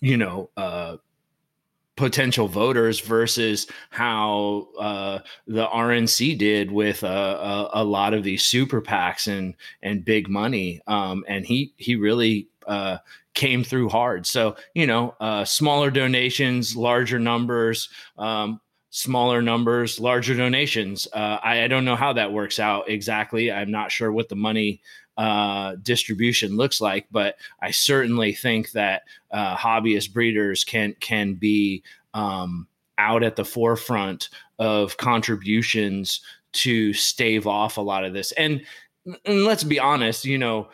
you 0.00 0.16
know 0.16 0.50
uh, 0.56 0.96
potential 1.96 2.48
voters 2.48 3.00
versus 3.00 3.66
how 3.90 4.68
uh, 4.78 5.18
the 5.46 5.66
RNC 5.66 6.36
did 6.38 6.72
with 6.72 7.02
a, 7.02 7.68
a, 7.72 7.84
lot 7.84 8.14
of 8.14 8.24
these 8.24 8.44
super 8.44 8.82
PACs 8.82 9.28
and 9.28 9.54
and 9.82 10.04
big 10.04 10.28
money. 10.28 10.80
Um, 10.86 11.24
and 11.28 11.46
he 11.46 11.72
he 11.76 11.96
really 11.96 12.48
uh, 12.66 12.98
came 13.34 13.64
through 13.64 13.88
hard. 13.88 14.26
So, 14.26 14.56
you 14.74 14.86
know, 14.86 15.14
uh, 15.20 15.44
smaller 15.44 15.90
donations, 15.90 16.76
larger 16.76 17.18
numbers, 17.18 17.88
um, 18.18 18.60
smaller 18.90 19.42
numbers, 19.42 19.98
larger 19.98 20.36
donations. 20.36 21.08
Uh, 21.12 21.38
I, 21.42 21.64
I, 21.64 21.68
don't 21.68 21.84
know 21.84 21.96
how 21.96 22.12
that 22.12 22.32
works 22.32 22.60
out 22.60 22.88
exactly. 22.88 23.50
I'm 23.50 23.72
not 23.72 23.90
sure 23.90 24.12
what 24.12 24.28
the 24.28 24.36
money 24.36 24.80
uh, 25.16 25.74
distribution 25.82 26.56
looks 26.56 26.80
like, 26.80 27.06
but 27.10 27.36
I 27.60 27.72
certainly 27.72 28.34
think 28.34 28.70
that 28.70 29.02
uh, 29.32 29.56
hobbyist 29.56 30.12
breeders 30.12 30.62
can 30.62 30.94
can 31.00 31.34
be 31.34 31.82
um, 32.14 32.68
out 32.98 33.22
at 33.22 33.36
the 33.36 33.44
forefront 33.44 34.28
of 34.58 34.96
contributions 34.96 36.20
to 36.52 36.92
stave 36.92 37.46
off 37.46 37.76
a 37.76 37.82
lot 37.82 38.04
of 38.04 38.12
this. 38.12 38.32
And, 38.32 38.62
and 39.24 39.44
let's 39.44 39.64
be 39.64 39.80
honest, 39.80 40.24
you 40.24 40.38
know, 40.38 40.68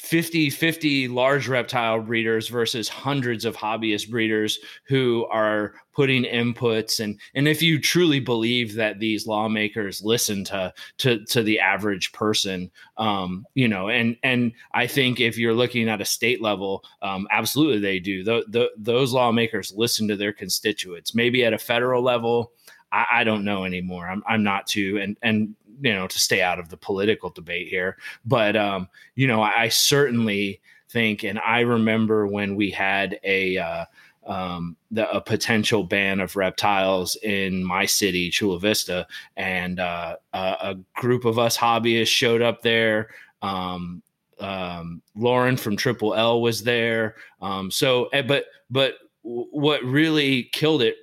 50 0.00 0.48
50 0.48 1.08
large 1.08 1.46
reptile 1.46 2.00
breeders 2.00 2.48
versus 2.48 2.88
hundreds 2.88 3.44
of 3.44 3.54
hobbyist 3.54 4.08
breeders 4.10 4.58
who 4.84 5.26
are 5.26 5.74
putting 5.92 6.24
inputs. 6.24 7.00
And 7.00 7.20
and 7.34 7.46
if 7.46 7.60
you 7.62 7.78
truly 7.78 8.18
believe 8.18 8.74
that 8.74 8.98
these 8.98 9.26
lawmakers 9.26 10.02
listen 10.02 10.42
to 10.44 10.72
to 10.98 11.22
to 11.26 11.42
the 11.42 11.60
average 11.60 12.12
person 12.12 12.70
um 12.96 13.44
you 13.54 13.68
know 13.68 13.88
and 13.90 14.16
and 14.22 14.52
i 14.72 14.86
think 14.86 15.20
if 15.20 15.36
you're 15.36 15.54
looking 15.54 15.88
at 15.88 16.00
a 16.00 16.04
state 16.04 16.40
level 16.40 16.82
um 17.02 17.28
absolutely 17.30 17.78
they 17.78 17.98
do. 17.98 18.24
The, 18.24 18.44
the, 18.48 18.70
those 18.78 19.12
lawmakers 19.12 19.72
listen 19.76 20.08
to 20.08 20.16
their 20.16 20.32
constituents. 20.32 21.14
Maybe 21.14 21.44
at 21.44 21.52
a 21.52 21.58
federal 21.58 22.02
level 22.02 22.52
I, 22.90 23.06
I 23.16 23.24
don't 23.24 23.44
know 23.44 23.64
anymore. 23.64 24.08
I'm 24.08 24.22
I'm 24.26 24.42
not 24.42 24.66
too 24.66 24.98
and 25.00 25.16
and 25.22 25.54
you 25.80 25.92
know 25.92 26.06
to 26.06 26.18
stay 26.18 26.42
out 26.42 26.58
of 26.58 26.68
the 26.68 26.76
political 26.76 27.30
debate 27.30 27.68
here, 27.68 27.96
but 28.24 28.56
um, 28.56 28.88
you 29.14 29.26
know 29.26 29.42
I, 29.42 29.62
I 29.62 29.68
certainly 29.68 30.60
think, 30.90 31.24
and 31.24 31.38
I 31.38 31.60
remember 31.60 32.26
when 32.26 32.56
we 32.56 32.70
had 32.70 33.18
a 33.24 33.58
uh, 33.58 33.84
um, 34.26 34.76
the, 34.90 35.10
a 35.10 35.20
potential 35.20 35.82
ban 35.84 36.20
of 36.20 36.36
reptiles 36.36 37.16
in 37.16 37.64
my 37.64 37.86
city, 37.86 38.30
Chula 38.30 38.60
Vista, 38.60 39.06
and 39.36 39.80
uh, 39.80 40.16
a, 40.32 40.38
a, 40.38 40.76
group 40.94 41.24
of 41.24 41.38
us 41.38 41.56
hobbyists 41.56 42.08
showed 42.08 42.42
up 42.42 42.62
there. 42.62 43.08
Um, 43.42 44.02
um, 44.38 45.02
Lauren 45.14 45.56
from 45.56 45.76
Triple 45.76 46.14
L 46.14 46.40
was 46.40 46.62
there. 46.62 47.16
Um, 47.40 47.70
so, 47.70 48.06
eh, 48.06 48.22
but 48.22 48.46
but 48.70 48.94
what 49.22 49.82
really 49.82 50.44
killed 50.52 50.82
it 50.82 50.96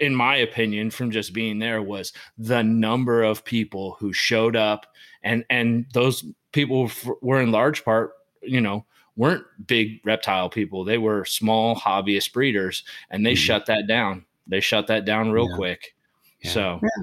in 0.00 0.14
my 0.14 0.36
opinion, 0.36 0.90
from 0.90 1.10
just 1.10 1.32
being 1.32 1.58
there 1.58 1.82
was 1.82 2.12
the 2.38 2.62
number 2.62 3.22
of 3.22 3.44
people 3.44 3.96
who 4.00 4.12
showed 4.12 4.56
up, 4.56 4.86
and 5.22 5.44
and 5.50 5.86
those 5.92 6.24
people 6.52 6.90
were 7.20 7.40
in 7.40 7.52
large 7.52 7.84
part, 7.84 8.12
you 8.42 8.60
know, 8.60 8.84
weren't 9.16 9.44
big 9.66 10.00
reptile 10.04 10.48
people. 10.48 10.84
They 10.84 10.98
were 10.98 11.24
small 11.24 11.76
hobbyist 11.76 12.32
breeders, 12.32 12.82
and 13.10 13.24
they 13.24 13.32
mm-hmm. 13.32 13.36
shut 13.36 13.66
that 13.66 13.86
down. 13.86 14.24
They 14.46 14.60
shut 14.60 14.88
that 14.88 15.04
down 15.04 15.30
real 15.30 15.48
yeah. 15.50 15.56
quick. 15.56 15.94
Yeah. 16.42 16.50
So. 16.50 16.80
Yeah 16.82 17.02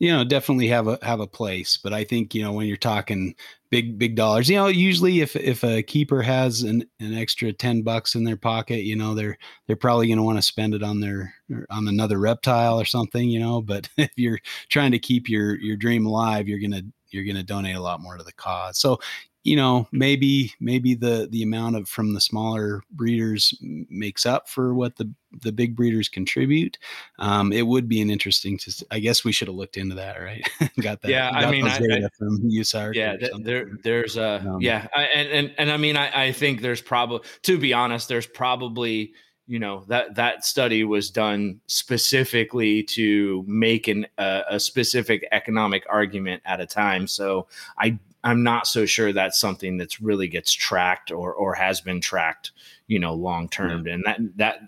you 0.00 0.10
know 0.10 0.24
definitely 0.24 0.66
have 0.66 0.88
a 0.88 0.98
have 1.02 1.20
a 1.20 1.26
place 1.26 1.76
but 1.76 1.92
i 1.92 2.02
think 2.02 2.34
you 2.34 2.42
know 2.42 2.52
when 2.52 2.66
you're 2.66 2.76
talking 2.76 3.34
big 3.74 3.98
big 3.98 4.14
dollars. 4.14 4.48
You 4.48 4.56
know 4.56 4.68
usually 4.68 5.20
if 5.20 5.34
if 5.34 5.64
a 5.64 5.82
keeper 5.82 6.22
has 6.22 6.62
an, 6.62 6.84
an 7.00 7.12
extra 7.12 7.52
10 7.52 7.82
bucks 7.82 8.14
in 8.14 8.22
their 8.22 8.36
pocket 8.36 8.84
you 8.84 8.94
know 8.94 9.14
they're 9.14 9.36
they're 9.66 9.74
probably 9.74 10.06
going 10.06 10.18
to 10.18 10.22
want 10.22 10.38
to 10.38 10.42
spend 10.42 10.74
it 10.74 10.82
on 10.84 11.00
their 11.00 11.34
on 11.70 11.88
another 11.88 12.20
reptile 12.20 12.80
or 12.80 12.84
something 12.84 13.28
you 13.28 13.40
know 13.40 13.60
but 13.60 13.88
if 13.96 14.12
you're 14.16 14.38
trying 14.68 14.92
to 14.92 14.98
keep 15.00 15.28
your 15.28 15.56
your 15.56 15.76
dream 15.76 16.06
alive 16.06 16.46
you're 16.46 16.60
going 16.60 16.70
to 16.70 16.84
you're 17.14 17.34
to 17.34 17.42
donate 17.42 17.76
a 17.76 17.80
lot 17.80 18.00
more 18.00 18.16
to 18.16 18.24
the 18.24 18.32
cause. 18.32 18.78
So 18.78 18.98
you 19.44 19.54
know 19.56 19.86
maybe 19.92 20.52
maybe 20.58 20.94
the 20.94 21.28
the 21.30 21.42
amount 21.42 21.76
of 21.76 21.88
from 21.88 22.14
the 22.14 22.20
smaller 22.20 22.82
breeders 22.90 23.54
makes 23.60 24.26
up 24.26 24.48
for 24.48 24.74
what 24.74 24.96
the 24.96 25.10
the 25.42 25.52
big 25.52 25.76
breeders 25.76 26.08
contribute. 26.08 26.78
Um, 27.18 27.52
it 27.52 27.66
would 27.66 27.88
be 27.88 28.00
an 28.00 28.10
interesting 28.10 28.56
to 28.58 28.86
i 28.90 28.98
guess 28.98 29.24
we 29.24 29.32
should 29.32 29.48
have 29.48 29.56
looked 29.56 29.76
into 29.76 29.94
that 29.96 30.20
right? 30.20 30.42
Got 30.80 31.02
that 31.02 31.10
yeah 31.10 31.30
got 31.30 31.44
i 31.44 31.50
mean 31.50 31.66
I, 31.66 31.76
I, 31.76 32.08
from 32.18 32.40
USARK 32.50 32.94
yeah 32.94 33.16
there 33.40 33.70
there's 33.82 34.16
a 34.16 34.42
um, 34.46 34.60
yeah 34.60 34.88
I, 34.94 35.04
and 35.04 35.28
and 35.28 35.54
and 35.58 35.70
i 35.70 35.76
mean 35.76 35.96
I, 35.96 36.26
I 36.26 36.32
think 36.32 36.60
there's 36.60 36.80
probably 36.80 37.20
to 37.42 37.58
be 37.58 37.72
honest 37.72 38.08
there's 38.08 38.26
probably 38.26 39.12
you 39.46 39.58
know 39.58 39.84
that 39.88 40.14
that 40.14 40.44
study 40.44 40.84
was 40.84 41.10
done 41.10 41.60
specifically 41.66 42.82
to 42.82 43.44
make 43.46 43.88
an 43.88 44.06
uh, 44.16 44.42
a 44.48 44.58
specific 44.58 45.26
economic 45.32 45.84
argument 45.90 46.42
at 46.46 46.60
a 46.60 46.66
time. 46.66 47.06
So 47.06 47.46
i 47.78 47.98
I'm 48.24 48.42
not 48.42 48.66
so 48.66 48.86
sure 48.86 49.12
that's 49.12 49.38
something 49.38 49.76
that's 49.76 50.00
really 50.00 50.28
gets 50.28 50.52
tracked 50.52 51.12
or 51.12 51.32
or 51.32 51.54
has 51.54 51.80
been 51.80 52.00
tracked, 52.00 52.52
you 52.88 52.98
know, 52.98 53.14
long 53.14 53.48
term. 53.48 53.86
And 53.86 54.02
that 54.06 54.18
that 54.36 54.58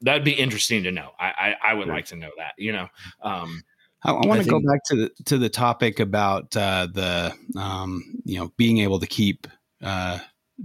that'd 0.00 0.24
be 0.24 0.32
interesting 0.32 0.84
to 0.84 0.92
know. 0.92 1.10
I 1.18 1.26
I, 1.26 1.70
I 1.70 1.74
would 1.74 1.88
like 1.88 2.06
to 2.06 2.16
know 2.16 2.30
that. 2.38 2.54
You 2.56 2.72
know, 2.72 2.88
um, 3.22 3.64
I, 4.04 4.12
I 4.12 4.26
want 4.26 4.42
to 4.42 4.48
go 4.48 4.60
back 4.60 4.84
to 4.86 4.96
the 4.96 5.10
to 5.24 5.36
the 5.36 5.48
topic 5.48 5.98
about 6.00 6.56
uh, 6.56 6.86
the 6.92 7.34
um, 7.58 8.02
you 8.24 8.38
know 8.38 8.52
being 8.56 8.78
able 8.78 9.00
to 9.00 9.06
keep. 9.06 9.46
Uh, 9.82 10.18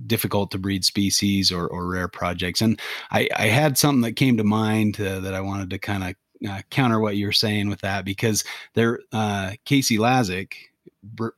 difficult 0.07 0.51
to 0.51 0.57
breed 0.57 0.85
species 0.85 1.51
or, 1.51 1.67
or 1.67 1.85
rare 1.85 2.07
projects 2.07 2.61
and 2.61 2.79
I, 3.11 3.27
I 3.35 3.47
had 3.47 3.77
something 3.77 3.99
that 4.03 4.13
came 4.13 4.37
to 4.37 4.43
mind 4.45 4.97
uh, 5.01 5.19
that 5.19 5.33
i 5.33 5.41
wanted 5.41 5.69
to 5.71 5.79
kind 5.79 6.05
of 6.05 6.49
uh, 6.49 6.61
counter 6.69 7.01
what 7.01 7.17
you're 7.17 7.33
saying 7.33 7.67
with 7.67 7.81
that 7.81 8.05
because 8.05 8.45
there 8.73 8.99
uh, 9.11 9.51
casey 9.65 9.97
lazick 9.97 10.53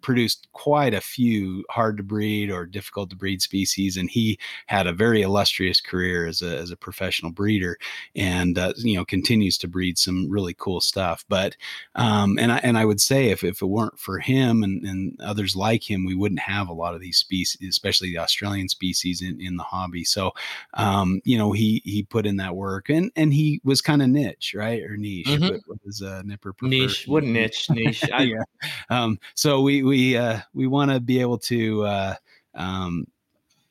produced 0.01 0.47
quite 0.53 0.93
a 0.93 1.01
few 1.01 1.63
hard 1.69 1.97
to 1.97 2.03
breed 2.03 2.51
or 2.51 2.65
difficult 2.65 3.09
to 3.09 3.15
breed 3.15 3.41
species, 3.41 3.97
and 3.97 4.09
he 4.09 4.37
had 4.67 4.87
a 4.87 4.93
very 4.93 5.21
illustrious 5.21 5.79
career 5.79 6.25
as 6.27 6.41
a 6.41 6.57
as 6.57 6.71
a 6.71 6.77
professional 6.77 7.31
breeder, 7.31 7.77
and 8.15 8.57
uh, 8.57 8.73
you 8.77 8.95
know 8.95 9.05
continues 9.05 9.57
to 9.57 9.67
breed 9.67 9.97
some 9.97 10.29
really 10.29 10.53
cool 10.53 10.81
stuff. 10.81 11.25
But 11.29 11.55
um, 11.95 12.37
and 12.39 12.51
I 12.51 12.57
and 12.57 12.77
I 12.77 12.85
would 12.85 13.01
say 13.01 13.29
if 13.29 13.43
if 13.43 13.61
it 13.61 13.65
weren't 13.65 13.99
for 13.99 14.19
him 14.19 14.63
and, 14.63 14.83
and 14.83 15.19
others 15.21 15.55
like 15.55 15.89
him, 15.89 16.05
we 16.05 16.15
wouldn't 16.15 16.41
have 16.41 16.67
a 16.67 16.73
lot 16.73 16.95
of 16.95 17.01
these 17.01 17.17
species, 17.17 17.67
especially 17.67 18.09
the 18.09 18.19
Australian 18.19 18.69
species 18.69 19.21
in, 19.21 19.39
in 19.39 19.57
the 19.57 19.63
hobby. 19.63 20.03
So 20.03 20.31
um, 20.73 21.21
you 21.23 21.37
know 21.37 21.51
he 21.51 21.81
he 21.85 22.03
put 22.03 22.25
in 22.25 22.37
that 22.37 22.55
work, 22.55 22.89
and 22.89 23.11
and 23.15 23.33
he 23.33 23.61
was 23.63 23.81
kind 23.81 24.01
of 24.01 24.09
niche, 24.09 24.53
right, 24.57 24.83
or 24.83 24.97
niche. 24.97 25.27
Mm-hmm. 25.27 25.47
What, 25.47 25.61
what 25.67 25.79
is 25.85 26.01
uh, 26.01 26.21
Nipper 26.25 26.53
prefer? 26.53 26.69
Niche, 26.69 27.07
what 27.07 27.23
niche, 27.23 27.69
niche. 27.69 28.03
I, 28.13 28.23
yeah. 28.23 28.43
Um, 28.89 29.19
so 29.35 29.52
so 29.53 29.61
we 29.61 29.83
we 29.83 30.17
uh, 30.17 30.39
we 30.55 30.65
want 30.65 30.89
to 30.89 30.99
be 30.99 31.21
able 31.21 31.37
to 31.37 31.85
uh, 31.85 32.15
um, 32.55 33.05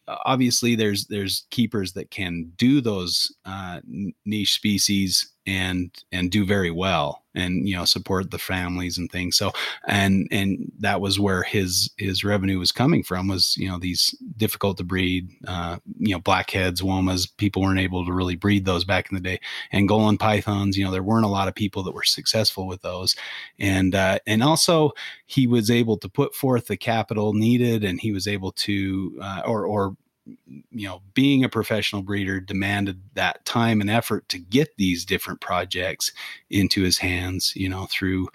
obviously 0.06 0.76
there's 0.76 1.06
there's 1.06 1.44
keepers 1.50 1.92
that 1.94 2.08
can 2.08 2.52
do 2.56 2.80
those 2.80 3.34
uh, 3.44 3.80
niche 4.24 4.54
species 4.54 5.31
and 5.46 5.90
and 6.12 6.30
do 6.30 6.44
very 6.44 6.70
well 6.70 7.22
and 7.34 7.68
you 7.68 7.74
know 7.74 7.84
support 7.84 8.30
the 8.30 8.38
families 8.38 8.98
and 8.98 9.10
things. 9.10 9.36
So 9.36 9.52
and 9.86 10.28
and 10.30 10.70
that 10.78 11.00
was 11.00 11.18
where 11.18 11.42
his 11.42 11.90
his 11.96 12.24
revenue 12.24 12.58
was 12.58 12.72
coming 12.72 13.02
from 13.02 13.28
was 13.28 13.56
you 13.56 13.68
know 13.68 13.78
these 13.78 14.14
difficult 14.36 14.76
to 14.78 14.84
breed 14.84 15.28
uh 15.46 15.78
you 15.98 16.14
know 16.14 16.20
blackheads 16.20 16.82
womas. 16.82 17.28
People 17.36 17.62
weren't 17.62 17.80
able 17.80 18.04
to 18.04 18.12
really 18.12 18.36
breed 18.36 18.64
those 18.64 18.84
back 18.84 19.10
in 19.10 19.14
the 19.14 19.20
day. 19.20 19.40
Angolan 19.72 20.18
pythons 20.18 20.76
you 20.76 20.84
know 20.84 20.90
there 20.90 21.02
weren't 21.02 21.24
a 21.24 21.28
lot 21.28 21.48
of 21.48 21.54
people 21.54 21.82
that 21.82 21.94
were 21.94 22.04
successful 22.04 22.66
with 22.66 22.82
those. 22.82 23.16
And 23.58 23.94
uh 23.94 24.18
and 24.26 24.42
also 24.42 24.92
he 25.26 25.46
was 25.46 25.70
able 25.70 25.96
to 25.98 26.08
put 26.08 26.34
forth 26.34 26.66
the 26.66 26.76
capital 26.76 27.32
needed 27.32 27.84
and 27.84 28.00
he 28.00 28.12
was 28.12 28.28
able 28.28 28.52
to 28.52 29.18
uh, 29.22 29.42
or 29.44 29.66
or 29.66 29.96
you 30.26 30.86
know, 30.86 31.02
being 31.14 31.42
a 31.42 31.48
professional 31.48 32.02
breeder 32.02 32.38
demanded 32.38 33.00
that 33.14 33.44
time 33.44 33.80
and 33.80 33.90
effort 33.90 34.28
to 34.28 34.38
get 34.38 34.76
these 34.76 35.04
different 35.04 35.40
projects 35.40 36.12
into 36.50 36.82
his 36.82 36.98
hands, 36.98 37.52
you 37.56 37.68
know, 37.68 37.86
through 37.90 38.28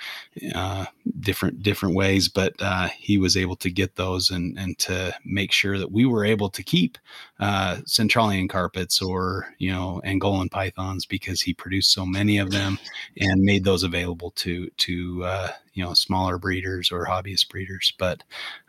uh, 0.54 0.86
different 1.20 1.64
different 1.64 1.96
ways. 1.96 2.28
But 2.28 2.54
uh, 2.60 2.90
he 2.90 3.18
was 3.18 3.38
able 3.38 3.56
to 3.58 3.70
get 3.70 3.96
those 3.96 4.30
and 4.30 4.58
and 4.60 4.78
to 4.80 5.16
make 5.24 5.52
sure 5.52 5.78
that 5.78 5.92
we 5.92 6.06
were 6.06 6.26
able 6.26 6.50
to 6.50 6.64
keep 6.64 6.98
uh, 7.40 7.78
Centralian 7.86 8.50
carpets 8.50 9.02
or 9.02 9.54
you 9.58 9.72
know 9.72 10.02
Angolan 10.06 10.52
pythons 10.52 11.06
because 11.06 11.42
he 11.42 11.54
produced 11.54 11.94
so 11.94 12.06
many 12.06 12.38
of 12.38 12.52
them 12.52 12.78
and 13.20 13.42
made 13.42 13.64
those 13.64 13.84
available 13.84 14.32
to 14.32 14.70
to 14.72 15.24
uh, 15.24 15.52
you 15.74 15.84
know 15.84 15.94
smaller 15.94 16.38
breeders 16.38 16.92
or 16.92 17.06
hobbyist 17.06 17.48
breeders. 17.50 17.94
But 17.98 18.24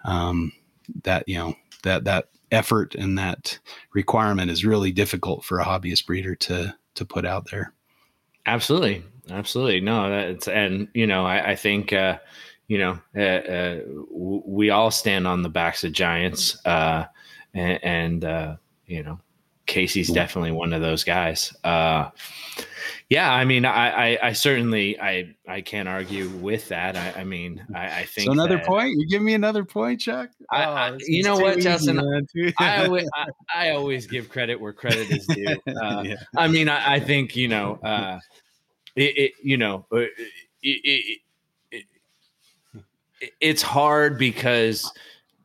um, 0.05 0.53
that 1.03 1.29
you 1.29 1.37
know 1.37 1.55
that 1.83 2.05
that 2.05 2.29
effort 2.51 2.95
and 2.95 3.19
that 3.19 3.59
requirement 3.93 4.51
is 4.51 4.65
really 4.65 4.93
difficult 4.93 5.45
for 5.45 5.61
a 5.61 5.65
hobbyist 5.65 6.07
breeder 6.07 6.35
to 6.35 6.75
to 6.95 7.05
put 7.05 7.25
out 7.25 7.51
there. 7.51 7.73
Absolutely, 8.47 9.05
absolutely. 9.31 9.81
No, 9.81 10.11
that's 10.11 10.49
and 10.49 10.89
you 10.95 11.07
know 11.07 11.27
I, 11.27 11.51
I 11.51 11.57
think 11.57 11.93
uh, 11.93 12.19
you 12.67 12.79
know 12.79 13.01
uh, 13.17 13.21
uh, 13.21 13.81
we 14.11 14.71
all 14.71 14.91
stand 14.91 15.27
on 15.27 15.43
the 15.43 15.49
backs 15.49 15.85
of 15.85 15.93
giants, 15.93 16.57
uh, 16.67 17.05
and, 17.55 17.85
and 17.85 18.25
uh, 18.25 18.57
you 18.87 19.03
know 19.03 19.21
Casey's 19.67 20.11
definitely 20.11 20.53
one 20.53 20.73
of 20.73 20.81
those 20.81 21.05
guys. 21.05 21.55
Uh, 21.63 22.11
yeah, 23.09 23.33
I 23.33 23.47
mean, 23.47 23.65
I, 23.65 23.89
I, 23.89 24.19
I, 24.23 24.33
certainly, 24.33 25.01
I, 25.01 25.35
I 25.49 25.63
can't 25.63 25.89
argue 25.89 26.29
with 26.29 26.69
that. 26.69 26.95
I, 26.95 27.21
I 27.21 27.25
mean, 27.25 27.65
I, 27.75 28.01
I 28.01 28.05
think 28.05 28.27
so. 28.27 28.33
Another 28.33 28.59
point. 28.59 28.99
You 28.99 29.07
give 29.09 29.23
me 29.23 29.33
another 29.33 29.65
point, 29.65 30.01
Chuck. 30.01 30.29
I, 30.51 30.65
I, 30.65 30.91
oh, 30.91 30.99
you 31.01 31.23
know 31.23 31.39
what, 31.39 31.59
Justin? 31.59 31.99
I, 32.59 32.85
always, 32.85 33.09
I, 33.55 33.71
always 33.71 34.07
give 34.07 34.29
credit 34.29 34.61
where 34.61 34.75
credit 34.75 35.11
is 35.11 35.27
due. 35.27 35.57
Uh, 35.79 36.03
yeah. 36.05 36.17
I 36.37 36.49
mean, 36.49 36.69
I, 36.69 37.01
think 37.01 37.35
you 37.37 37.49
know, 37.49 37.79
uh, 37.83 38.19
it, 38.97 39.17
it, 39.17 39.33
you 39.43 39.57
know, 39.57 39.87
uh, 39.93 40.01
it, 40.01 41.21
it, 41.73 41.85
it's 43.41 43.63
hard 43.63 44.19
because 44.19 44.91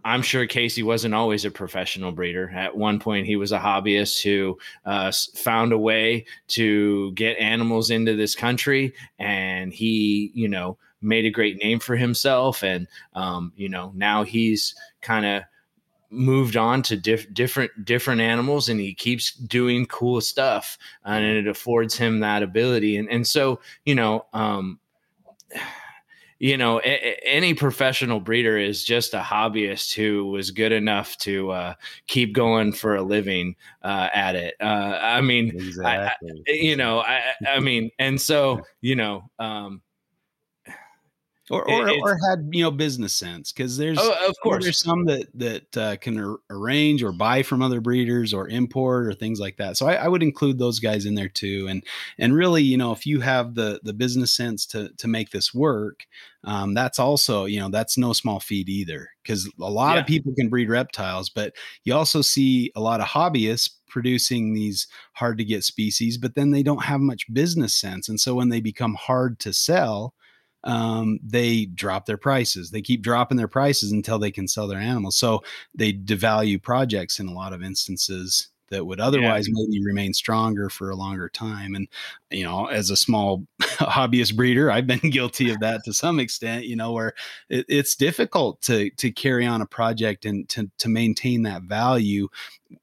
I'm 0.05 0.21
sure 0.21 0.45
Casey 0.45 0.83
wasn't 0.83 1.13
always 1.13 1.45
a 1.45 1.51
professional 1.51 2.11
breeder. 2.11 2.51
At 2.53 2.75
one 2.75 2.99
point, 2.99 3.25
he 3.25 3.35
was 3.35 3.51
a 3.51 3.59
hobbyist 3.59 4.21
who 4.21 4.57
uh, 4.85 5.11
found 5.35 5.71
a 5.71 5.77
way 5.77 6.25
to 6.49 7.11
get 7.13 7.37
animals 7.37 7.89
into 7.89 8.15
this 8.15 8.35
country, 8.35 8.93
and 9.19 9.73
he, 9.73 10.31
you 10.33 10.47
know, 10.47 10.77
made 11.01 11.25
a 11.25 11.29
great 11.29 11.61
name 11.63 11.79
for 11.79 11.95
himself, 11.95 12.63
and 12.63 12.87
um, 13.13 13.53
you 13.55 13.69
know 13.69 13.91
now 13.95 14.23
he's 14.23 14.75
kind 15.01 15.25
of 15.25 15.43
moved 16.09 16.55
on 16.55 16.83
to 16.83 16.95
diff- 16.95 17.33
different 17.33 17.71
different 17.85 18.21
animals 18.21 18.69
and 18.69 18.79
he 18.79 18.93
keeps 18.93 19.33
doing 19.33 19.83
cool 19.87 20.21
stuff 20.21 20.77
and 21.05 21.25
it 21.25 21.47
affords 21.47 21.97
him 21.97 22.19
that 22.19 22.43
ability 22.43 22.97
and 22.97 23.09
and 23.09 23.25
so 23.25 23.59
you 23.83 23.95
know 23.95 24.23
um 24.31 24.79
you 26.39 26.57
know 26.57 26.79
a- 26.79 27.19
any 27.23 27.53
professional 27.53 28.19
breeder 28.19 28.57
is 28.57 28.83
just 28.83 29.13
a 29.13 29.19
hobbyist 29.19 29.93
who 29.93 30.25
was 30.25 30.51
good 30.51 30.71
enough 30.71 31.15
to 31.17 31.51
uh, 31.51 31.73
keep 32.07 32.33
going 32.33 32.73
for 32.73 32.95
a 32.95 33.03
living 33.03 33.55
uh, 33.83 34.09
at 34.13 34.35
it 34.35 34.55
uh, 34.59 34.97
i 35.01 35.21
mean 35.21 35.49
exactly. 35.49 36.31
I, 36.47 36.51
I, 36.51 36.53
you 36.53 36.75
know 36.75 36.99
i 36.99 37.21
i 37.47 37.59
mean 37.59 37.91
and 37.99 38.19
so 38.19 38.61
you 38.81 38.95
know 38.95 39.29
um 39.37 39.81
or 41.53 41.69
or, 41.69 41.89
or 41.89 42.19
had 42.29 42.49
you 42.51 42.63
know 42.63 42.71
business 42.71 43.13
sense 43.13 43.51
because 43.51 43.77
there's 43.77 43.99
oh, 44.01 44.27
of 44.27 44.35
course 44.41 44.63
there's 44.63 44.79
some 44.79 45.05
that 45.05 45.27
that 45.33 45.77
uh, 45.77 45.95
can 45.97 46.19
ar- 46.19 46.37
arrange 46.49 47.03
or 47.03 47.11
buy 47.11 47.43
from 47.43 47.61
other 47.61 47.79
breeders 47.79 48.33
or 48.33 48.49
import 48.49 49.07
or 49.07 49.13
things 49.13 49.39
like 49.39 49.57
that 49.57 49.77
so 49.77 49.87
I, 49.87 49.95
I, 49.95 50.07
would 50.07 50.23
include 50.23 50.57
those 50.57 50.79
guys 50.79 51.05
in 51.05 51.15
there 51.15 51.29
too 51.29 51.67
and 51.69 51.83
and 52.17 52.35
really 52.35 52.63
you 52.63 52.77
know 52.77 52.91
if 52.91 53.05
you 53.05 53.21
have 53.21 53.55
the 53.55 53.79
the 53.83 53.93
business 53.93 54.33
sense 54.33 54.65
to 54.67 54.89
to 54.97 55.07
make 55.07 55.29
this 55.29 55.53
work 55.53 56.05
um, 56.43 56.73
that's 56.73 56.99
also 56.99 57.45
you 57.45 57.59
know 57.59 57.69
that's 57.69 57.97
no 57.97 58.13
small 58.13 58.39
feat 58.39 58.67
either 58.67 59.09
because 59.21 59.49
a 59.61 59.69
lot 59.69 59.93
yeah. 59.93 60.01
of 60.01 60.07
people 60.07 60.33
can 60.35 60.49
breed 60.49 60.69
reptiles 60.69 61.29
but 61.29 61.53
you 61.83 61.93
also 61.93 62.21
see 62.21 62.71
a 62.75 62.81
lot 62.81 62.99
of 62.99 63.07
hobbyists 63.07 63.69
producing 63.87 64.53
these 64.53 64.87
hard 65.13 65.37
to 65.37 65.45
get 65.45 65.63
species 65.63 66.17
but 66.17 66.33
then 66.35 66.51
they 66.51 66.63
don't 66.63 66.83
have 66.83 66.99
much 66.99 67.31
business 67.31 67.75
sense 67.75 68.09
and 68.09 68.19
so 68.19 68.33
when 68.33 68.49
they 68.49 68.59
become 68.59 68.95
hard 68.95 69.39
to 69.39 69.53
sell 69.53 70.13
um, 70.63 71.19
they 71.23 71.65
drop 71.65 72.05
their 72.05 72.17
prices. 72.17 72.71
They 72.71 72.81
keep 72.81 73.01
dropping 73.01 73.37
their 73.37 73.47
prices 73.47 73.91
until 73.91 74.19
they 74.19 74.31
can 74.31 74.47
sell 74.47 74.67
their 74.67 74.79
animals. 74.79 75.17
So 75.17 75.43
they 75.75 75.93
devalue 75.93 76.61
projects 76.61 77.19
in 77.19 77.27
a 77.27 77.33
lot 77.33 77.53
of 77.53 77.63
instances 77.63 78.49
that 78.73 78.85
would 78.85 78.99
otherwise 78.99 79.47
yeah. 79.47 79.53
maybe 79.55 79.85
remain 79.85 80.13
stronger 80.13 80.69
for 80.69 80.89
a 80.89 80.95
longer 80.95 81.29
time. 81.29 81.75
And, 81.75 81.87
you 82.31 82.43
know, 82.43 82.65
as 82.65 82.89
a 82.89 82.97
small 82.97 83.45
hobbyist 83.61 84.35
breeder, 84.35 84.71
I've 84.71 84.87
been 84.87 84.97
guilty 85.11 85.51
of 85.51 85.59
that 85.59 85.83
to 85.85 85.93
some 85.93 86.19
extent, 86.19 86.65
you 86.65 86.75
know, 86.75 86.91
where 86.91 87.13
it, 87.49 87.65
it's 87.69 87.95
difficult 87.95 88.61
to, 88.63 88.89
to 88.91 89.11
carry 89.11 89.45
on 89.45 89.61
a 89.61 89.67
project 89.67 90.25
and 90.25 90.49
to, 90.49 90.69
to 90.79 90.89
maintain 90.89 91.43
that 91.43 91.63
value 91.63 92.27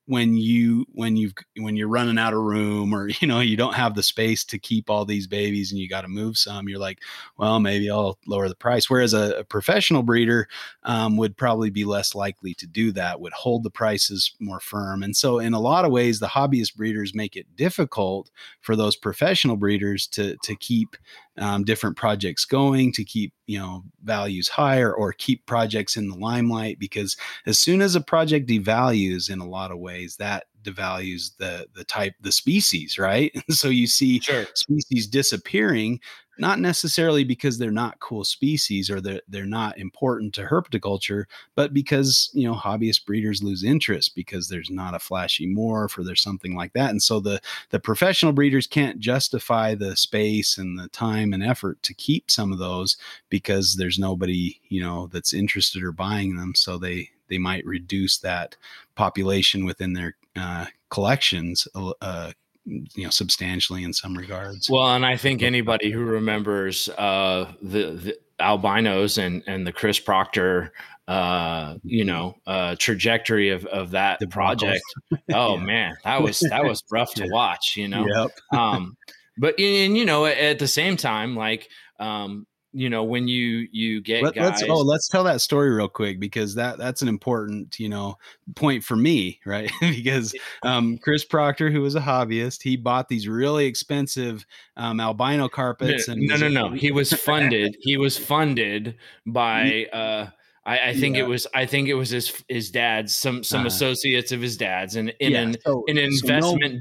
when 0.06 0.36
you 0.36 0.86
when 0.92 1.16
you've 1.16 1.34
when 1.58 1.76
you're 1.76 1.88
running 1.88 2.18
out 2.18 2.32
of 2.32 2.40
room 2.40 2.94
or 2.94 3.08
you 3.20 3.26
know 3.26 3.40
you 3.40 3.56
don't 3.56 3.74
have 3.74 3.94
the 3.94 4.02
space 4.02 4.44
to 4.44 4.58
keep 4.58 4.88
all 4.88 5.04
these 5.04 5.26
babies 5.26 5.72
and 5.72 5.80
you 5.80 5.88
got 5.88 6.02
to 6.02 6.08
move 6.08 6.38
some 6.38 6.68
you're 6.68 6.78
like 6.78 7.00
well 7.38 7.58
maybe 7.58 7.90
i'll 7.90 8.18
lower 8.26 8.48
the 8.48 8.54
price. 8.54 8.88
Whereas 8.88 9.12
a, 9.12 9.40
a 9.40 9.44
professional 9.44 10.02
breeder 10.02 10.48
um, 10.84 11.16
would 11.16 11.36
probably 11.36 11.70
be 11.70 11.84
less 11.84 12.14
likely 12.14 12.54
to 12.54 12.66
do 12.66 12.92
that 12.92 13.20
would 13.20 13.32
hold 13.32 13.64
the 13.64 13.70
prices 13.70 14.32
more 14.38 14.60
firm. 14.60 15.02
And 15.02 15.16
so 15.16 15.38
in 15.38 15.52
a 15.52 15.60
lot 15.60 15.84
of 15.84 15.90
ways 15.90 16.20
the 16.20 16.26
hobbyist 16.26 16.76
breeders 16.76 17.14
make 17.14 17.36
it 17.36 17.56
difficult 17.56 18.30
for 18.60 18.76
those 18.76 18.96
professional 18.96 19.56
breeders 19.56 20.06
to 20.08 20.36
to 20.42 20.54
keep 20.56 20.96
um, 21.40 21.64
different 21.64 21.96
projects 21.96 22.44
going 22.44 22.92
to 22.92 23.04
keep 23.04 23.32
you 23.46 23.58
know 23.58 23.82
values 24.02 24.48
higher 24.48 24.92
or 24.92 25.12
keep 25.12 25.44
projects 25.46 25.96
in 25.96 26.08
the 26.08 26.16
limelight 26.16 26.78
because 26.78 27.16
as 27.46 27.58
soon 27.58 27.80
as 27.80 27.94
a 27.94 28.00
project 28.00 28.48
devalues 28.48 29.30
in 29.30 29.40
a 29.40 29.48
lot 29.48 29.72
of 29.72 29.78
ways 29.78 30.16
that 30.16 30.44
devalues 30.62 31.36
the 31.38 31.66
the 31.74 31.84
type 31.84 32.12
the 32.20 32.30
species 32.30 32.98
right 32.98 33.32
so 33.50 33.68
you 33.68 33.86
see 33.86 34.20
sure. 34.20 34.46
species 34.54 35.06
disappearing 35.06 35.98
not 36.40 36.58
necessarily 36.58 37.24
because 37.24 37.58
they're 37.58 37.70
not 37.70 38.00
cool 38.00 38.24
species 38.24 38.90
or 38.90 39.00
they're, 39.00 39.20
they're 39.28 39.46
not 39.46 39.78
important 39.78 40.34
to 40.34 40.44
herpetoculture, 40.44 41.24
but 41.54 41.74
because, 41.74 42.30
you 42.32 42.48
know, 42.48 42.54
hobbyist 42.54 43.04
breeders 43.04 43.42
lose 43.42 43.62
interest 43.62 44.14
because 44.14 44.48
there's 44.48 44.70
not 44.70 44.94
a 44.94 44.98
flashy 44.98 45.46
morph 45.46 45.98
or 45.98 46.04
there's 46.04 46.22
something 46.22 46.54
like 46.54 46.72
that. 46.72 46.90
And 46.90 47.02
so 47.02 47.20
the, 47.20 47.40
the 47.70 47.80
professional 47.80 48.32
breeders 48.32 48.66
can't 48.66 48.98
justify 48.98 49.74
the 49.74 49.96
space 49.96 50.58
and 50.58 50.78
the 50.78 50.88
time 50.88 51.32
and 51.32 51.44
effort 51.44 51.82
to 51.82 51.94
keep 51.94 52.30
some 52.30 52.52
of 52.52 52.58
those 52.58 52.96
because 53.28 53.76
there's 53.76 53.98
nobody, 53.98 54.60
you 54.68 54.82
know, 54.82 55.08
that's 55.08 55.32
interested 55.32 55.82
or 55.82 55.92
buying 55.92 56.36
them. 56.36 56.54
So 56.54 56.78
they, 56.78 57.10
they 57.28 57.38
might 57.38 57.64
reduce 57.66 58.18
that 58.18 58.56
population 58.94 59.64
within 59.64 59.92
their 59.92 60.16
uh, 60.36 60.66
collections 60.90 61.66
uh, 61.74 62.32
you 62.66 63.04
know 63.04 63.10
substantially 63.10 63.84
in 63.84 63.92
some 63.92 64.14
regards 64.14 64.68
well 64.70 64.94
and 64.94 65.04
i 65.06 65.16
think 65.16 65.42
anybody 65.42 65.90
who 65.90 66.00
remembers 66.00 66.88
uh 66.90 67.50
the, 67.62 67.92
the 67.92 68.18
albinos 68.38 69.18
and 69.18 69.42
and 69.46 69.66
the 69.66 69.72
chris 69.72 69.98
proctor 69.98 70.72
uh 71.08 71.74
you 71.82 72.04
mm-hmm. 72.04 72.08
know 72.08 72.34
uh 72.46 72.76
trajectory 72.78 73.50
of 73.50 73.64
of 73.66 73.90
that 73.90 74.18
the 74.20 74.26
project 74.26 74.82
oh 75.32 75.56
yeah. 75.56 75.62
man 75.62 75.96
that 76.04 76.22
was 76.22 76.40
that 76.40 76.64
was 76.64 76.82
rough 76.90 77.12
to 77.14 77.26
watch 77.30 77.74
you 77.76 77.88
know 77.88 78.06
yep. 78.14 78.30
um 78.52 78.96
but 79.38 79.58
and 79.58 79.96
you 79.96 80.04
know 80.04 80.26
at 80.26 80.58
the 80.58 80.68
same 80.68 80.96
time 80.96 81.34
like 81.34 81.68
um 81.98 82.46
you 82.72 82.88
know 82.88 83.02
when 83.02 83.26
you 83.26 83.68
you 83.72 84.00
get 84.00 84.22
Let, 84.22 84.34
guys. 84.34 84.60
Let's, 84.60 84.62
oh, 84.68 84.82
let's 84.82 85.08
tell 85.08 85.24
that 85.24 85.40
story 85.40 85.70
real 85.70 85.88
quick 85.88 86.20
because 86.20 86.54
that 86.54 86.78
that's 86.78 87.02
an 87.02 87.08
important 87.08 87.78
you 87.78 87.88
know 87.88 88.16
point 88.54 88.84
for 88.84 88.96
me, 88.96 89.40
right? 89.44 89.70
because 89.80 90.34
um, 90.62 90.98
Chris 90.98 91.24
Proctor, 91.24 91.70
who 91.70 91.80
was 91.80 91.96
a 91.96 92.00
hobbyist, 92.00 92.62
he 92.62 92.76
bought 92.76 93.08
these 93.08 93.26
really 93.28 93.66
expensive 93.66 94.46
um, 94.76 95.00
albino 95.00 95.48
carpets. 95.48 96.08
No, 96.08 96.14
and 96.14 96.22
no, 96.22 96.36
no, 96.36 96.48
no. 96.48 96.70
He 96.70 96.92
was 96.92 97.12
funded. 97.12 97.76
he 97.80 97.96
was 97.96 98.16
funded 98.26 98.96
by. 99.26 99.86
Uh, 99.92 100.28
I, 100.64 100.90
I 100.90 100.94
think 100.94 101.16
yeah. 101.16 101.22
it 101.22 101.28
was. 101.28 101.46
I 101.54 101.66
think 101.66 101.88
it 101.88 101.94
was 101.94 102.10
his 102.10 102.44
his 102.48 102.70
dad's 102.70 103.16
some 103.16 103.42
some 103.42 103.64
uh, 103.64 103.66
associates 103.66 104.30
of 104.30 104.40
his 104.40 104.56
dad's, 104.56 104.96
and 104.96 105.12
in 105.18 105.32
yeah, 105.32 105.40
an 105.40 105.56
so, 105.64 105.84
an 105.88 105.98
investment. 105.98 106.62
So 106.62 106.68
no, 106.68 106.78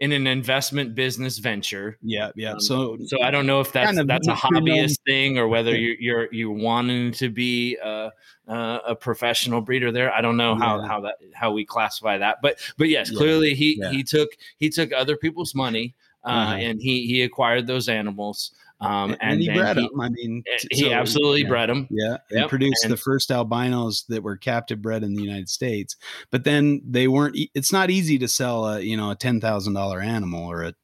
in 0.00 0.12
an 0.12 0.26
investment 0.26 0.94
business 0.94 1.38
venture. 1.38 1.98
Yeah, 2.02 2.30
yeah. 2.36 2.52
Um, 2.52 2.60
so, 2.60 2.96
so 3.06 3.20
I 3.20 3.30
don't 3.30 3.46
know 3.46 3.60
if 3.60 3.72
that's 3.72 3.86
kind 3.86 3.98
of 3.98 4.06
that's 4.06 4.28
a 4.28 4.32
hobbyist 4.32 4.98
thing 5.06 5.38
or 5.38 5.48
whether 5.48 5.76
you're 5.76 5.96
you're 5.98 6.32
you 6.32 6.50
wanting 6.50 7.12
to 7.12 7.28
be 7.28 7.76
a, 7.76 8.10
a 8.46 8.96
professional 8.96 9.60
breeder 9.60 9.90
there. 9.90 10.12
I 10.12 10.20
don't 10.20 10.36
know 10.36 10.54
how 10.54 10.80
yeah. 10.80 10.86
how 10.86 11.00
that 11.00 11.16
how 11.34 11.52
we 11.52 11.64
classify 11.64 12.18
that, 12.18 12.38
but 12.42 12.58
but 12.76 12.88
yes, 12.88 13.10
yeah. 13.10 13.18
clearly 13.18 13.54
he 13.54 13.78
yeah. 13.80 13.90
he 13.90 14.04
took 14.04 14.30
he 14.56 14.70
took 14.70 14.92
other 14.92 15.16
people's 15.16 15.54
money 15.54 15.94
uh, 16.28 16.30
uh-huh. 16.30 16.54
and 16.54 16.80
he 16.80 17.06
he 17.06 17.22
acquired 17.22 17.66
those 17.66 17.88
animals. 17.88 18.52
Um, 18.80 19.16
and, 19.20 19.32
and, 19.32 19.40
he 19.40 19.52
bred 19.52 19.76
he, 19.76 19.88
them. 19.88 20.00
I 20.00 20.08
mean, 20.08 20.44
eh, 20.46 20.58
he 20.70 20.82
so, 20.82 20.92
absolutely 20.92 21.42
yeah, 21.42 21.48
bred 21.48 21.68
them. 21.68 21.88
Yeah, 21.90 22.18
and 22.30 22.40
yep. 22.40 22.48
produced 22.48 22.84
and, 22.84 22.92
the 22.92 22.96
first 22.96 23.32
albinos 23.32 24.04
that 24.08 24.22
were 24.22 24.36
captive 24.36 24.80
bred 24.80 25.02
in 25.02 25.14
the 25.14 25.22
United 25.22 25.48
States. 25.48 25.96
But 26.30 26.44
then 26.44 26.80
they 26.88 27.08
weren't. 27.08 27.36
It's 27.54 27.72
not 27.72 27.90
easy 27.90 28.18
to 28.18 28.28
sell 28.28 28.66
a 28.66 28.80
you 28.80 28.96
know 28.96 29.10
a 29.10 29.16
ten 29.16 29.40
thousand 29.40 29.74
dollar 29.74 30.00
animal 30.00 30.48
or 30.48 30.62
a 30.62 30.74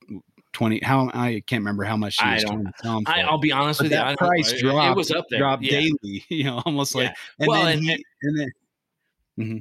20 0.54 0.80
how 0.84 1.10
I 1.12 1.42
can't 1.46 1.60
remember 1.60 1.84
how 1.84 1.96
much 1.96 2.16
I 2.20 2.38
don't 2.38 2.72
I, 3.08 3.28
will 3.28 3.38
be 3.38 3.50
honest 3.50 3.80
but 3.80 3.86
with 3.86 3.92
that 3.92 4.10
you 4.12 4.16
price 4.16 4.52
it, 4.52 4.60
dropped 4.60 4.92
it 4.92 4.96
was 4.96 5.10
up 5.10 5.26
there 5.28 5.40
dropped 5.40 5.64
yeah. 5.64 5.80
daily 5.80 6.24
you 6.28 6.44
know 6.44 6.62
almost 6.64 6.94
like 6.94 7.12
and 7.40 7.48
well, 7.48 7.64
then 7.64 7.78
and, 7.78 7.82
he, 7.82 8.04
and 8.22 8.38
then 8.38 8.52
mm-hmm. 9.36 9.58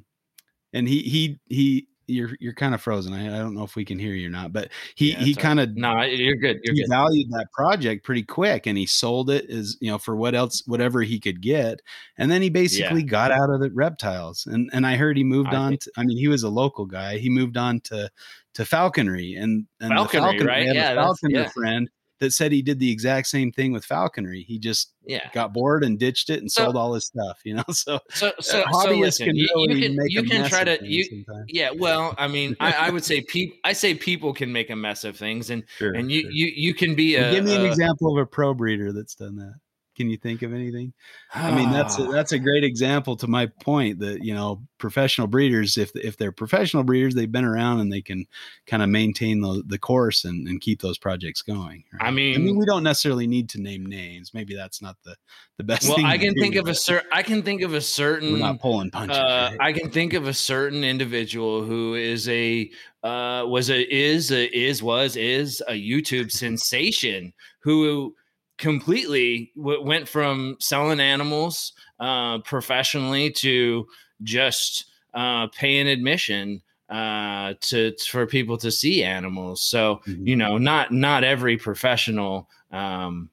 and 0.74 0.88
he 0.88 1.02
he 1.02 1.40
he 1.50 1.88
you're 2.08 2.32
you're 2.40 2.54
kind 2.54 2.74
of 2.74 2.82
frozen. 2.82 3.14
I, 3.14 3.36
I, 3.36 3.40
don't 3.40 3.54
know 3.54 3.64
if 3.64 3.76
we 3.76 3.86
can 3.86 4.00
hear 4.00 4.14
you 4.14 4.28
or 4.28 4.32
not, 4.32 4.54
but 4.54 4.70
he 4.96 5.12
yeah, 5.12 5.20
he 5.20 5.36
kind 5.36 5.60
of 5.60 5.76
no, 5.76 6.02
you're 6.02 6.36
good. 6.36 6.60
You're 6.64 6.76
he 6.76 6.82
good. 6.82 6.90
valued 6.90 7.30
that 7.32 7.52
project 7.52 8.04
pretty 8.04 8.24
quick, 8.24 8.66
and 8.68 8.78
he 8.78 8.86
sold 8.86 9.30
it 9.30 9.50
as 9.50 9.78
you 9.80 9.90
know 9.92 9.98
for 9.98 10.16
what 10.16 10.36
else, 10.36 10.64
whatever 10.66 11.02
he 11.02 11.20
could 11.20 11.42
get, 11.42 11.82
and 12.18 12.30
then 12.30 12.42
he 12.42 12.50
basically 12.50 13.02
yeah. 13.02 13.08
got 13.08 13.32
out 13.32 13.50
of 13.50 13.60
the 13.62 13.72
reptiles. 13.72 14.46
And 14.46 14.70
and 14.74 14.86
I 14.86 14.96
heard 14.96 15.18
he 15.18 15.24
moved 15.24 15.54
I 15.54 15.58
on. 15.58 15.70
Think, 15.72 15.82
to, 15.82 15.92
I 15.98 16.04
mean, 16.04 16.18
he 16.18 16.28
was 16.28 16.44
a 16.44 16.50
local 16.50 16.86
guy. 16.86 17.18
He 17.18 17.30
moved 17.30 17.58
on 17.58 17.80
to 17.82 18.10
to 18.56 18.66
falconry 18.66 19.36
and 19.36 19.66
and 19.80 19.94
falconry, 19.94 20.22
the 20.22 20.28
falcon, 20.28 20.48
right? 20.48 20.76
Yeah, 20.76 20.96
falconer 20.96 21.40
yeah. 21.42 21.50
friend 21.50 21.90
that 22.24 22.32
said 22.32 22.54
he 22.54 22.62
did 22.62 22.80
the 22.80 22.90
exact 22.90 23.28
same 23.28 23.52
thing 23.52 23.74
with 23.74 23.84
falconry. 23.84 24.44
He 24.48 24.58
just 24.58 24.94
yeah. 25.06 25.30
got 25.34 25.54
bored 25.54 25.84
and 25.84 26.00
ditched 26.00 26.30
it 26.30 26.40
and 26.40 26.50
so, 26.50 26.64
sold 26.64 26.78
all 26.78 26.94
his 26.94 27.06
stuff, 27.06 27.40
you 27.44 27.54
know. 27.54 27.64
So 27.72 28.00
so 28.12 28.32
so, 28.40 28.62
uh, 28.62 28.84
so 28.84 28.92
listen, 28.92 29.28
can 29.28 29.36
really 29.36 29.76
you, 29.76 29.90
can 29.90 30.10
you 30.10 30.24
can 30.24 30.50
try 30.50 30.64
to 30.64 30.80
you, 30.82 31.26
yeah. 31.48 31.70
Well, 31.76 32.16
I 32.18 32.30
mean, 32.30 32.56
I, 32.60 32.88
I 32.88 32.90
would 32.90 33.04
say 33.04 33.22
people. 33.22 33.58
I 33.66 33.74
say 33.74 33.94
people 33.94 34.34
can 34.34 34.52
make 34.52 34.70
a 34.70 34.76
mess 34.76 35.04
of 35.04 35.18
things, 35.18 35.50
and 35.50 35.64
sure, 35.78 35.94
and 35.94 36.10
you 36.10 36.22
sure. 36.22 36.32
you 36.32 36.52
you 36.56 36.74
can 36.74 36.96
be 36.96 37.16
a 37.16 37.32
give 37.32 37.44
me 37.44 37.56
an 37.56 37.66
example 37.66 38.18
of 38.18 38.22
a 38.22 38.26
pro 38.26 38.54
breeder 38.54 38.94
that's 38.94 39.16
done 39.16 39.36
that. 39.36 39.54
Can 39.96 40.10
you 40.10 40.18
think 40.18 40.42
of 40.42 40.54
anything? 40.54 40.94
I 41.34 41.54
mean, 41.56 41.72
that's 41.72 42.00
a, 42.00 42.06
that's 42.06 42.32
a 42.32 42.40
great 42.40 42.64
example 42.64 43.16
to 43.18 43.28
my 43.28 43.46
point 43.46 44.00
that 44.00 44.24
you 44.24 44.34
know 44.34 44.62
professional 44.80 45.28
breeders, 45.28 45.78
if 45.78 45.96
if 45.96 46.18
they're 46.18 46.32
professional 46.32 46.84
breeders, 46.84 47.14
they've 47.14 47.32
been 47.32 47.46
around 47.46 47.80
and 47.80 47.92
they 47.92 48.02
can 48.02 48.26
kind 48.66 48.82
of 48.82 48.90
maintain 48.90 49.42
the 49.42 49.64
the 49.68 49.78
course 49.78 50.26
and, 50.26 50.48
and 50.48 50.62
keep 50.62 50.82
those 50.82 50.98
projects 50.98 51.42
going. 51.42 51.84
Right? 51.94 52.08
I 52.08 52.12
mean, 52.12 52.36
I 52.36 52.38
mean, 52.40 52.58
we 52.58 52.66
don't 52.66 52.84
necessarily 52.84 53.28
need 53.28 53.50
to 53.50 53.62
name 53.62 53.86
names. 53.86 54.34
Maybe 54.34 54.56
that's 54.56 54.82
not 54.82 54.98
the 55.04 55.16
the 55.58 55.64
best. 55.64 55.88
Well, 55.88 56.06
I 56.06 56.18
can 56.18 56.34
think 56.34 56.56
of 56.56 56.68
a 56.68 56.76
certain. 56.76 57.10
I 57.14 57.22
can 57.22 57.44
think 57.44 57.62
of 57.62 57.74
a 57.74 57.82
certain. 57.82 58.34
We're 58.34 58.40
not 58.40 58.60
pulling 58.60 58.90
punches. 58.90 59.18
Uh, 59.18 59.50
right? 59.52 59.58
I 59.62 59.74
can 59.74 59.92
think 59.92 60.14
of 60.14 60.28
a 60.28 60.34
certain 60.34 60.84
individual 60.84 61.64
who 61.64 61.94
is 61.94 62.28
a 62.30 62.70
uh, 63.04 63.46
was 63.48 63.70
a 63.70 63.82
is 63.94 64.32
a 64.32 64.46
is 64.58 64.82
was 64.82 65.16
is 65.16 65.62
a 65.68 65.74
YouTube 65.74 66.32
sensation 66.32 67.34
who 67.60 68.16
completely 68.58 69.52
w- 69.58 69.84
went 69.84 70.08
from 70.08 70.58
selling 70.60 71.00
animals 71.00 71.74
uh, 72.00 72.40
professionally 72.40 73.32
to 73.32 73.88
just 74.24 74.86
uh, 75.14 75.48
paying 75.48 75.88
admission 75.88 76.62
uh, 76.90 77.54
to 77.62 77.94
for 78.10 78.26
people 78.28 78.58
to 78.58 78.72
see 78.72 79.04
animals. 79.04 79.64
So 79.64 80.02
mm-hmm. 80.08 80.28
you 80.28 80.36
know, 80.36 80.58
not 80.58 80.92
not 80.92 81.24
every 81.24 81.58
professional. 81.58 82.50
Um, 82.72 83.30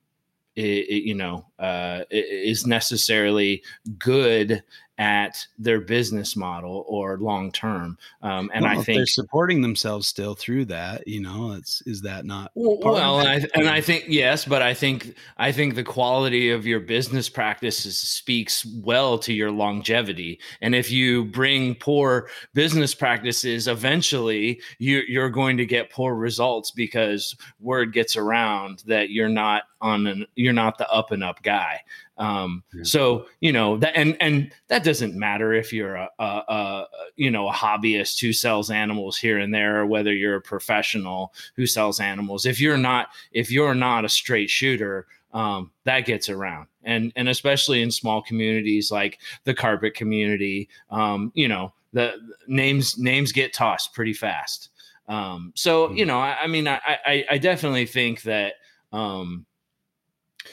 it, 0.57 0.89
it, 0.89 1.03
you 1.05 1.15
know, 1.15 1.47
uh, 1.59 2.03
is 2.11 2.67
necessarily 2.67 3.63
good 3.99 4.63
at 5.01 5.47
their 5.59 5.81
business 5.81 6.37
model 6.37 6.85
or 6.87 7.17
long 7.17 7.51
term. 7.51 7.97
Um, 8.21 8.51
and 8.53 8.65
well, 8.65 8.79
I 8.79 8.83
think 8.83 8.99
they're 8.99 9.07
supporting 9.07 9.63
themselves 9.63 10.07
still 10.07 10.35
through 10.35 10.67
that. 10.67 11.09
You 11.09 11.23
know, 11.23 11.53
it's 11.53 11.81
is 11.87 12.03
that 12.03 12.27
not 12.27 12.53
well? 12.55 13.19
And 13.21 13.29
I, 13.29 13.47
and 13.59 13.67
I 13.67 13.81
think 13.81 14.05
yes, 14.09 14.45
but 14.45 14.61
I 14.61 14.75
think 14.75 15.15
I 15.39 15.53
think 15.53 15.75
the 15.75 15.83
quality 15.83 16.51
of 16.51 16.67
your 16.67 16.81
business 16.81 17.31
practices 17.31 17.99
speaks 17.99 18.67
well 18.67 19.19
to 19.21 19.33
your 19.33 19.51
longevity. 19.51 20.39
And 20.61 20.75
if 20.75 20.91
you 20.91 21.25
bring 21.25 21.77
poor 21.77 22.29
business 22.53 22.95
practices, 22.95 23.69
eventually 23.69 24.61
you, 24.79 25.01
you're 25.09 25.31
going 25.31 25.57
to 25.57 25.65
get 25.65 25.91
poor 25.91 26.15
results 26.15 26.73
because 26.73 27.35
word 27.59 27.95
gets 27.95 28.19
around 28.19 28.83
that 28.87 29.09
you're 29.09 29.31
not 29.31 29.63
on 29.81 30.07
an 30.07 30.27
you're 30.35 30.53
not 30.53 30.79
the 30.79 30.89
up 30.91 31.11
and 31.11 31.25
up 31.25 31.43
guy. 31.43 31.81
Um, 32.19 32.63
yeah. 32.75 32.83
So 32.85 33.27
you 33.41 33.53
know 33.53 33.79
that, 33.79 33.97
and 33.97 34.17
and 34.21 34.53
that 34.69 34.85
doesn't 34.85 35.15
matter 35.15 35.53
if 35.53 35.73
you're 35.73 35.97
a, 35.97 36.09
a, 36.19 36.25
a, 36.25 36.87
you 37.17 37.31
know 37.31 37.49
a 37.49 37.53
hobbyist 37.53 38.21
who 38.21 38.33
sells 38.33 38.71
animals 38.71 39.17
here 39.17 39.39
and 39.39 39.55
there, 39.55 39.81
or 39.81 39.87
whether 39.87 40.13
you're 40.13 40.37
a 40.37 40.41
professional 40.41 41.33
who 41.57 41.67
sells 41.67 42.01
animals. 42.01 42.47
If 42.47 42.61
you're 42.61 42.79
not 42.79 43.09
if 43.33 43.51
you're 43.51 43.75
not 43.75 44.05
a 44.05 44.09
straight 44.09 44.51
shooter, 44.51 45.07
um, 45.33 45.71
that 45.85 46.05
gets 46.05 46.29
around, 46.29 46.69
and 46.85 47.13
and 47.17 47.29
especially 47.29 47.83
in 47.83 47.91
small 47.91 48.23
communities 48.23 48.91
like 48.91 49.19
the 49.45 49.55
carpet 49.55 49.95
community, 49.95 50.69
um, 50.91 51.33
you 51.35 51.49
know 51.49 51.73
the 51.93 52.15
names 52.47 52.99
names 52.99 53.33
get 53.33 53.53
tossed 53.53 53.95
pretty 53.95 54.13
fast. 54.13 54.69
Um, 55.09 55.53
so 55.57 55.89
mm-hmm. 55.89 55.97
you 55.97 56.07
know, 56.07 56.19
I, 56.21 56.43
I 56.43 56.47
mean, 56.47 56.69
I, 56.69 56.81
I, 56.87 57.25
I 57.33 57.39
definitely 57.39 57.87
think 57.87 58.23
that 58.23 58.55
um, 58.93 59.45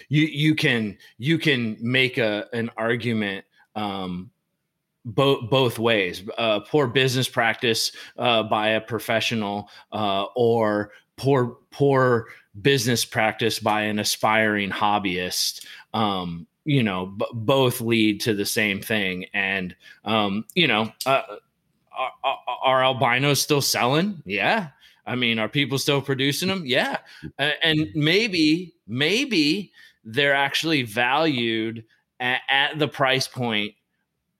you 0.10 0.24
you 0.24 0.56
can 0.56 0.98
you 1.18 1.38
can 1.38 1.78
make 1.80 2.18
a 2.18 2.48
an 2.54 2.70
argument 2.78 3.46
um, 3.76 4.32
both 5.06 5.50
both 5.50 5.80
ways. 5.80 6.24
Uh, 6.38 6.60
poor 6.60 6.88
business 6.88 7.30
practice 7.30 7.92
uh, 8.18 8.44
by 8.44 8.70
a 8.70 8.82
professional, 8.82 9.70
uh, 9.92 10.26
or 10.36 10.92
poor 11.16 11.58
poor 11.72 12.28
business 12.62 13.06
practice 13.06 13.60
by 13.60 13.82
an 13.82 14.00
aspiring 14.00 14.70
hobbyist. 14.70 15.66
Um, 15.94 16.48
you 16.66 16.84
know, 16.84 17.08
b- 17.08 17.26
both 17.34 17.80
lead 17.80 18.20
to 18.22 18.34
the 18.34 18.46
same 18.46 18.82
thing, 18.82 19.26
and 19.34 19.76
um, 20.04 20.46
you 20.56 20.68
know, 20.68 20.92
uh, 21.06 21.22
are, 22.24 22.38
are 22.64 22.84
albinos 22.84 23.42
still 23.42 23.62
selling? 23.62 24.22
Yeah. 24.26 24.70
I 25.08 25.16
mean, 25.16 25.40
are 25.40 25.50
people 25.50 25.80
still 25.80 26.02
producing 26.02 26.50
them? 26.50 26.64
Yeah. 26.66 26.98
and 27.40 27.88
maybe, 27.96 28.76
maybe 28.88 29.72
they're 30.04 30.36
actually 30.36 30.84
valued 30.84 31.86
at, 32.20 32.42
at 32.50 32.78
the 32.78 32.88
price 32.88 33.28
point 33.28 33.74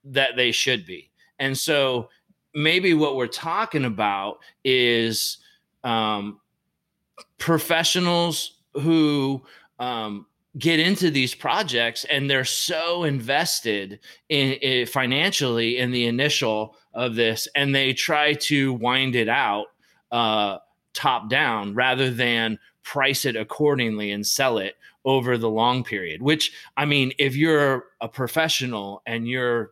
that 0.04 0.36
they 0.36 0.52
should 0.52 0.86
be. 0.86 1.10
And 1.38 1.56
so 1.56 2.10
maybe 2.54 2.94
what 2.94 3.16
we're 3.16 3.26
talking 3.26 3.84
about 3.84 4.38
is 4.64 5.38
um, 5.84 6.40
professionals 7.38 8.58
who 8.74 9.42
um, 9.78 10.26
get 10.58 10.80
into 10.80 11.10
these 11.10 11.34
projects 11.34 12.04
and 12.04 12.28
they're 12.28 12.44
so 12.44 13.04
invested 13.04 14.00
in, 14.28 14.52
in, 14.54 14.86
financially 14.86 15.78
in 15.78 15.92
the 15.92 16.06
initial 16.06 16.76
of 16.94 17.14
this 17.14 17.46
and 17.54 17.74
they 17.74 17.92
try 17.92 18.32
to 18.34 18.72
wind 18.74 19.14
it 19.14 19.28
out 19.28 19.66
uh, 20.12 20.58
top 20.94 21.28
down 21.28 21.74
rather 21.74 22.10
than 22.10 22.58
price 22.82 23.24
it 23.24 23.36
accordingly 23.36 24.10
and 24.10 24.26
sell 24.26 24.58
it 24.58 24.76
over 25.04 25.36
the 25.36 25.48
long 25.48 25.84
period 25.84 26.22
which 26.22 26.52
i 26.76 26.84
mean 26.84 27.12
if 27.18 27.36
you're 27.36 27.84
a 28.00 28.08
professional 28.08 29.02
and 29.06 29.28
you're 29.28 29.70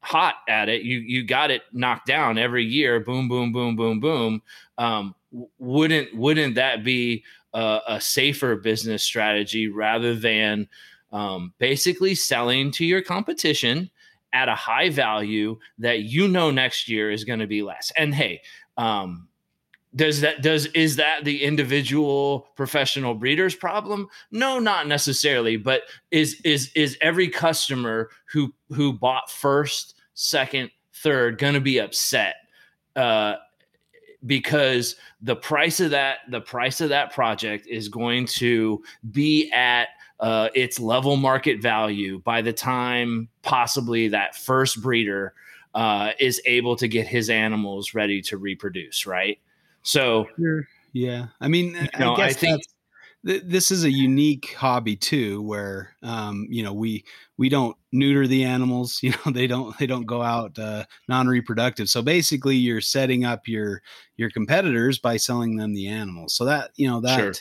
hot 0.00 0.36
at 0.48 0.68
it 0.68 0.82
you 0.82 0.98
you 1.00 1.24
got 1.24 1.50
it 1.50 1.62
knocked 1.72 2.06
down 2.06 2.38
every 2.38 2.64
year 2.64 3.00
boom 3.00 3.28
boom 3.28 3.52
boom 3.52 3.76
boom 3.76 4.00
boom 4.00 4.42
um, 4.78 5.14
wouldn't 5.58 6.14
wouldn't 6.16 6.54
that 6.54 6.82
be 6.82 7.22
a, 7.52 7.80
a 7.86 8.00
safer 8.00 8.56
business 8.56 9.02
strategy 9.02 9.68
rather 9.68 10.14
than 10.14 10.68
um, 11.12 11.52
basically 11.58 12.14
selling 12.14 12.70
to 12.70 12.84
your 12.84 13.02
competition 13.02 13.90
at 14.32 14.48
a 14.48 14.54
high 14.54 14.88
value 14.88 15.58
that 15.78 16.02
you 16.02 16.28
know 16.28 16.50
next 16.50 16.88
year 16.88 17.10
is 17.10 17.24
going 17.24 17.40
to 17.40 17.46
be 17.46 17.62
less? 17.62 17.92
And 17.96 18.14
hey 18.14 18.42
um, 18.76 19.28
does 19.94 20.20
that 20.20 20.42
does 20.42 20.66
is 20.66 20.96
that 20.96 21.24
the 21.24 21.42
individual 21.42 22.48
professional 22.56 23.14
breeder's 23.14 23.54
problem? 23.54 24.08
No 24.30 24.58
not 24.58 24.86
necessarily 24.86 25.56
but 25.56 25.82
is 26.10 26.40
is 26.44 26.70
is 26.74 26.96
every 27.00 27.28
customer 27.28 28.10
who 28.32 28.54
who 28.68 28.92
bought 28.92 29.30
first 29.30 29.94
second 30.14 30.70
third 30.94 31.38
going 31.38 31.54
to 31.54 31.60
be 31.60 31.78
upset 31.78 32.36
uh 32.94 33.34
because 34.26 34.96
the 35.22 35.36
price 35.36 35.80
of 35.80 35.90
that 35.90 36.18
the 36.28 36.40
price 36.40 36.80
of 36.80 36.90
that 36.90 37.12
project 37.12 37.66
is 37.66 37.88
going 37.88 38.26
to 38.26 38.82
be 39.10 39.50
at 39.52 39.88
uh, 40.20 40.50
its 40.54 40.78
level 40.78 41.16
market 41.16 41.62
value 41.62 42.20
by 42.20 42.42
the 42.42 42.52
time 42.52 43.26
possibly 43.40 44.08
that 44.08 44.36
first 44.36 44.82
breeder 44.82 45.32
uh, 45.74 46.10
is 46.18 46.42
able 46.44 46.76
to 46.76 46.86
get 46.86 47.06
his 47.06 47.30
animals 47.30 47.94
ready 47.94 48.20
to 48.20 48.36
reproduce 48.36 49.06
right 49.06 49.38
so, 49.82 50.26
sure. 50.38 50.66
yeah, 50.92 51.26
I 51.40 51.48
mean, 51.48 51.74
you 51.74 51.98
know, 51.98 52.14
I, 52.14 52.26
I 52.26 52.32
think 52.32 52.62
th- 53.26 53.42
this 53.44 53.70
is 53.70 53.84
a 53.84 53.90
unique 53.90 54.54
hobby 54.54 54.96
too, 54.96 55.42
where 55.42 55.94
um, 56.02 56.46
you 56.50 56.62
know 56.62 56.72
we 56.72 57.04
we 57.36 57.48
don't 57.48 57.76
neuter 57.92 58.26
the 58.26 58.44
animals. 58.44 59.00
You 59.10 59.12
know, 59.12 59.32
they 59.32 59.46
don't 59.46 59.76
they 59.78 59.86
don't 59.86 60.06
go 60.06 60.22
out 60.22 60.58
uh, 60.58 60.84
non-reproductive. 61.08 61.88
So 61.88 62.02
basically, 62.02 62.56
you're 62.56 62.80
setting 62.80 63.24
up 63.24 63.48
your 63.48 63.82
your 64.16 64.30
competitors 64.30 64.98
by 64.98 65.16
selling 65.16 65.56
them 65.56 65.74
the 65.74 65.88
animals. 65.88 66.34
So 66.34 66.44
that 66.44 66.70
you 66.76 66.88
know 66.88 67.00
that. 67.00 67.18
Sure. 67.18 67.32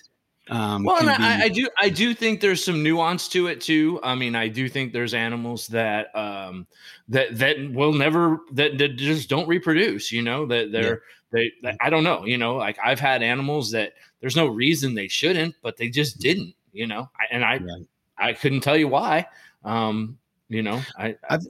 Um, 0.51 0.83
well, 0.83 0.97
and 0.97 1.11
I, 1.11 1.43
I, 1.43 1.49
do, 1.49 1.69
I 1.77 1.89
do 1.89 2.15
think 2.15 2.41
there's 2.41 2.65
some 2.65 2.81
nuance 2.81 3.27
to 3.27 3.45
it 3.45 3.61
too. 3.61 3.99
I 4.01 4.15
mean, 4.15 4.33
I 4.33 4.47
do 4.47 4.67
think 4.67 4.93
there's 4.93 5.13
animals 5.13 5.67
that, 5.67 6.07
um, 6.15 6.65
that 7.09 7.37
that 7.37 7.57
will 7.71 7.93
never 7.93 8.39
that, 8.53 8.79
that 8.79 8.95
just 8.95 9.29
don't 9.29 9.47
reproduce. 9.47 10.11
You 10.11 10.23
know, 10.23 10.47
that 10.47 10.71
they're 10.71 11.03
they, 11.31 11.51
I 11.81 11.89
don't 11.89 12.03
know, 12.03 12.25
you 12.25 12.37
know, 12.37 12.55
like 12.55 12.77
I've 12.83 12.99
had 12.99 13.21
animals 13.23 13.71
that 13.71 13.93
there's 14.21 14.35
no 14.35 14.47
reason 14.47 14.95
they 14.95 15.07
shouldn't, 15.07 15.55
but 15.61 15.77
they 15.77 15.89
just 15.89 16.19
didn't, 16.19 16.55
you 16.73 16.87
know, 16.87 17.09
I, 17.19 17.25
and 17.31 17.45
I, 17.45 17.57
right. 17.57 17.87
I 18.17 18.33
couldn't 18.33 18.61
tell 18.61 18.77
you 18.77 18.87
why. 18.87 19.27
Um, 19.63 20.17
you 20.49 20.63
know, 20.63 20.81
I, 20.97 21.15
I've, 21.29 21.47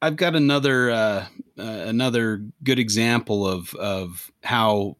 I've 0.00 0.16
got 0.16 0.34
another, 0.34 0.90
uh, 0.90 1.26
uh, 1.58 1.62
another 1.62 2.44
good 2.64 2.78
example 2.78 3.46
of, 3.46 3.74
of 3.74 4.32
how 4.42 4.96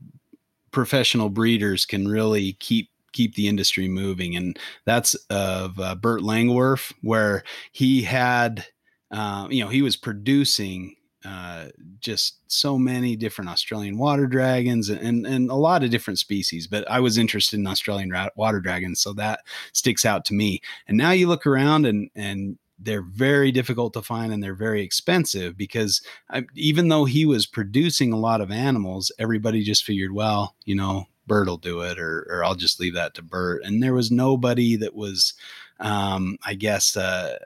professional 0.70 1.28
breeders 1.28 1.84
can 1.86 2.08
really 2.08 2.54
keep 2.54 2.88
keep 3.12 3.34
the 3.34 3.46
industry 3.46 3.88
moving. 3.88 4.34
And 4.36 4.58
that's 4.86 5.14
of 5.28 5.78
uh, 5.78 5.94
Bert 5.94 6.22
Langerwerf, 6.22 6.92
where 7.02 7.44
he 7.70 8.02
had, 8.02 8.64
uh, 9.10 9.48
you 9.50 9.62
know, 9.62 9.68
he 9.68 9.82
was 9.82 9.96
producing 9.96 10.96
uh, 11.24 11.66
just 12.00 12.38
so 12.50 12.78
many 12.78 13.16
different 13.16 13.50
Australian 13.50 13.98
water 13.98 14.26
dragons 14.26 14.88
and, 14.88 15.26
and 15.26 15.50
a 15.50 15.54
lot 15.54 15.82
of 15.82 15.90
different 15.90 16.18
species. 16.18 16.66
But 16.66 16.88
I 16.90 17.00
was 17.00 17.18
interested 17.18 17.58
in 17.58 17.66
Australian 17.66 18.10
ra- 18.10 18.28
water 18.36 18.60
dragons, 18.60 19.00
so 19.00 19.12
that 19.14 19.40
sticks 19.72 20.04
out 20.04 20.24
to 20.26 20.34
me. 20.34 20.60
And 20.88 20.96
now 20.96 21.12
you 21.12 21.28
look 21.28 21.46
around 21.46 21.86
and 21.86 22.10
and 22.14 22.58
they're 22.78 23.02
very 23.02 23.52
difficult 23.52 23.92
to 23.92 24.02
find 24.02 24.32
and 24.32 24.42
they're 24.42 24.54
very 24.54 24.82
expensive 24.82 25.56
because 25.56 26.02
I, 26.30 26.44
even 26.54 26.88
though 26.88 27.04
he 27.04 27.24
was 27.24 27.46
producing 27.46 28.12
a 28.12 28.18
lot 28.18 28.40
of 28.40 28.50
animals, 28.50 29.12
everybody 29.18 29.62
just 29.62 29.84
figured, 29.84 30.12
well, 30.12 30.56
you 30.64 30.74
know, 30.74 31.06
Bert 31.28 31.46
will 31.46 31.56
do 31.56 31.82
it, 31.82 31.98
or 31.98 32.26
or 32.28 32.44
I'll 32.44 32.56
just 32.56 32.80
leave 32.80 32.94
that 32.94 33.14
to 33.14 33.22
Bert. 33.22 33.62
And 33.64 33.82
there 33.82 33.94
was 33.94 34.10
nobody 34.10 34.76
that 34.76 34.94
was 34.94 35.34
um, 35.82 36.38
I 36.46 36.54
guess, 36.54 36.96
uh, 36.96 37.38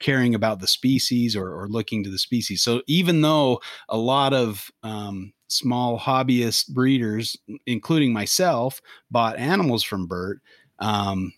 caring 0.00 0.34
about 0.34 0.60
the 0.60 0.66
species 0.66 1.34
or, 1.34 1.52
or, 1.58 1.66
looking 1.66 2.04
to 2.04 2.10
the 2.10 2.18
species. 2.18 2.62
So 2.62 2.82
even 2.86 3.22
though 3.22 3.60
a 3.88 3.96
lot 3.96 4.34
of 4.34 4.70
um, 4.82 5.32
small 5.48 5.98
hobbyist 5.98 6.68
breeders, 6.68 7.36
including 7.66 8.12
myself, 8.12 8.82
bought 9.10 9.38
animals 9.38 9.82
from 9.82 10.06
Bert, 10.06 10.40
um, 10.78 11.32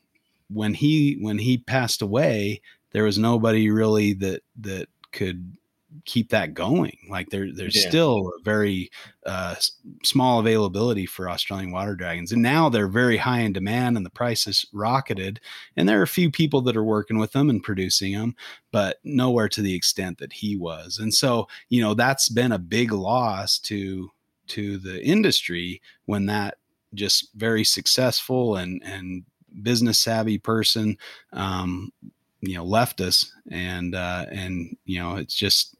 when 0.48 0.74
he 0.74 1.16
when 1.20 1.38
he 1.38 1.58
passed 1.58 2.02
away, 2.02 2.60
there 2.90 3.04
was 3.04 3.18
nobody 3.18 3.70
really 3.70 4.12
that 4.14 4.42
that 4.60 4.88
could 5.12 5.56
keep 6.04 6.30
that 6.30 6.54
going. 6.54 6.96
Like 7.08 7.30
there, 7.30 7.52
there's 7.52 7.76
yeah. 7.76 7.88
still 7.88 8.32
a 8.38 8.42
very 8.42 8.90
uh, 9.26 9.54
small 10.02 10.40
availability 10.40 11.06
for 11.06 11.28
Australian 11.28 11.70
water 11.70 11.94
dragons, 11.94 12.32
and 12.32 12.42
now 12.42 12.68
they're 12.68 12.88
very 12.88 13.16
high 13.16 13.40
in 13.40 13.52
demand, 13.52 13.96
and 13.96 14.04
the 14.04 14.10
price 14.10 14.44
has 14.44 14.66
rocketed. 14.72 15.40
And 15.76 15.88
there 15.88 16.00
are 16.00 16.04
a 16.04 16.08
few 16.08 16.30
people 16.30 16.60
that 16.62 16.76
are 16.76 16.84
working 16.84 17.18
with 17.18 17.32
them 17.32 17.50
and 17.50 17.62
producing 17.62 18.12
them, 18.12 18.34
but 18.70 18.98
nowhere 19.04 19.48
to 19.50 19.62
the 19.62 19.74
extent 19.74 20.18
that 20.18 20.32
he 20.32 20.56
was. 20.56 20.98
And 20.98 21.12
so, 21.12 21.48
you 21.68 21.80
know, 21.80 21.94
that's 21.94 22.28
been 22.28 22.52
a 22.52 22.58
big 22.58 22.92
loss 22.92 23.58
to 23.60 24.10
to 24.48 24.76
the 24.78 25.02
industry 25.04 25.80
when 26.06 26.26
that 26.26 26.58
just 26.94 27.32
very 27.34 27.64
successful 27.64 28.56
and 28.56 28.82
and 28.84 29.24
business 29.62 29.98
savvy 29.98 30.38
person 30.38 30.96
um, 31.32 31.92
you 32.40 32.54
know 32.54 32.64
left 32.64 33.00
us 33.00 33.32
and 33.50 33.94
uh, 33.94 34.26
and 34.30 34.76
you 34.84 34.98
know 34.98 35.16
it's 35.16 35.34
just 35.34 35.76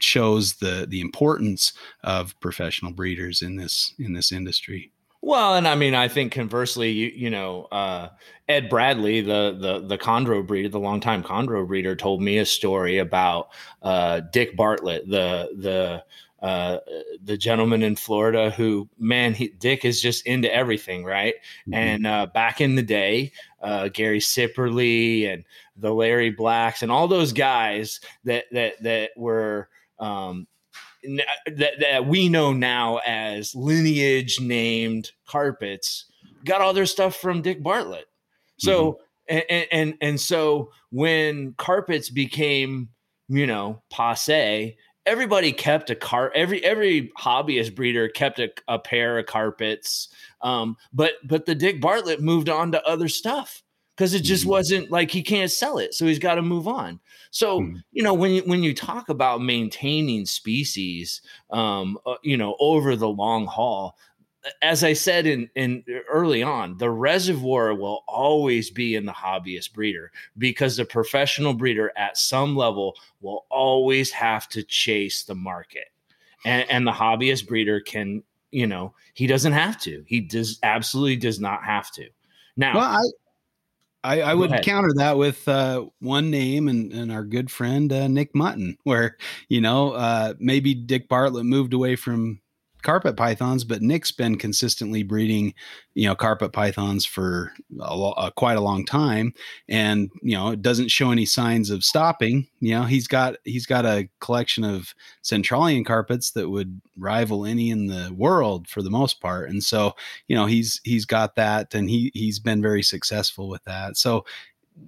shows 0.00 0.54
the 0.54 0.86
the 0.88 1.00
importance 1.00 1.72
of 2.02 2.38
professional 2.40 2.92
breeders 2.92 3.42
in 3.42 3.56
this 3.56 3.94
in 3.98 4.12
this 4.12 4.32
industry 4.32 4.90
well, 5.24 5.54
and 5.54 5.66
I 5.66 5.74
mean, 5.74 5.94
I 5.94 6.08
think 6.08 6.32
conversely, 6.32 6.90
you 6.90 7.10
you 7.14 7.30
know, 7.30 7.64
uh, 7.72 8.10
Ed 8.46 8.68
Bradley, 8.68 9.22
the 9.22 9.56
the 9.58 9.80
the 9.80 9.96
chondro 9.96 10.46
breeder, 10.46 10.68
the 10.68 10.78
longtime 10.78 11.22
chondro 11.22 11.66
breeder, 11.66 11.96
told 11.96 12.20
me 12.20 12.36
a 12.36 12.44
story 12.44 12.98
about 12.98 13.48
uh, 13.82 14.20
Dick 14.32 14.54
Bartlett, 14.54 15.08
the 15.08 15.48
the 15.56 16.04
uh, 16.44 16.80
the 17.22 17.38
gentleman 17.38 17.82
in 17.82 17.96
Florida 17.96 18.50
who, 18.50 18.86
man, 18.98 19.32
he, 19.32 19.48
Dick 19.48 19.82
is 19.86 20.02
just 20.02 20.26
into 20.26 20.54
everything, 20.54 21.02
right? 21.02 21.36
Mm-hmm. 21.62 21.74
And 21.74 22.06
uh, 22.06 22.26
back 22.26 22.60
in 22.60 22.74
the 22.74 22.82
day, 22.82 23.32
uh, 23.62 23.88
Gary 23.88 24.18
Sipperly 24.18 25.32
and 25.32 25.44
the 25.76 25.92
Larry 25.92 26.30
Blacks 26.30 26.82
and 26.82 26.90
all 26.92 27.08
those 27.08 27.32
guys 27.32 28.00
that 28.24 28.44
that 28.52 28.82
that 28.82 29.10
were 29.16 29.68
um, 29.98 30.46
that, 31.46 31.72
that 31.80 32.06
we 32.06 32.28
know 32.28 32.52
now 32.52 32.98
as 33.06 33.54
lineage 33.54 34.40
named 34.40 35.10
carpets 35.26 36.06
got 36.44 36.60
all 36.60 36.72
their 36.72 36.86
stuff 36.86 37.16
from 37.16 37.42
Dick 37.42 37.62
Bartlett. 37.62 38.06
So 38.58 38.98
mm-hmm. 39.30 39.38
and, 39.48 39.66
and 39.72 39.94
and 40.00 40.20
so 40.20 40.70
when 40.90 41.54
carpets 41.54 42.10
became 42.10 42.88
you 43.28 43.46
know 43.46 43.82
passe 43.90 44.76
everybody 45.06 45.52
kept 45.52 45.90
a 45.90 45.94
car 45.94 46.30
every 46.34 46.62
every 46.64 47.10
hobbyist 47.18 47.74
breeder 47.74 48.08
kept 48.08 48.38
a, 48.38 48.50
a 48.68 48.78
pair 48.78 49.18
of 49.18 49.26
carpets 49.26 50.08
um, 50.42 50.76
but 50.92 51.14
but 51.24 51.46
the 51.46 51.54
dick 51.54 51.80
bartlett 51.80 52.20
moved 52.20 52.50
on 52.50 52.70
to 52.72 52.86
other 52.86 53.08
stuff 53.08 53.63
because 53.96 54.14
it 54.14 54.22
just 54.22 54.42
mm-hmm. 54.42 54.50
wasn't 54.50 54.90
like 54.90 55.10
he 55.10 55.22
can't 55.22 55.50
sell 55.50 55.78
it 55.78 55.94
so 55.94 56.06
he's 56.06 56.18
got 56.18 56.34
to 56.34 56.42
move 56.42 56.66
on 56.66 57.00
so 57.30 57.60
mm-hmm. 57.60 57.76
you 57.92 58.02
know 58.02 58.14
when 58.14 58.30
you 58.32 58.42
when 58.42 58.62
you 58.62 58.74
talk 58.74 59.08
about 59.08 59.40
maintaining 59.40 60.26
species 60.26 61.22
um, 61.50 61.98
uh, 62.06 62.16
you 62.22 62.36
know 62.36 62.56
over 62.58 62.96
the 62.96 63.08
long 63.08 63.46
haul 63.46 63.96
as 64.62 64.84
I 64.84 64.92
said 64.92 65.26
in, 65.26 65.48
in 65.54 65.84
early 66.08 66.42
on, 66.42 66.76
the 66.78 66.90
reservoir 66.90 67.74
will 67.74 68.04
always 68.06 68.70
be 68.70 68.94
in 68.94 69.06
the 69.06 69.12
hobbyist 69.12 69.72
breeder 69.72 70.12
because 70.36 70.76
the 70.76 70.84
professional 70.84 71.54
breeder 71.54 71.92
at 71.96 72.18
some 72.18 72.56
level 72.56 72.96
will 73.20 73.46
always 73.50 74.10
have 74.10 74.48
to 74.50 74.62
chase 74.62 75.24
the 75.24 75.34
market. 75.34 75.86
And, 76.44 76.68
and 76.68 76.86
the 76.86 76.92
hobbyist 76.92 77.46
breeder 77.46 77.80
can, 77.80 78.22
you 78.50 78.66
know, 78.66 78.94
he 79.14 79.26
doesn't 79.26 79.52
have 79.52 79.80
to. 79.82 80.04
He 80.06 80.20
does 80.20 80.58
absolutely 80.62 81.16
does 81.16 81.40
not 81.40 81.64
have 81.64 81.90
to. 81.92 82.08
Now, 82.56 82.74
well, 82.74 82.84
I, 82.84 83.02
I, 84.04 84.20
I 84.20 84.34
would 84.34 84.62
counter 84.62 84.92
that 84.96 85.16
with 85.16 85.48
uh, 85.48 85.86
one 86.00 86.30
name 86.30 86.68
and, 86.68 86.92
and 86.92 87.10
our 87.10 87.24
good 87.24 87.50
friend 87.50 87.90
uh, 87.90 88.06
Nick 88.06 88.34
Mutton, 88.34 88.76
where 88.84 89.16
you 89.48 89.62
know 89.62 89.92
uh, 89.92 90.34
maybe 90.38 90.74
Dick 90.74 91.08
Bartlett 91.08 91.46
moved 91.46 91.72
away 91.72 91.96
from 91.96 92.40
carpet 92.84 93.16
pythons, 93.16 93.64
but 93.64 93.82
Nick's 93.82 94.12
been 94.12 94.36
consistently 94.36 95.02
breeding, 95.02 95.54
you 95.94 96.06
know, 96.06 96.14
carpet 96.14 96.52
pythons 96.52 97.04
for 97.04 97.52
a 97.80 97.96
lo- 97.96 98.12
uh, 98.12 98.30
quite 98.30 98.56
a 98.56 98.60
long 98.60 98.84
time, 98.84 99.34
and 99.68 100.10
you 100.22 100.36
know, 100.36 100.50
it 100.50 100.62
doesn't 100.62 100.90
show 100.90 101.10
any 101.10 101.24
signs 101.24 101.70
of 101.70 101.82
stopping. 101.82 102.46
You 102.60 102.74
know, 102.74 102.82
he's 102.84 103.08
got 103.08 103.36
he's 103.44 103.66
got 103.66 103.84
a 103.84 104.08
collection 104.20 104.62
of 104.62 104.94
Centralian 105.22 105.84
carpets 105.84 106.30
that 106.32 106.48
would 106.48 106.80
rival 106.96 107.44
any 107.44 107.70
in 107.70 107.86
the 107.86 108.14
world 108.16 108.68
for 108.68 108.82
the 108.82 108.90
most 108.90 109.20
part, 109.20 109.50
and 109.50 109.64
so 109.64 109.94
you 110.28 110.36
know, 110.36 110.46
he's 110.46 110.80
he's 110.84 111.06
got 111.06 111.34
that, 111.34 111.74
and 111.74 111.90
he 111.90 112.12
he's 112.14 112.38
been 112.38 112.62
very 112.62 112.82
successful 112.82 113.48
with 113.48 113.64
that. 113.64 113.96
So 113.96 114.24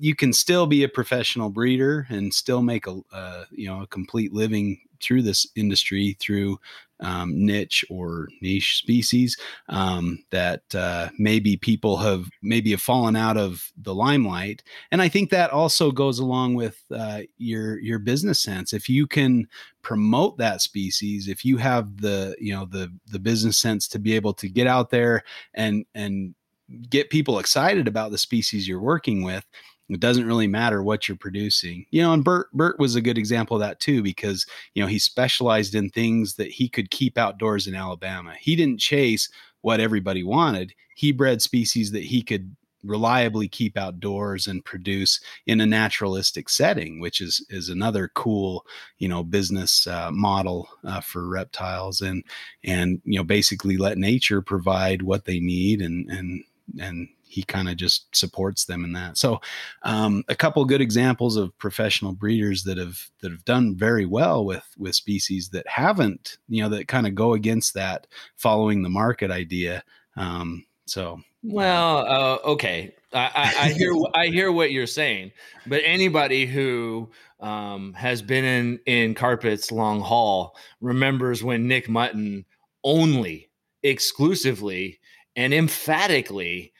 you 0.01 0.15
can 0.15 0.33
still 0.33 0.67
be 0.67 0.83
a 0.83 0.89
professional 0.89 1.49
breeder 1.49 2.07
and 2.11 2.33
still 2.33 2.63
make 2.63 2.87
a 2.87 3.01
uh, 3.13 3.45
you 3.51 3.67
know 3.67 3.83
a 3.83 3.87
complete 3.87 4.33
living 4.33 4.81
through 5.01 5.23
this 5.23 5.47
industry 5.57 6.17
through 6.21 6.59
um, 7.01 7.33
niche 7.45 7.85
or 7.91 8.29
niche 8.41 8.79
species 8.79 9.37
um, 9.69 10.19
that 10.31 10.63
uh, 10.75 11.09
maybe 11.19 11.57
people 11.57 11.97
have 11.97 12.29
maybe 12.43 12.71
have 12.71 12.81
fallen 12.81 13.17
out 13.17 13.37
of 13.37 13.71
the 13.83 13.95
limelight. 13.95 14.63
And 14.91 15.03
i 15.03 15.09
think 15.09 15.31
that 15.31 15.51
also 15.51 15.91
goes 15.91 16.19
along 16.19 16.55
with 16.55 16.83
uh, 16.91 17.23
your 17.39 17.79
your 17.81 17.99
business 17.99 18.41
sense. 18.43 18.73
If 18.73 18.89
you 18.89 19.07
can 19.07 19.47
promote 19.83 20.37
that 20.37 20.61
species 20.61 21.29
if 21.29 21.45
you 21.45 21.57
have 21.57 22.01
the 22.01 22.35
you 22.41 22.53
know 22.53 22.65
the 22.65 22.93
the 23.07 23.21
business 23.21 23.57
sense 23.57 23.87
to 23.87 24.01
be 24.01 24.15
able 24.15 24.35
to 24.35 24.49
get 24.49 24.67
out 24.67 24.91
there 24.91 25.23
and 25.55 25.87
and 25.95 26.35
get 26.91 27.09
people 27.09 27.39
excited 27.39 27.87
about 27.87 28.11
the 28.11 28.19
species 28.19 28.67
you're 28.67 28.81
working 28.81 29.23
with 29.23 29.45
it 29.89 30.01
doesn't 30.01 30.27
really 30.27 30.49
matter 30.49 30.83
what 30.83 31.07
you're 31.07 31.17
producing. 31.17 31.87
You 31.91 32.03
know, 32.03 32.13
and 32.13 32.25
Bert 32.25 32.51
Bert 32.53 32.79
was 32.79 32.95
a 32.95 33.01
good 33.01 33.19
example 33.19 33.57
of 33.57 33.61
that 33.61 33.81
too, 33.81 34.03
because 34.03 34.47
you 34.75 34.83
know 34.83 34.89
he 34.89 34.99
specialized 34.99 35.75
in 35.75 35.91
things 35.91 36.35
that 36.35 36.51
he 36.51 36.69
could 36.69 36.91
keep 36.91 37.19
outdoors 37.19 37.67
in 37.67 37.75
Alabama. 37.75 38.35
He 38.39 38.57
didn't 38.57 38.81
chase 38.81 39.29
what 39.63 39.81
everybody 39.81 40.23
wanted. 40.23 40.73
He 40.95 41.13
bred 41.13 41.43
species 41.43 41.93
that 41.93 42.05
he 42.05 42.23
could 42.23 42.55
reliably 42.85 43.49
keep 43.49 43.77
outdoors 43.77 44.47
and 44.47 44.65
produce 44.65 45.21
in 45.47 45.61
a 45.61 45.67
naturalistic 45.67 46.49
setting, 46.49 47.01
which 47.01 47.21
is 47.21 47.45
is 47.51 47.69
another 47.69 48.11
cool 48.15 48.67
you 48.99 49.09
know 49.09 49.23
business 49.23 49.87
uh, 49.87 50.11
model 50.11 50.69
uh, 50.85 51.01
for 51.01 51.29
reptiles 51.29 52.01
and 52.01 52.25
and 52.65 53.01
you 53.05 53.19
know 53.19 53.25
basically 53.25 53.77
let 53.77 53.99
nature 53.99 54.43
provide 54.43 55.03
what 55.03 55.25
they 55.25 55.41
need 55.41 55.81
and 55.81 56.09
and 56.11 56.45
and 56.81 57.09
he 57.37 57.43
kind 57.43 57.69
of 57.69 57.77
just 57.77 58.17
supports 58.17 58.65
them 58.65 58.83
in 58.83 58.93
that. 58.95 59.19
So, 59.19 59.43
um, 59.83 60.25
a 60.27 60.35
couple 60.35 60.65
good 60.65 60.81
examples 60.81 61.37
of 61.37 61.57
professional 61.59 62.13
breeders 62.13 62.65
that 62.65 62.79
have 62.79 63.11
that 63.21 63.31
have 63.31 63.45
done 63.45 63.77
very 63.77 64.07
well 64.07 64.43
with 64.43 64.65
with 64.79 64.95
species 64.95 65.51
that 65.51 65.69
haven't, 65.69 66.39
you 66.49 66.63
know, 66.63 66.71
that 66.71 66.89
kind 66.89 67.07
of 67.07 67.15
go 67.15 67.35
against 67.35 67.75
that 67.75 68.07
following 68.37 68.83
the 68.83 68.89
market 68.89 69.31
idea. 69.31 69.85
Um, 70.17 70.65
so, 70.87 71.21
well, 71.43 71.99
uh, 71.99 72.39
okay, 72.53 72.95
I, 73.13 73.31
I, 73.35 73.65
I 73.67 73.73
hear 73.75 73.93
I 74.15 74.27
hear 74.29 74.51
what 74.51 74.73
you're 74.73 74.87
saying, 74.87 75.33
but 75.67 75.83
anybody 75.85 76.47
who 76.47 77.11
um, 77.41 77.93
has 77.93 78.23
been 78.23 78.47
in 78.47 78.81
in 78.87 79.15
carpets 79.15 79.71
long 79.71 80.01
haul 80.01 80.57
remembers 80.81 81.45
when 81.45 81.69
Nick 81.69 81.87
Mutton 81.87 82.47
only 82.83 83.51
exclusively 83.83 85.01
and 85.37 85.53
emphatically 85.53 86.73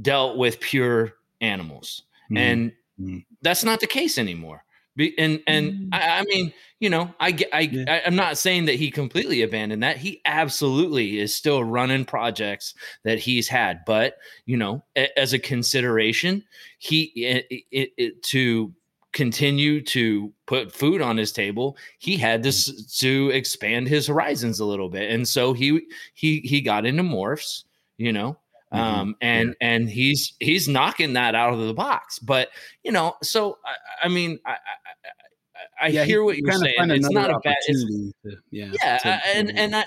dealt 0.00 0.36
with 0.36 0.60
pure 0.60 1.14
animals, 1.40 2.02
mm-hmm. 2.26 2.36
and 2.36 2.72
mm-hmm. 3.00 3.18
that's 3.42 3.64
not 3.64 3.80
the 3.80 3.86
case 3.86 4.18
anymore. 4.18 4.64
Be, 4.96 5.16
and 5.18 5.40
and 5.46 5.72
mm-hmm. 5.72 5.88
I, 5.92 6.18
I, 6.18 6.22
mean, 6.24 6.52
you 6.80 6.90
know, 6.90 7.14
I 7.20 7.38
I, 7.52 7.60
yeah. 7.60 7.84
I, 7.88 8.02
I'm 8.06 8.16
not 8.16 8.38
saying 8.38 8.66
that 8.66 8.74
he 8.74 8.90
completely 8.90 9.42
abandoned 9.42 9.82
that. 9.82 9.96
He 9.96 10.20
absolutely 10.24 11.18
is 11.18 11.34
still 11.34 11.62
running 11.64 12.04
projects 12.04 12.74
that 13.04 13.18
he's 13.18 13.48
had, 13.48 13.80
but 13.86 14.16
you 14.46 14.56
know, 14.56 14.82
a, 14.96 15.18
as 15.18 15.32
a 15.32 15.38
consideration, 15.38 16.44
he 16.78 17.04
it, 17.16 17.46
it, 17.70 17.90
it, 17.96 18.22
to 18.24 18.72
continue 19.12 19.80
to 19.82 20.32
put 20.46 20.72
food 20.72 21.02
on 21.02 21.16
his 21.16 21.32
table 21.32 21.76
he 21.98 22.16
had 22.16 22.44
to 22.44 22.52
to 22.86 23.28
expand 23.30 23.88
his 23.88 24.06
horizons 24.06 24.60
a 24.60 24.64
little 24.64 24.88
bit 24.88 25.10
and 25.10 25.26
so 25.26 25.52
he 25.52 25.80
he 26.14 26.38
he 26.42 26.60
got 26.60 26.86
into 26.86 27.02
morphs 27.02 27.64
you 28.00 28.14
know. 28.14 28.38
Um, 28.72 29.16
and 29.20 29.48
yeah. 29.60 29.68
and 29.68 29.88
he's 29.88 30.34
he's 30.38 30.68
knocking 30.68 31.14
that 31.14 31.34
out 31.34 31.52
of 31.52 31.60
the 31.60 31.74
box. 31.74 32.18
But 32.18 32.50
you 32.84 32.92
know, 32.92 33.16
so 33.22 33.58
I, 33.64 34.06
I 34.06 34.08
mean, 34.08 34.38
I, 34.46 34.52
I, 34.52 34.56
I 35.80 35.88
yeah, 35.88 36.04
hear 36.04 36.22
what 36.22 36.36
you're 36.36 36.52
saying. 36.52 36.74
It's 36.78 37.10
not 37.10 37.30
a 37.30 37.38
bad. 37.40 37.56
To, 37.66 38.12
yeah, 38.50 38.72
yeah, 38.82 38.98
to, 38.98 39.08
and 39.34 39.58
and 39.58 39.74
I, 39.74 39.84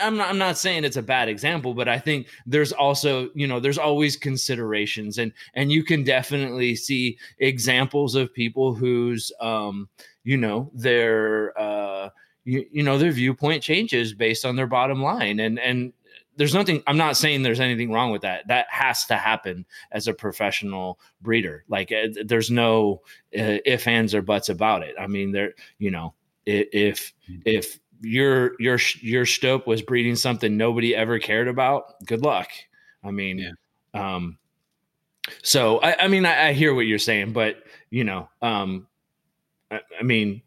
am 0.00 0.16
not 0.16 0.28
I'm 0.28 0.38
not 0.38 0.58
saying 0.58 0.84
it's 0.84 0.96
a 0.96 1.02
bad 1.02 1.28
example, 1.28 1.72
but 1.72 1.88
I 1.88 1.98
think 1.98 2.28
there's 2.46 2.72
also 2.72 3.30
you 3.34 3.46
know 3.46 3.58
there's 3.58 3.78
always 3.78 4.16
considerations, 4.16 5.18
and 5.18 5.32
and 5.54 5.72
you 5.72 5.82
can 5.82 6.04
definitely 6.04 6.76
see 6.76 7.18
examples 7.38 8.14
of 8.14 8.32
people 8.34 8.74
whose 8.74 9.32
um 9.40 9.88
you 10.24 10.36
know 10.36 10.70
their 10.74 11.58
uh 11.58 12.10
you, 12.44 12.66
you 12.70 12.82
know 12.82 12.98
their 12.98 13.12
viewpoint 13.12 13.62
changes 13.62 14.12
based 14.12 14.44
on 14.44 14.56
their 14.56 14.66
bottom 14.66 15.02
line, 15.02 15.40
and 15.40 15.58
and 15.58 15.92
there's 16.36 16.54
nothing 16.54 16.82
i'm 16.86 16.96
not 16.96 17.16
saying 17.16 17.42
there's 17.42 17.60
anything 17.60 17.90
wrong 17.92 18.10
with 18.10 18.22
that 18.22 18.46
that 18.48 18.66
has 18.70 19.04
to 19.06 19.16
happen 19.16 19.66
as 19.92 20.08
a 20.08 20.14
professional 20.14 20.98
breeder 21.20 21.64
like 21.68 21.92
uh, 21.92 22.08
there's 22.24 22.50
no 22.50 23.00
uh, 23.38 23.58
if 23.64 23.86
ands 23.86 24.14
or 24.14 24.22
buts 24.22 24.48
about 24.48 24.82
it 24.82 24.94
i 24.98 25.06
mean 25.06 25.32
there 25.32 25.54
you 25.78 25.90
know 25.90 26.14
if 26.46 27.12
if 27.44 27.78
your 28.02 28.52
your 28.58 28.78
your 29.00 29.26
stope 29.26 29.66
was 29.66 29.82
breeding 29.82 30.16
something 30.16 30.56
nobody 30.56 30.94
ever 30.96 31.18
cared 31.18 31.48
about, 31.48 32.02
good 32.06 32.22
luck. 32.22 32.48
I 33.04 33.10
mean, 33.10 33.38
Yeah. 33.38 33.52
um, 34.14 34.38
so 35.42 35.80
I, 35.80 36.04
I 36.04 36.08
mean, 36.08 36.24
I, 36.24 36.48
I 36.48 36.52
hear 36.54 36.74
what 36.74 36.86
you're 36.86 36.98
saying, 36.98 37.32
but 37.32 37.62
you 37.90 38.04
know, 38.04 38.28
um, 38.40 38.86
I, 39.70 39.80
I 40.00 40.02
mean, 40.02 40.42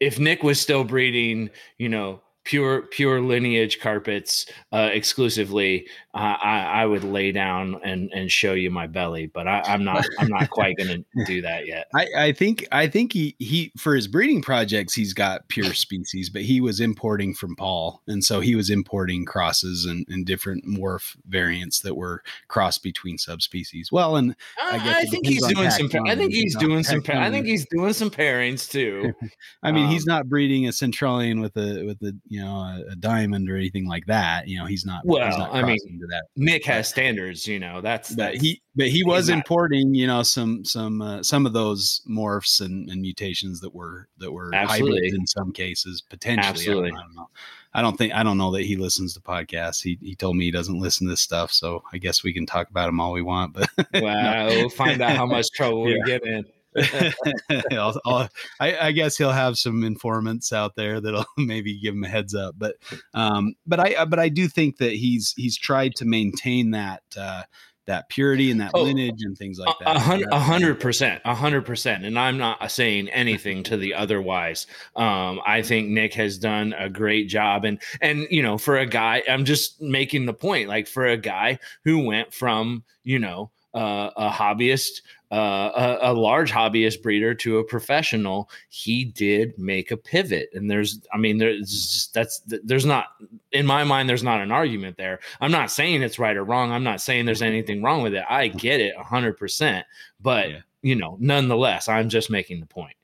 if 0.00 0.18
Nick 0.18 0.42
was 0.42 0.60
still 0.60 0.84
breeding, 0.84 1.50
you 1.76 1.88
know, 1.88 2.22
pure 2.48 2.82
pure 2.86 3.20
lineage 3.20 3.78
carpets 3.78 4.46
uh, 4.72 4.88
exclusively, 4.90 5.86
I, 6.20 6.82
I 6.82 6.86
would 6.86 7.04
lay 7.04 7.32
down 7.32 7.80
and 7.84 8.10
and 8.12 8.30
show 8.30 8.54
you 8.54 8.70
my 8.70 8.86
belly. 8.86 9.26
But 9.26 9.46
I, 9.48 9.62
I'm 9.66 9.84
not 9.84 10.04
I'm 10.18 10.28
not 10.28 10.50
quite 10.50 10.76
going 10.76 11.04
to 11.14 11.24
do 11.24 11.42
that 11.42 11.66
yet. 11.66 11.88
I, 11.94 12.06
I 12.16 12.32
think 12.32 12.66
I 12.72 12.86
think 12.88 13.12
he 13.12 13.36
he 13.38 13.72
for 13.76 13.94
his 13.94 14.08
breeding 14.08 14.42
projects 14.42 14.94
he's 14.94 15.12
got 15.12 15.48
pure 15.48 15.72
species, 15.74 16.30
but 16.30 16.42
he 16.42 16.60
was 16.60 16.80
importing 16.80 17.34
from 17.34 17.56
Paul, 17.56 18.02
and 18.06 18.24
so 18.24 18.40
he 18.40 18.54
was 18.54 18.70
importing 18.70 19.24
crosses 19.24 19.84
and, 19.84 20.04
and 20.08 20.26
different 20.26 20.64
morph 20.66 21.16
variants 21.26 21.80
that 21.80 21.94
were 21.96 22.22
crossed 22.48 22.82
between 22.82 23.18
subspecies. 23.18 23.90
Well, 23.92 24.16
and 24.16 24.34
I, 24.62 24.76
I 24.76 24.78
guess 24.78 24.96
I 24.96 25.04
think 25.04 25.26
he's 25.26 25.46
doing 25.46 25.70
some. 25.70 25.90
I 26.06 26.14
think 26.16 26.32
he's 26.32 26.56
doing 26.56 26.82
some. 26.84 27.02
pa- 27.02 27.20
I 27.20 27.30
think 27.30 27.46
he's 27.46 27.66
doing 27.68 27.92
some 27.92 28.10
pairings 28.10 28.70
too. 28.70 29.12
I 29.62 29.72
mean, 29.72 29.88
he's 29.88 30.08
Um, 30.08 30.14
not 30.14 30.28
breeding 30.28 30.66
a 30.66 30.72
centralian 30.72 31.40
with 31.40 31.56
a 31.56 31.84
with 31.84 32.02
a 32.02 32.14
you 32.28 32.40
know 32.40 32.54
a, 32.56 32.82
a 32.92 32.96
diamond 32.96 33.48
or 33.50 33.56
anything 33.56 33.86
like 33.86 34.06
that. 34.06 34.48
You 34.48 34.58
know, 34.58 34.66
he's 34.66 34.84
not. 34.84 35.02
he's 35.04 35.10
Well, 35.12 35.38
not 35.38 35.54
I 35.54 35.62
mean, 35.62 35.78
that. 36.08 36.24
Nick 36.36 36.64
has 36.66 36.88
standards, 36.88 37.46
you 37.46 37.58
know. 37.58 37.80
That's 37.80 38.10
But 38.10 38.16
that's 38.32 38.40
he 38.40 38.60
but 38.76 38.88
he 38.88 39.04
was 39.04 39.28
importing 39.28 39.94
you 39.94 40.06
know 40.06 40.22
some 40.22 40.64
some 40.64 41.00
uh, 41.02 41.22
some 41.22 41.46
of 41.46 41.52
those 41.52 42.00
morphs 42.08 42.60
and, 42.60 42.88
and 42.90 43.00
mutations 43.00 43.60
that 43.60 43.74
were 43.74 44.08
that 44.18 44.30
were 44.32 44.54
Absolutely. 44.54 44.96
hybrids 44.98 45.14
in 45.16 45.26
some 45.26 45.52
cases 45.52 46.00
potentially. 46.00 46.42
I 46.42 46.46
don't- 46.46 46.56
Absolutely. 46.56 46.90
I 46.90 47.02
don't, 47.02 47.14
know. 47.16 47.28
I 47.74 47.82
don't 47.82 47.96
think 47.98 48.14
I 48.14 48.22
don't 48.22 48.38
know 48.38 48.50
that 48.52 48.62
he 48.64 48.76
listens 48.76 49.14
to 49.14 49.20
podcasts. 49.20 49.82
He 49.82 49.98
he 50.02 50.14
told 50.14 50.36
me 50.36 50.44
he 50.46 50.50
doesn't 50.50 50.80
listen 50.80 51.06
to 51.06 51.12
this 51.12 51.20
stuff, 51.20 51.52
so 51.52 51.82
I 51.92 51.98
guess 51.98 52.24
we 52.24 52.32
can 52.32 52.46
talk 52.46 52.70
about 52.70 52.88
him 52.88 52.98
all 53.00 53.12
we 53.12 53.22
want. 53.22 53.52
But 53.52 53.68
well, 53.94 54.46
we'll 54.48 54.68
find 54.70 55.00
out 55.02 55.16
how 55.16 55.26
much 55.26 55.50
trouble 55.54 55.82
we 55.82 55.94
Yeah. 55.96 56.18
get 56.18 56.26
in. 56.26 56.44
I'll, 57.72 58.00
I'll, 58.04 58.28
I, 58.60 58.78
I 58.78 58.92
guess 58.92 59.16
he'll 59.16 59.32
have 59.32 59.58
some 59.58 59.82
informants 59.84 60.52
out 60.52 60.74
there 60.76 61.00
that'll 61.00 61.24
maybe 61.38 61.80
give 61.80 61.94
him 61.94 62.04
a 62.04 62.08
heads 62.08 62.34
up. 62.34 62.54
But 62.58 62.76
um, 63.14 63.54
but 63.66 63.80
I 63.80 64.04
but 64.04 64.18
I 64.18 64.28
do 64.28 64.48
think 64.48 64.78
that 64.78 64.92
he's 64.92 65.34
he's 65.36 65.56
tried 65.56 65.94
to 65.96 66.04
maintain 66.04 66.72
that 66.72 67.02
uh, 67.16 67.42
that 67.88 68.08
purity 68.10 68.50
and 68.50 68.60
that 68.60 68.70
Oh, 68.74 68.82
lineage 68.82 69.22
and 69.22 69.36
things 69.36 69.58
like 69.58 69.74
that. 69.80 69.96
A 70.30 70.38
hundred 70.38 70.78
percent, 70.78 71.20
a 71.24 71.34
hundred 71.34 71.64
percent. 71.66 72.04
And 72.04 72.18
I'm 72.18 72.38
not 72.38 72.70
saying 72.70 73.08
anything 73.08 73.64
to 73.64 73.76
the 73.76 73.94
otherwise. 73.94 74.66
Um, 74.94 75.40
I 75.44 75.62
think 75.62 75.88
Nick 75.88 76.14
has 76.14 76.38
done 76.38 76.74
a 76.78 76.88
great 76.88 77.28
job, 77.28 77.64
and 77.64 77.80
and 78.00 78.26
you 78.30 78.42
know, 78.42 78.58
for 78.58 78.76
a 78.76 78.86
guy, 78.86 79.22
I'm 79.28 79.44
just 79.44 79.80
making 79.80 80.26
the 80.26 80.34
point, 80.34 80.68
like 80.68 80.86
for 80.86 81.06
a 81.06 81.16
guy 81.16 81.58
who 81.84 82.04
went 82.04 82.32
from 82.32 82.84
you 83.02 83.18
know 83.18 83.50
uh, 83.74 84.10
a 84.16 84.30
hobbyist, 84.30 85.00
uh, 85.30 85.96
a, 86.02 86.12
a 86.12 86.14
large 86.14 86.50
hobbyist 86.50 87.02
breeder 87.02 87.34
to 87.34 87.58
a 87.58 87.64
professional, 87.64 88.48
he 88.70 89.04
did 89.04 89.58
make 89.58 89.90
a 89.90 89.96
pivot. 89.96 90.48
And 90.54 90.70
there's, 90.70 91.00
I 91.12 91.18
mean, 91.18 91.36
there's 91.38 92.08
that's 92.14 92.40
there's 92.46 92.86
not 92.86 93.08
in 93.52 93.66
my 93.66 93.84
mind, 93.84 94.08
there's 94.08 94.22
not 94.22 94.40
an 94.40 94.50
argument 94.50 94.96
there. 94.96 95.20
I'm 95.40 95.50
not 95.50 95.70
saying 95.70 96.02
it's 96.02 96.18
right 96.18 96.36
or 96.36 96.44
wrong. 96.44 96.72
I'm 96.72 96.84
not 96.84 97.00
saying 97.00 97.26
there's 97.26 97.42
anything 97.42 97.82
wrong 97.82 98.02
with 98.02 98.14
it. 98.14 98.24
I 98.28 98.48
get 98.48 98.80
it 98.80 98.94
100%. 98.96 99.84
But, 100.20 100.50
Yeah. 100.50 100.58
you 100.82 100.96
know, 100.96 101.16
nonetheless, 101.20 101.88
I'm 101.88 102.08
just 102.08 102.30
making 102.30 102.60
the 102.60 102.66
point. 102.66 102.96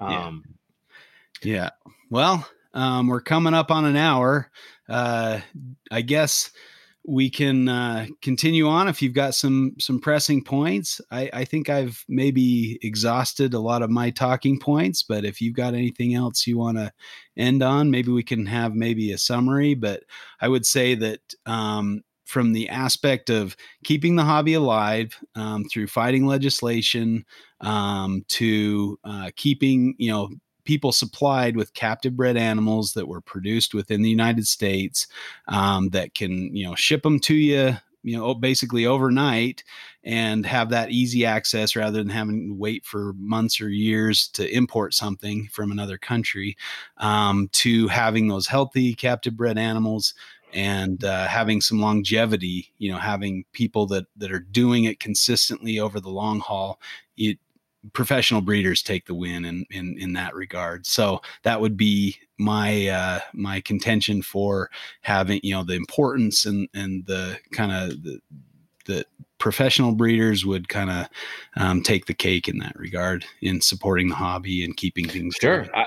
Yeah. 0.00 0.26
Um, 0.26 0.44
Yeah. 1.42 1.70
Well, 2.10 2.46
um, 2.74 3.06
we're 3.08 3.20
coming 3.20 3.54
up 3.54 3.70
on 3.70 3.84
an 3.84 3.96
hour. 3.96 4.50
Uh, 4.88 5.40
I 5.90 6.00
guess 6.00 6.50
we 7.08 7.30
can 7.30 7.70
uh, 7.70 8.06
continue 8.20 8.68
on 8.68 8.86
if 8.86 9.00
you've 9.00 9.14
got 9.14 9.34
some 9.34 9.72
some 9.78 9.98
pressing 9.98 10.44
points. 10.44 11.00
I, 11.10 11.30
I 11.32 11.44
think 11.46 11.70
I've 11.70 12.04
maybe 12.06 12.78
exhausted 12.82 13.54
a 13.54 13.58
lot 13.58 13.80
of 13.80 13.88
my 13.88 14.10
talking 14.10 14.60
points, 14.60 15.02
but 15.02 15.24
if 15.24 15.40
you've 15.40 15.56
got 15.56 15.72
anything 15.72 16.14
else 16.14 16.46
you 16.46 16.58
want 16.58 16.76
to 16.76 16.92
end 17.38 17.62
on, 17.62 17.90
maybe 17.90 18.12
we 18.12 18.22
can 18.22 18.44
have 18.44 18.74
maybe 18.74 19.10
a 19.12 19.18
summary. 19.18 19.72
But 19.72 20.02
I 20.42 20.48
would 20.48 20.66
say 20.66 20.94
that 20.96 21.20
um, 21.46 22.02
from 22.26 22.52
the 22.52 22.68
aspect 22.68 23.30
of 23.30 23.56
keeping 23.84 24.16
the 24.16 24.24
hobby 24.24 24.52
alive 24.52 25.18
um, 25.34 25.64
through 25.64 25.86
fighting 25.86 26.26
legislation 26.26 27.24
um, 27.62 28.22
to 28.28 28.98
uh, 29.04 29.30
keeping 29.34 29.94
you 29.96 30.10
know 30.10 30.28
people 30.68 30.92
supplied 30.92 31.56
with 31.56 31.72
captive 31.72 32.14
bred 32.14 32.36
animals 32.36 32.92
that 32.92 33.08
were 33.08 33.22
produced 33.22 33.72
within 33.72 34.02
the 34.02 34.10
United 34.10 34.46
States 34.46 35.06
um, 35.46 35.88
that 35.88 36.12
can 36.12 36.54
you 36.54 36.66
know 36.66 36.74
ship 36.74 37.02
them 37.02 37.18
to 37.18 37.34
you 37.34 37.74
you 38.02 38.14
know 38.14 38.34
basically 38.34 38.84
overnight 38.84 39.64
and 40.04 40.44
have 40.44 40.68
that 40.68 40.90
easy 40.90 41.24
access 41.24 41.74
rather 41.74 41.96
than 41.96 42.10
having 42.10 42.50
to 42.50 42.54
wait 42.54 42.84
for 42.84 43.14
months 43.14 43.62
or 43.62 43.70
years 43.70 44.28
to 44.28 44.46
import 44.54 44.92
something 44.92 45.48
from 45.50 45.72
another 45.72 45.96
country 45.96 46.54
um, 46.98 47.48
to 47.52 47.88
having 47.88 48.28
those 48.28 48.46
healthy 48.46 48.94
captive 48.94 49.38
bred 49.38 49.56
animals 49.56 50.12
and 50.52 51.02
uh, 51.02 51.26
having 51.26 51.62
some 51.62 51.80
longevity 51.80 52.74
you 52.76 52.92
know 52.92 52.98
having 52.98 53.42
people 53.52 53.86
that 53.86 54.04
that 54.18 54.30
are 54.30 54.46
doing 54.52 54.84
it 54.84 55.00
consistently 55.00 55.80
over 55.80 55.98
the 55.98 56.10
long 56.10 56.40
haul 56.40 56.78
it 57.16 57.38
professional 57.92 58.40
breeders 58.40 58.82
take 58.82 59.06
the 59.06 59.14
win 59.14 59.44
in 59.44 59.64
in 59.70 59.96
in 59.98 60.12
that 60.12 60.34
regard 60.34 60.86
so 60.86 61.20
that 61.42 61.60
would 61.60 61.76
be 61.76 62.16
my 62.38 62.86
uh 62.88 63.20
my 63.32 63.60
contention 63.60 64.22
for 64.22 64.70
having 65.02 65.40
you 65.42 65.54
know 65.54 65.64
the 65.64 65.74
importance 65.74 66.44
and 66.44 66.68
and 66.74 67.06
the 67.06 67.38
kind 67.52 67.72
of 67.72 68.02
the 68.02 68.20
the 68.86 69.04
professional 69.38 69.92
breeders 69.92 70.44
would 70.44 70.68
kind 70.68 70.90
of 70.90 71.08
um, 71.56 71.82
take 71.82 72.06
the 72.06 72.14
cake 72.14 72.48
in 72.48 72.58
that 72.58 72.74
regard 72.76 73.24
in 73.40 73.60
supporting 73.60 74.08
the 74.08 74.14
hobby 74.14 74.64
and 74.64 74.76
keeping 74.76 75.06
things 75.06 75.36
sure. 75.40 75.66
I, 75.74 75.86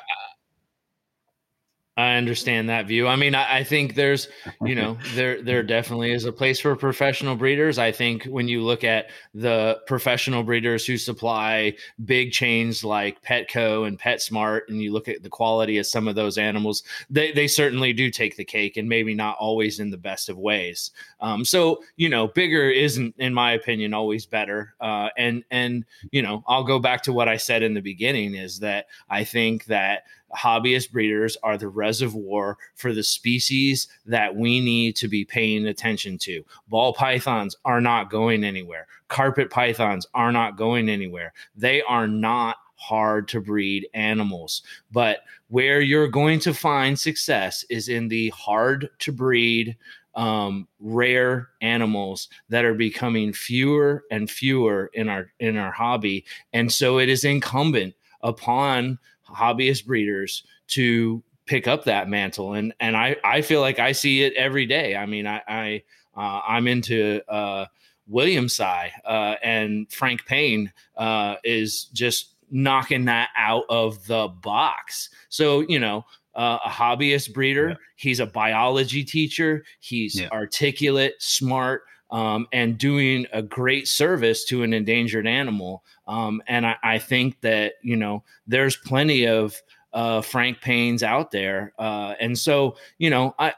I 2.01 2.15
understand 2.15 2.67
that 2.69 2.87
view. 2.87 3.07
I 3.07 3.15
mean, 3.15 3.35
I, 3.35 3.59
I 3.59 3.63
think 3.63 3.93
there's, 3.93 4.27
you 4.61 4.73
know, 4.73 4.97
there 5.13 5.41
there 5.41 5.61
definitely 5.61 6.11
is 6.11 6.25
a 6.25 6.31
place 6.31 6.59
for 6.59 6.75
professional 6.75 7.35
breeders. 7.35 7.77
I 7.77 7.91
think 7.91 8.25
when 8.25 8.47
you 8.47 8.63
look 8.63 8.83
at 8.83 9.11
the 9.35 9.79
professional 9.85 10.41
breeders 10.41 10.83
who 10.85 10.97
supply 10.97 11.75
big 12.03 12.31
chains 12.31 12.83
like 12.83 13.21
Petco 13.23 13.87
and 13.87 13.99
PetSmart, 13.99 14.61
and 14.67 14.81
you 14.81 14.91
look 14.91 15.07
at 15.07 15.21
the 15.21 15.29
quality 15.29 15.77
of 15.77 15.85
some 15.85 16.07
of 16.07 16.15
those 16.15 16.39
animals, 16.39 16.83
they 17.09 17.31
they 17.33 17.47
certainly 17.47 17.93
do 17.93 18.09
take 18.09 18.35
the 18.35 18.45
cake, 18.45 18.77
and 18.77 18.89
maybe 18.89 19.13
not 19.13 19.37
always 19.39 19.79
in 19.79 19.91
the 19.91 19.97
best 19.97 20.27
of 20.27 20.39
ways. 20.39 20.89
Um, 21.19 21.45
so 21.45 21.83
you 21.97 22.09
know, 22.09 22.27
bigger 22.27 22.69
isn't, 22.69 23.13
in 23.19 23.33
my 23.33 23.51
opinion, 23.51 23.93
always 23.93 24.25
better. 24.25 24.73
Uh, 24.81 25.09
and 25.17 25.43
and 25.51 25.85
you 26.11 26.23
know, 26.23 26.43
I'll 26.47 26.63
go 26.63 26.79
back 26.79 27.03
to 27.03 27.13
what 27.13 27.29
I 27.29 27.37
said 27.37 27.61
in 27.61 27.75
the 27.75 27.81
beginning: 27.81 28.33
is 28.33 28.59
that 28.59 28.87
I 29.07 29.23
think 29.23 29.65
that 29.65 30.05
hobbyist 30.35 30.91
breeders 30.91 31.37
are 31.43 31.57
the 31.57 31.67
reservoir 31.67 32.57
for 32.75 32.93
the 32.93 33.03
species 33.03 33.87
that 34.05 34.35
we 34.35 34.59
need 34.59 34.95
to 34.97 35.07
be 35.07 35.25
paying 35.25 35.65
attention 35.67 36.17
to. 36.19 36.43
Ball 36.67 36.93
pythons 36.93 37.55
are 37.65 37.81
not 37.81 38.09
going 38.09 38.43
anywhere. 38.43 38.87
Carpet 39.07 39.49
pythons 39.49 40.05
are 40.13 40.31
not 40.31 40.57
going 40.57 40.89
anywhere. 40.89 41.33
They 41.55 41.81
are 41.81 42.07
not 42.07 42.57
hard 42.75 43.27
to 43.27 43.39
breed 43.39 43.87
animals. 43.93 44.63
But 44.91 45.19
where 45.49 45.81
you're 45.81 46.07
going 46.07 46.39
to 46.39 46.53
find 46.53 46.99
success 46.99 47.63
is 47.69 47.89
in 47.89 48.07
the 48.07 48.29
hard 48.29 48.89
to 48.99 49.11
breed 49.11 49.77
um, 50.15 50.67
rare 50.79 51.49
animals 51.61 52.27
that 52.49 52.65
are 52.65 52.73
becoming 52.73 53.33
fewer 53.33 54.03
and 54.11 54.29
fewer 54.29 54.91
in 54.93 55.07
our 55.07 55.31
in 55.39 55.55
our 55.55 55.71
hobby 55.71 56.25
and 56.51 56.69
so 56.69 56.99
it 56.99 57.07
is 57.07 57.23
incumbent 57.23 57.93
upon 58.21 58.99
hobbyist 59.35 59.85
breeders 59.85 60.43
to 60.69 61.23
pick 61.45 61.67
up 61.67 61.83
that 61.85 62.07
mantle 62.07 62.53
and 62.53 62.73
and 62.79 62.95
I 62.95 63.15
I 63.23 63.41
feel 63.41 63.61
like 63.61 63.79
I 63.79 63.91
see 63.91 64.23
it 64.23 64.33
every 64.35 64.65
day. 64.65 64.95
I 64.95 65.05
mean 65.05 65.27
I 65.27 65.41
I 65.47 65.83
uh, 66.15 66.41
I'm 66.47 66.67
into 66.67 67.21
uh, 67.29 67.65
williamsi 68.09 68.91
uh, 69.05 69.35
and 69.43 69.91
Frank 69.91 70.25
Payne 70.25 70.71
uh, 70.97 71.35
is 71.43 71.85
just 71.93 72.35
knocking 72.51 73.05
that 73.05 73.29
out 73.37 73.63
of 73.69 74.05
the 74.07 74.27
box. 74.27 75.09
So 75.29 75.61
you 75.61 75.79
know 75.79 76.05
uh, 76.35 76.59
a 76.63 76.69
hobbyist 76.69 77.33
breeder. 77.33 77.69
Yeah. 77.69 77.75
He's 77.97 78.19
a 78.21 78.25
biology 78.25 79.03
teacher. 79.03 79.63
He's 79.81 80.19
Yeah. 80.19 80.29
articulate, 80.31 81.15
smart, 81.19 81.83
um, 82.11 82.47
and 82.51 82.77
doing 82.77 83.25
a 83.31 83.41
great 83.41 83.87
service 83.87 84.43
to 84.45 84.63
an 84.63 84.73
endangered 84.73 85.25
animal. 85.25 85.83
Um, 86.07 86.41
and 86.47 86.65
I, 86.65 86.75
I 86.83 86.99
think 86.99 87.41
that 87.41 87.73
you 87.81 87.95
know 87.95 88.23
there's 88.47 88.75
plenty 88.75 89.27
of 89.27 89.55
uh, 89.93 90.21
Frank 90.21 90.59
Paynes 90.59 91.03
out 91.03 91.31
there, 91.31 91.73
uh, 91.79 92.15
and 92.19 92.37
so 92.37 92.75
you 92.97 93.09
know, 93.09 93.33
I, 93.39 93.49
I 93.49 93.53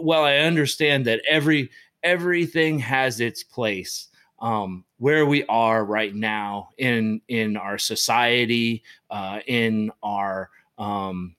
well, 0.00 0.24
I 0.24 0.36
understand 0.38 1.06
that 1.06 1.22
every 1.28 1.70
everything 2.02 2.78
has 2.80 3.20
its 3.20 3.42
place. 3.42 4.08
Um, 4.40 4.84
where 4.98 5.24
we 5.24 5.44
are 5.46 5.84
right 5.84 6.14
now 6.14 6.70
in 6.76 7.22
in 7.28 7.56
our 7.56 7.78
society, 7.78 8.82
uh, 9.08 9.40
in 9.46 9.90
our 10.02 10.50
um, 10.76 11.36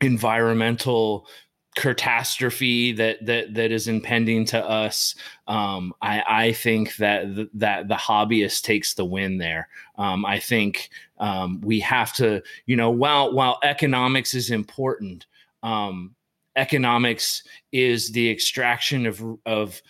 environmental 0.00 1.26
catastrophe 1.74 2.92
that 2.92 3.24
that 3.26 3.54
that 3.54 3.72
is 3.72 3.88
impending 3.88 4.44
to 4.46 4.64
us. 4.64 5.14
Um, 5.48 5.92
I 6.00 6.22
I 6.26 6.52
think 6.52 6.96
that 6.96 7.34
th- 7.34 7.48
that 7.54 7.88
the 7.88 7.94
hobbyist 7.94 8.62
takes 8.62 8.94
the 8.94 9.04
win 9.04 9.38
there. 9.38 9.68
Um, 9.96 10.24
I 10.24 10.38
think 10.38 10.90
um, 11.18 11.60
we 11.60 11.80
have 11.80 12.12
to, 12.14 12.42
you 12.66 12.76
know, 12.76 12.90
while 12.90 13.32
while 13.32 13.58
economics 13.62 14.34
is 14.34 14.50
important, 14.50 15.26
um, 15.62 16.14
economics 16.56 17.42
is 17.72 18.12
the 18.12 18.30
extraction 18.30 19.06
of 19.06 19.22
of 19.46 19.82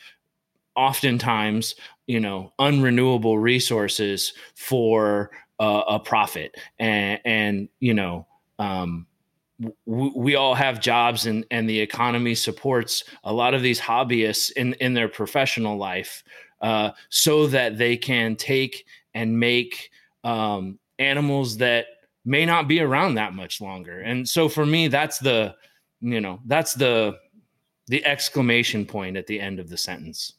oftentimes 0.76 1.74
you 2.06 2.20
know 2.20 2.52
unrenewable 2.58 3.40
resources 3.40 4.32
for 4.54 5.30
uh, 5.60 5.82
a 5.88 5.98
profit 5.98 6.56
and 6.78 7.20
and 7.24 7.68
you 7.80 7.94
know 7.94 8.26
um, 8.58 9.06
we 9.86 10.34
all 10.34 10.54
have 10.54 10.80
jobs 10.80 11.26
and, 11.26 11.44
and 11.50 11.68
the 11.68 11.80
economy 11.80 12.34
supports 12.34 13.04
a 13.24 13.32
lot 13.32 13.54
of 13.54 13.62
these 13.62 13.80
hobbyists 13.80 14.50
in, 14.52 14.74
in 14.74 14.94
their 14.94 15.08
professional 15.08 15.76
life 15.76 16.24
uh, 16.60 16.90
so 17.08 17.46
that 17.46 17.78
they 17.78 17.96
can 17.96 18.36
take 18.36 18.84
and 19.14 19.38
make 19.38 19.90
um, 20.24 20.78
animals 20.98 21.58
that 21.58 21.86
may 22.24 22.46
not 22.46 22.66
be 22.68 22.80
around 22.80 23.14
that 23.14 23.34
much 23.34 23.60
longer. 23.60 24.00
And 24.00 24.28
so 24.28 24.48
for 24.48 24.64
me, 24.64 24.88
that's 24.88 25.18
the, 25.18 25.54
you 26.00 26.20
know, 26.20 26.40
that's 26.46 26.74
the, 26.74 27.18
the 27.86 28.04
exclamation 28.06 28.86
point 28.86 29.16
at 29.16 29.26
the 29.26 29.40
end 29.40 29.60
of 29.60 29.68
the 29.68 29.76
sentence. 29.76 30.32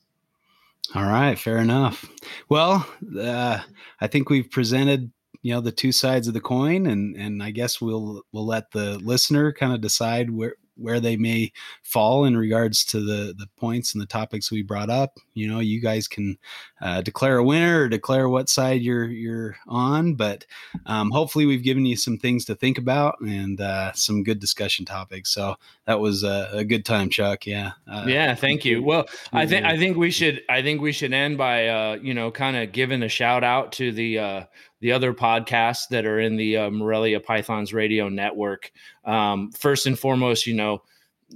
All 0.93 1.05
right, 1.05 1.37
fair 1.37 1.57
enough. 1.57 2.05
Well, 2.49 2.87
uh, 3.19 3.59
I 4.01 4.07
think 4.07 4.29
we've 4.29 4.49
presented 4.49 5.11
you 5.45 5.53
know 5.53 5.61
the 5.61 5.71
two 5.71 5.91
sides 5.91 6.27
of 6.27 6.33
the 6.33 6.41
coin 6.41 6.87
and 6.87 7.15
and 7.15 7.43
i 7.43 7.51
guess 7.51 7.79
we'll 7.79 8.23
we'll 8.31 8.47
let 8.47 8.71
the 8.71 8.97
listener 9.03 9.53
kind 9.53 9.73
of 9.73 9.79
decide 9.79 10.31
where 10.31 10.55
where 10.77 10.99
they 10.99 11.15
may 11.15 11.51
fall 11.83 12.25
in 12.25 12.35
regards 12.35 12.83
to 12.85 12.99
the 12.99 13.33
the 13.37 13.47
points 13.57 13.93
and 13.93 14.01
the 14.01 14.07
topics 14.07 14.51
we 14.51 14.61
brought 14.61 14.89
up. 14.89 15.17
You 15.33 15.47
know, 15.47 15.59
you 15.59 15.81
guys 15.81 16.07
can 16.07 16.37
uh, 16.85 17.01
declare 17.01 17.37
a 17.37 17.43
winner 17.43 17.81
or 17.81 17.89
declare 17.89 18.29
what 18.29 18.47
side 18.47 18.79
you're 18.79 19.05
you're 19.05 19.57
on, 19.67 20.13
but 20.13 20.45
um, 20.85 21.09
hopefully 21.09 21.47
we've 21.47 21.63
given 21.63 21.83
you 21.83 21.95
some 21.95 22.15
things 22.15 22.45
to 22.45 22.53
think 22.53 22.77
about 22.77 23.19
and 23.21 23.59
uh, 23.59 23.91
some 23.93 24.21
good 24.21 24.39
discussion 24.39 24.85
topics. 24.85 25.31
So 25.31 25.55
that 25.85 25.99
was 25.99 26.23
a, 26.23 26.47
a 26.53 26.63
good 26.63 26.85
time, 26.85 27.09
Chuck. 27.09 27.47
Yeah. 27.47 27.71
Uh, 27.87 28.05
yeah. 28.07 28.35
Thank 28.35 28.65
you. 28.65 28.83
Well, 28.83 29.07
I 29.33 29.47
think 29.47 29.65
I 29.65 29.79
think 29.79 29.97
we 29.97 30.11
should 30.11 30.43
I 30.47 30.61
think 30.61 30.79
we 30.79 30.91
should 30.91 31.11
end 31.11 31.39
by 31.39 31.69
uh, 31.69 31.97
you 32.03 32.13
know 32.13 32.29
kind 32.29 32.55
of 32.55 32.71
giving 32.71 33.01
a 33.01 33.09
shout 33.09 33.43
out 33.43 33.71
to 33.73 33.91
the 33.91 34.19
uh, 34.19 34.43
the 34.79 34.91
other 34.91 35.11
podcasts 35.11 35.87
that 35.89 36.05
are 36.05 36.19
in 36.19 36.35
the 36.35 36.55
uh, 36.55 36.69
Morelia 36.69 37.19
Pythons 37.19 37.73
Radio 37.73 38.09
Network. 38.09 38.71
Um, 39.05 39.51
first 39.53 39.87
and 39.87 39.97
foremost, 39.97 40.45
you 40.45 40.53
know, 40.53 40.83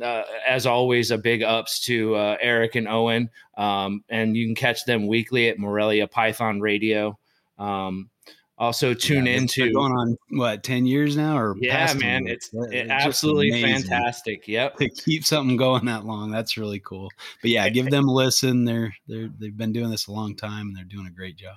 uh, 0.01 0.23
as 0.47 0.65
always, 0.65 1.11
a 1.11 1.17
big 1.17 1.43
ups 1.43 1.81
to 1.85 2.15
uh, 2.15 2.37
Eric 2.39 2.75
and 2.75 2.87
Owen, 2.87 3.29
um, 3.57 4.03
and 4.09 4.35
you 4.35 4.45
can 4.45 4.55
catch 4.55 4.85
them 4.85 5.07
weekly 5.07 5.49
at 5.49 5.59
Morelia 5.59 6.07
Python 6.07 6.61
Radio. 6.61 7.17
Um, 7.57 8.09
also, 8.57 8.93
tune 8.93 9.25
yeah, 9.25 9.37
into 9.37 9.71
going 9.71 9.93
on 9.93 10.17
what 10.31 10.63
ten 10.63 10.85
years 10.85 11.15
now, 11.15 11.37
or 11.37 11.55
yeah, 11.59 11.93
man, 11.93 12.27
it's, 12.27 12.49
it's 12.53 12.89
absolutely 12.89 13.61
fantastic. 13.61 14.47
Yep, 14.47 14.77
to 14.77 14.89
keep 14.89 15.23
something 15.23 15.55
going 15.55 15.85
that 15.85 16.05
long, 16.05 16.29
that's 16.29 16.57
really 16.57 16.81
cool. 16.81 17.09
But 17.41 17.51
yeah, 17.51 17.69
give 17.69 17.85
them 17.89 18.09
a 18.09 18.13
listen. 18.13 18.65
They're 18.65 18.93
they're 19.07 19.29
they've 19.39 19.55
been 19.55 19.71
doing 19.71 19.89
this 19.91 20.07
a 20.07 20.11
long 20.11 20.35
time, 20.35 20.67
and 20.67 20.75
they're 20.75 20.83
doing 20.83 21.07
a 21.07 21.11
great 21.11 21.37
job. 21.37 21.55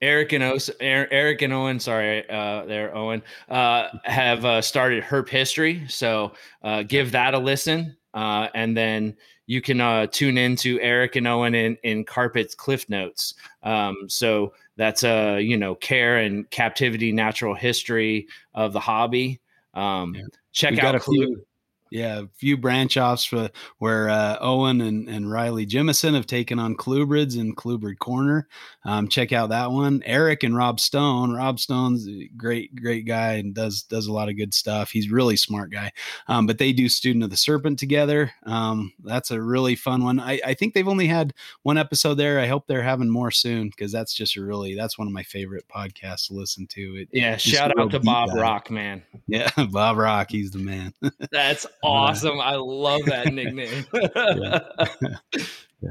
Eric 0.00 0.32
and 0.32 0.44
o- 0.44 0.58
Eric 0.80 1.42
and 1.42 1.52
Owen, 1.52 1.80
sorry, 1.80 2.28
uh, 2.28 2.64
there 2.66 2.94
Owen, 2.94 3.22
uh, 3.48 3.88
have 4.04 4.44
uh, 4.44 4.60
started 4.60 5.02
Herp 5.02 5.28
History. 5.28 5.86
So 5.88 6.32
uh, 6.62 6.82
give 6.82 7.12
that 7.12 7.34
a 7.34 7.38
listen, 7.38 7.96
uh, 8.12 8.48
and 8.54 8.76
then 8.76 9.16
you 9.46 9.60
can 9.60 9.80
uh, 9.80 10.06
tune 10.06 10.38
in 10.38 10.56
to 10.56 10.80
Eric 10.80 11.16
and 11.16 11.26
Owen 11.26 11.54
in, 11.54 11.76
in 11.82 12.04
Carpet's 12.04 12.54
Cliff 12.54 12.88
Notes. 12.88 13.34
Um, 13.62 13.96
so 14.08 14.54
that's 14.76 15.04
a 15.04 15.40
you 15.40 15.56
know 15.56 15.74
care 15.74 16.18
and 16.18 16.48
captivity 16.50 17.12
natural 17.12 17.54
history 17.54 18.26
of 18.54 18.72
the 18.72 18.80
hobby. 18.80 19.40
Um, 19.74 20.14
yeah. 20.14 20.22
Check 20.52 20.72
we 20.72 20.80
out. 20.80 20.94
a 20.94 21.00
few, 21.00 21.44
yeah, 21.94 22.22
a 22.22 22.26
few 22.34 22.56
branch 22.56 22.96
offs 22.96 23.24
for 23.24 23.48
where 23.78 24.08
uh, 24.08 24.36
Owen 24.40 24.80
and, 24.80 25.08
and 25.08 25.30
Riley 25.30 25.64
Jimison 25.64 26.14
have 26.14 26.26
taken 26.26 26.58
on 26.58 26.74
Clubrids 26.74 27.38
in 27.38 27.54
Clubrid 27.54 28.00
Corner. 28.00 28.48
Um, 28.84 29.06
check 29.06 29.32
out 29.32 29.50
that 29.50 29.70
one. 29.70 30.02
Eric 30.04 30.42
and 30.42 30.56
Rob 30.56 30.80
Stone. 30.80 31.32
Rob 31.32 31.60
Stone's 31.60 32.08
a 32.08 32.28
great, 32.36 32.74
great 32.74 33.06
guy 33.06 33.34
and 33.34 33.54
does 33.54 33.84
does 33.84 34.08
a 34.08 34.12
lot 34.12 34.28
of 34.28 34.36
good 34.36 34.52
stuff. 34.52 34.90
He's 34.90 35.08
really 35.08 35.36
smart 35.36 35.70
guy. 35.70 35.92
Um, 36.26 36.48
but 36.48 36.58
they 36.58 36.72
do 36.72 36.88
Student 36.88 37.22
of 37.22 37.30
the 37.30 37.36
Serpent 37.36 37.78
together. 37.78 38.32
Um, 38.42 38.92
that's 39.04 39.30
a 39.30 39.40
really 39.40 39.76
fun 39.76 40.02
one. 40.02 40.18
I, 40.18 40.40
I 40.44 40.54
think 40.54 40.74
they've 40.74 40.88
only 40.88 41.06
had 41.06 41.32
one 41.62 41.78
episode 41.78 42.14
there. 42.14 42.40
I 42.40 42.48
hope 42.48 42.66
they're 42.66 42.82
having 42.82 43.08
more 43.08 43.30
soon 43.30 43.68
because 43.68 43.92
that's 43.92 44.14
just 44.14 44.36
a 44.36 44.42
really 44.42 44.74
that's 44.74 44.98
one 44.98 45.06
of 45.06 45.14
my 45.14 45.22
favorite 45.22 45.68
podcasts 45.68 46.26
to 46.26 46.34
listen 46.34 46.66
to. 46.70 46.96
It, 46.96 47.08
yeah, 47.12 47.36
shout 47.36 47.78
out 47.78 47.92
to 47.92 48.00
Bob 48.00 48.30
guy. 48.30 48.40
Rock, 48.40 48.68
man. 48.68 49.04
Yeah, 49.28 49.48
Bob 49.70 49.96
Rock, 49.96 50.32
he's 50.32 50.50
the 50.50 50.58
man. 50.58 50.92
that's 51.30 51.66
awesome. 51.84 52.40
I 52.40 52.56
love 52.56 53.04
that 53.06 53.32
nickname. 53.32 53.84
yeah. 53.92 54.60
yeah. 55.80 55.90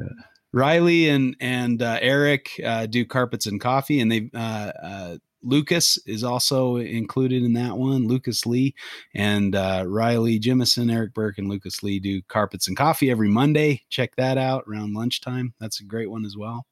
Riley 0.51 1.09
and 1.09 1.35
and 1.39 1.81
uh, 1.81 1.97
Eric 2.01 2.51
uh, 2.63 2.85
do 2.85 3.05
carpets 3.05 3.47
and 3.47 3.59
coffee, 3.59 3.99
and 3.99 4.11
they 4.11 4.29
uh, 4.33 4.71
uh, 4.83 5.17
Lucas 5.43 5.97
is 6.05 6.23
also 6.23 6.77
included 6.77 7.43
in 7.43 7.53
that 7.53 7.77
one. 7.77 8.07
Lucas 8.07 8.45
Lee 8.45 8.73
and 9.13 9.55
uh, 9.55 9.83
Riley 9.87 10.39
Jimison, 10.39 10.91
Eric 10.91 11.13
Burke, 11.13 11.37
and 11.37 11.49
Lucas 11.49 11.83
Lee 11.83 11.99
do 11.99 12.21
carpets 12.23 12.67
and 12.67 12.77
coffee 12.77 13.11
every 13.11 13.29
Monday. 13.29 13.81
Check 13.89 14.15
that 14.15 14.37
out 14.37 14.63
around 14.67 14.93
lunchtime. 14.93 15.53
That's 15.59 15.81
a 15.81 15.85
great 15.85 16.09
one 16.09 16.23
as 16.23 16.37
well. 16.37 16.65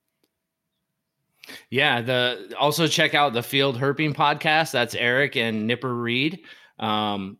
Yeah, 1.70 2.02
the 2.02 2.54
also 2.58 2.88
check 2.88 3.14
out 3.14 3.34
the 3.34 3.44
Field 3.44 3.78
Herping 3.78 4.16
podcast. 4.16 4.72
That's 4.72 4.96
Eric 4.96 5.36
and 5.36 5.68
Nipper 5.68 5.94
Reed. 5.94 6.42
Um, 6.80 7.38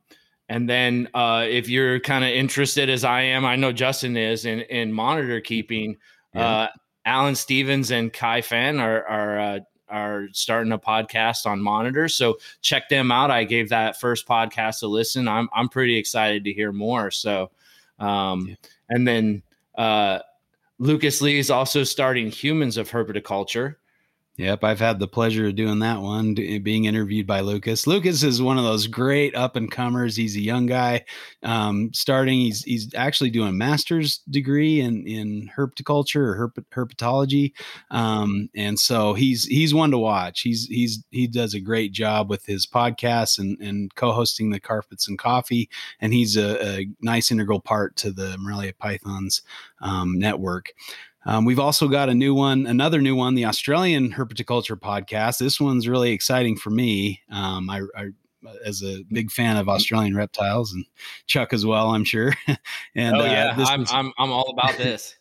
and 0.52 0.68
then 0.68 1.08
uh, 1.14 1.46
if 1.48 1.70
you're 1.70 2.02
kind 2.02 2.26
of 2.26 2.30
interested, 2.30 2.90
as 2.90 3.06
I 3.06 3.22
am, 3.22 3.46
I 3.46 3.56
know 3.56 3.72
Justin 3.72 4.18
is 4.18 4.44
in 4.44 4.60
in 4.64 4.92
monitor 4.92 5.40
keeping. 5.40 5.96
Yeah. 6.36 6.46
Uh, 6.46 6.68
Alan 7.06 7.36
Stevens 7.36 7.90
and 7.90 8.12
Kai 8.12 8.42
Fan 8.42 8.82
are 8.82 9.08
are 9.08 9.40
uh, 9.40 9.60
are 9.88 10.28
starting 10.34 10.74
a 10.74 10.78
podcast 10.78 11.46
on 11.46 11.62
monitor, 11.62 12.10
so 12.10 12.38
check 12.62 12.90
them 12.90 13.14
out. 13.14 13.32
I 13.32 13.46
gave 13.46 13.70
that 13.70 13.98
first 13.98 14.28
podcast 14.28 14.84
a 14.84 14.88
listen. 14.88 15.30
I'm 15.30 15.48
I'm 15.54 15.70
pretty 15.70 15.96
excited 15.96 16.44
to 16.44 16.52
hear 16.52 16.74
more. 16.74 17.12
So, 17.12 17.52
um, 17.98 18.50
yeah. 18.50 18.56
and 18.90 19.08
then 19.08 19.44
uh, 19.78 20.20
Lucas 20.80 21.22
Lee 21.22 21.40
is 21.40 21.50
also 21.50 21.86
starting 21.86 22.30
Humans 22.30 22.76
of 22.76 22.92
Herpetoculture. 22.92 23.76
Yep, 24.42 24.64
I've 24.64 24.80
had 24.80 24.98
the 24.98 25.08
pleasure 25.08 25.46
of 25.46 25.56
doing 25.56 25.78
that 25.80 26.02
one, 26.02 26.34
being 26.34 26.86
interviewed 26.86 27.28
by 27.28 27.42
Lucas. 27.42 27.86
Lucas 27.86 28.24
is 28.24 28.42
one 28.42 28.58
of 28.58 28.64
those 28.64 28.88
great 28.88 29.36
up 29.36 29.56
and 29.56 29.70
comers. 29.70 30.16
He's 30.16 30.36
a 30.36 30.42
young 30.42 30.66
guy, 30.66 31.06
um, 31.44 31.94
starting. 31.94 32.40
He's 32.40 32.64
he's 32.64 32.92
actually 32.96 33.30
doing 33.30 33.50
a 33.50 33.54
master's 33.54 34.18
degree 34.32 34.82
in 34.82 35.06
in 35.06 35.52
herpetoculture 35.56 36.16
or 36.16 36.50
herp- 36.50 36.66
herpetology, 36.74 37.54
um, 37.92 38.50
and 38.56 38.80
so 38.80 39.14
he's 39.14 39.46
he's 39.46 39.76
one 39.76 39.92
to 39.92 40.00
watch. 40.00 40.42
He's 40.42 40.66
he's 40.66 41.04
he 41.12 41.28
does 41.28 41.54
a 41.54 41.60
great 41.60 41.92
job 41.92 42.28
with 42.28 42.44
his 42.44 42.66
podcasts 42.66 43.38
and 43.38 43.62
and 43.62 43.94
co-hosting 43.94 44.50
the 44.50 44.60
Carpets 44.60 45.08
and 45.08 45.20
Coffee, 45.20 45.70
and 46.00 46.14
he's 46.14 46.36
a, 46.36 46.80
a 46.80 46.88
nice 47.00 47.30
integral 47.30 47.60
part 47.60 47.96
to 47.98 48.12
the 48.12 48.40
Morelia 48.40 48.74
Pythons 48.74 49.44
um, 49.82 50.18
network. 50.18 50.74
Um, 51.26 51.46
we've 51.46 51.60
also 51.60 51.88
got 51.88 52.10
a 52.10 52.16
new 52.16 52.34
one, 52.34 52.66
another 52.66 53.02
new 53.02 53.16
one, 53.16 53.36
the 53.36 53.46
Australian 53.46 54.12
Herpetoculture 54.14 54.80
podcast. 54.80 55.38
This 55.38 55.60
one's 55.60 55.88
really 55.88 56.12
exciting 56.12 56.58
for 56.58 56.70
me. 56.72 57.22
Um, 57.30 57.70
I, 57.70 57.82
I, 57.96 58.10
as 58.66 58.82
a 58.82 59.04
big 59.12 59.30
fan 59.30 59.58
of 59.58 59.70
Australian 59.70 60.16
reptiles 60.16 60.74
and 60.74 60.84
Chuck 61.28 61.54
as 61.54 61.66
well, 61.66 61.92
I'm 61.92 62.04
sure. 62.04 62.34
and 62.96 63.16
oh 63.16 63.24
yeah, 63.24 63.56
uh, 63.58 63.66
I'm, 63.68 63.86
I'm 63.92 64.12
I'm 64.18 64.32
all 64.32 64.50
about 64.50 64.78
this 64.78 65.16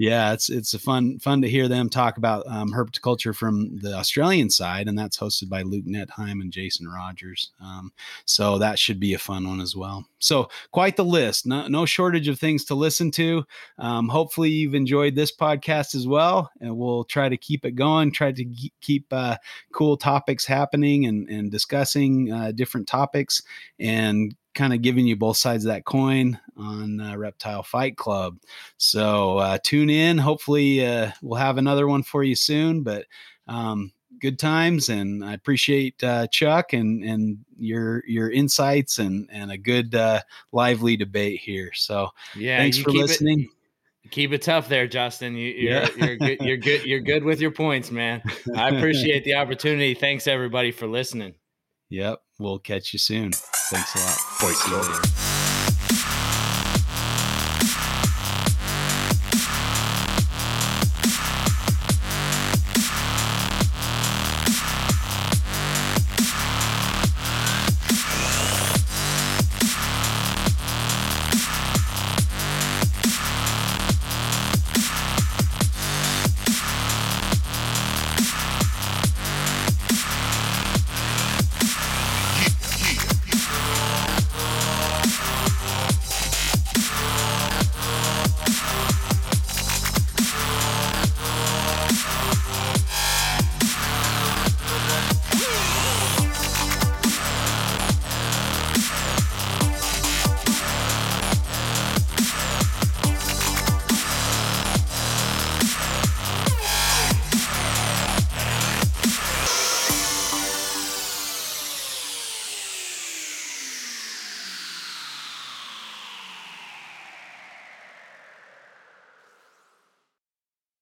yeah, 0.00 0.32
it's 0.32 0.48
it's 0.48 0.72
a 0.72 0.78
fun 0.78 1.18
fun 1.18 1.42
to 1.42 1.48
hear 1.48 1.68
them 1.68 1.90
talk 1.90 2.16
about 2.16 2.46
um, 2.46 2.72
herpetoculture 2.72 3.36
from 3.36 3.76
the 3.80 3.92
Australian 3.92 4.48
side, 4.48 4.88
and 4.88 4.98
that's 4.98 5.18
hosted 5.18 5.50
by 5.50 5.60
Luke 5.60 5.84
Netheim 5.84 6.40
and 6.40 6.50
Jason 6.50 6.88
Rogers. 6.88 7.50
Um, 7.62 7.92
so 8.24 8.56
that 8.56 8.78
should 8.78 8.98
be 8.98 9.12
a 9.12 9.18
fun 9.18 9.46
one 9.46 9.60
as 9.60 9.76
well. 9.76 10.06
So 10.18 10.48
quite 10.70 10.96
the 10.96 11.04
list, 11.04 11.44
no, 11.44 11.68
no 11.68 11.84
shortage 11.84 12.28
of 12.28 12.38
things 12.38 12.64
to 12.64 12.74
listen 12.74 13.10
to. 13.10 13.44
Um, 13.76 14.08
hopefully 14.08 14.48
you've 14.48 14.74
enjoyed 14.74 15.16
this 15.16 15.36
podcast 15.36 15.94
as 15.94 16.06
well, 16.08 16.50
and 16.62 16.78
we'll 16.78 17.04
try 17.04 17.28
to 17.28 17.36
keep 17.36 17.66
it 17.66 17.72
going. 17.72 18.10
Try 18.10 18.32
to 18.32 18.70
keep 18.80 19.04
uh, 19.12 19.36
cool 19.74 19.98
topics 19.98 20.46
happening 20.46 21.04
and 21.04 21.28
and 21.28 21.50
discussing 21.50 22.32
uh, 22.32 22.52
different 22.52 22.88
topics 22.88 23.42
and 23.78 24.34
kind 24.54 24.72
of 24.72 24.82
giving 24.82 25.06
you 25.06 25.16
both 25.16 25.36
sides 25.36 25.64
of 25.64 25.68
that 25.68 25.84
coin 25.84 26.38
on 26.60 27.00
uh, 27.00 27.16
Reptile 27.16 27.62
Fight 27.62 27.96
Club. 27.96 28.38
So 28.76 29.38
uh, 29.38 29.58
tune 29.62 29.90
in. 29.90 30.18
Hopefully, 30.18 30.86
uh, 30.86 31.12
we'll 31.22 31.38
have 31.38 31.58
another 31.58 31.88
one 31.88 32.02
for 32.02 32.22
you 32.22 32.34
soon. 32.34 32.82
But 32.82 33.06
um, 33.48 33.92
good 34.20 34.38
times, 34.38 34.88
and 34.88 35.24
I 35.24 35.32
appreciate 35.32 36.02
uh, 36.04 36.26
Chuck 36.28 36.72
and 36.72 37.02
and 37.02 37.38
your 37.58 38.04
your 38.06 38.30
insights 38.30 38.98
and 38.98 39.28
and 39.32 39.50
a 39.50 39.58
good 39.58 39.94
uh, 39.94 40.20
lively 40.52 40.96
debate 40.96 41.40
here. 41.40 41.72
So 41.74 42.10
yeah, 42.36 42.58
thanks 42.58 42.78
for 42.78 42.90
listening. 42.90 43.48
It, 44.04 44.10
keep 44.10 44.32
it 44.32 44.42
tough 44.42 44.68
there, 44.68 44.86
Justin. 44.86 45.34
You, 45.34 45.50
are 45.50 45.72
yeah. 45.72 45.88
you're 45.96 46.16
good. 46.16 46.38
You're 46.40 46.56
good. 46.56 46.84
You're 46.84 47.00
good 47.12 47.24
with 47.24 47.40
your 47.40 47.50
points, 47.50 47.90
man. 47.90 48.22
I 48.54 48.68
appreciate 48.68 49.24
the 49.24 49.34
opportunity. 49.36 49.94
Thanks 49.94 50.26
everybody 50.26 50.70
for 50.70 50.86
listening. 50.86 51.34
Yep, 51.88 52.22
we'll 52.38 52.60
catch 52.60 52.92
you 52.92 52.98
soon. 53.00 53.32
Thanks 53.32 53.94
a 53.96 53.98
lot. 53.98 54.18
Voice 54.40 55.29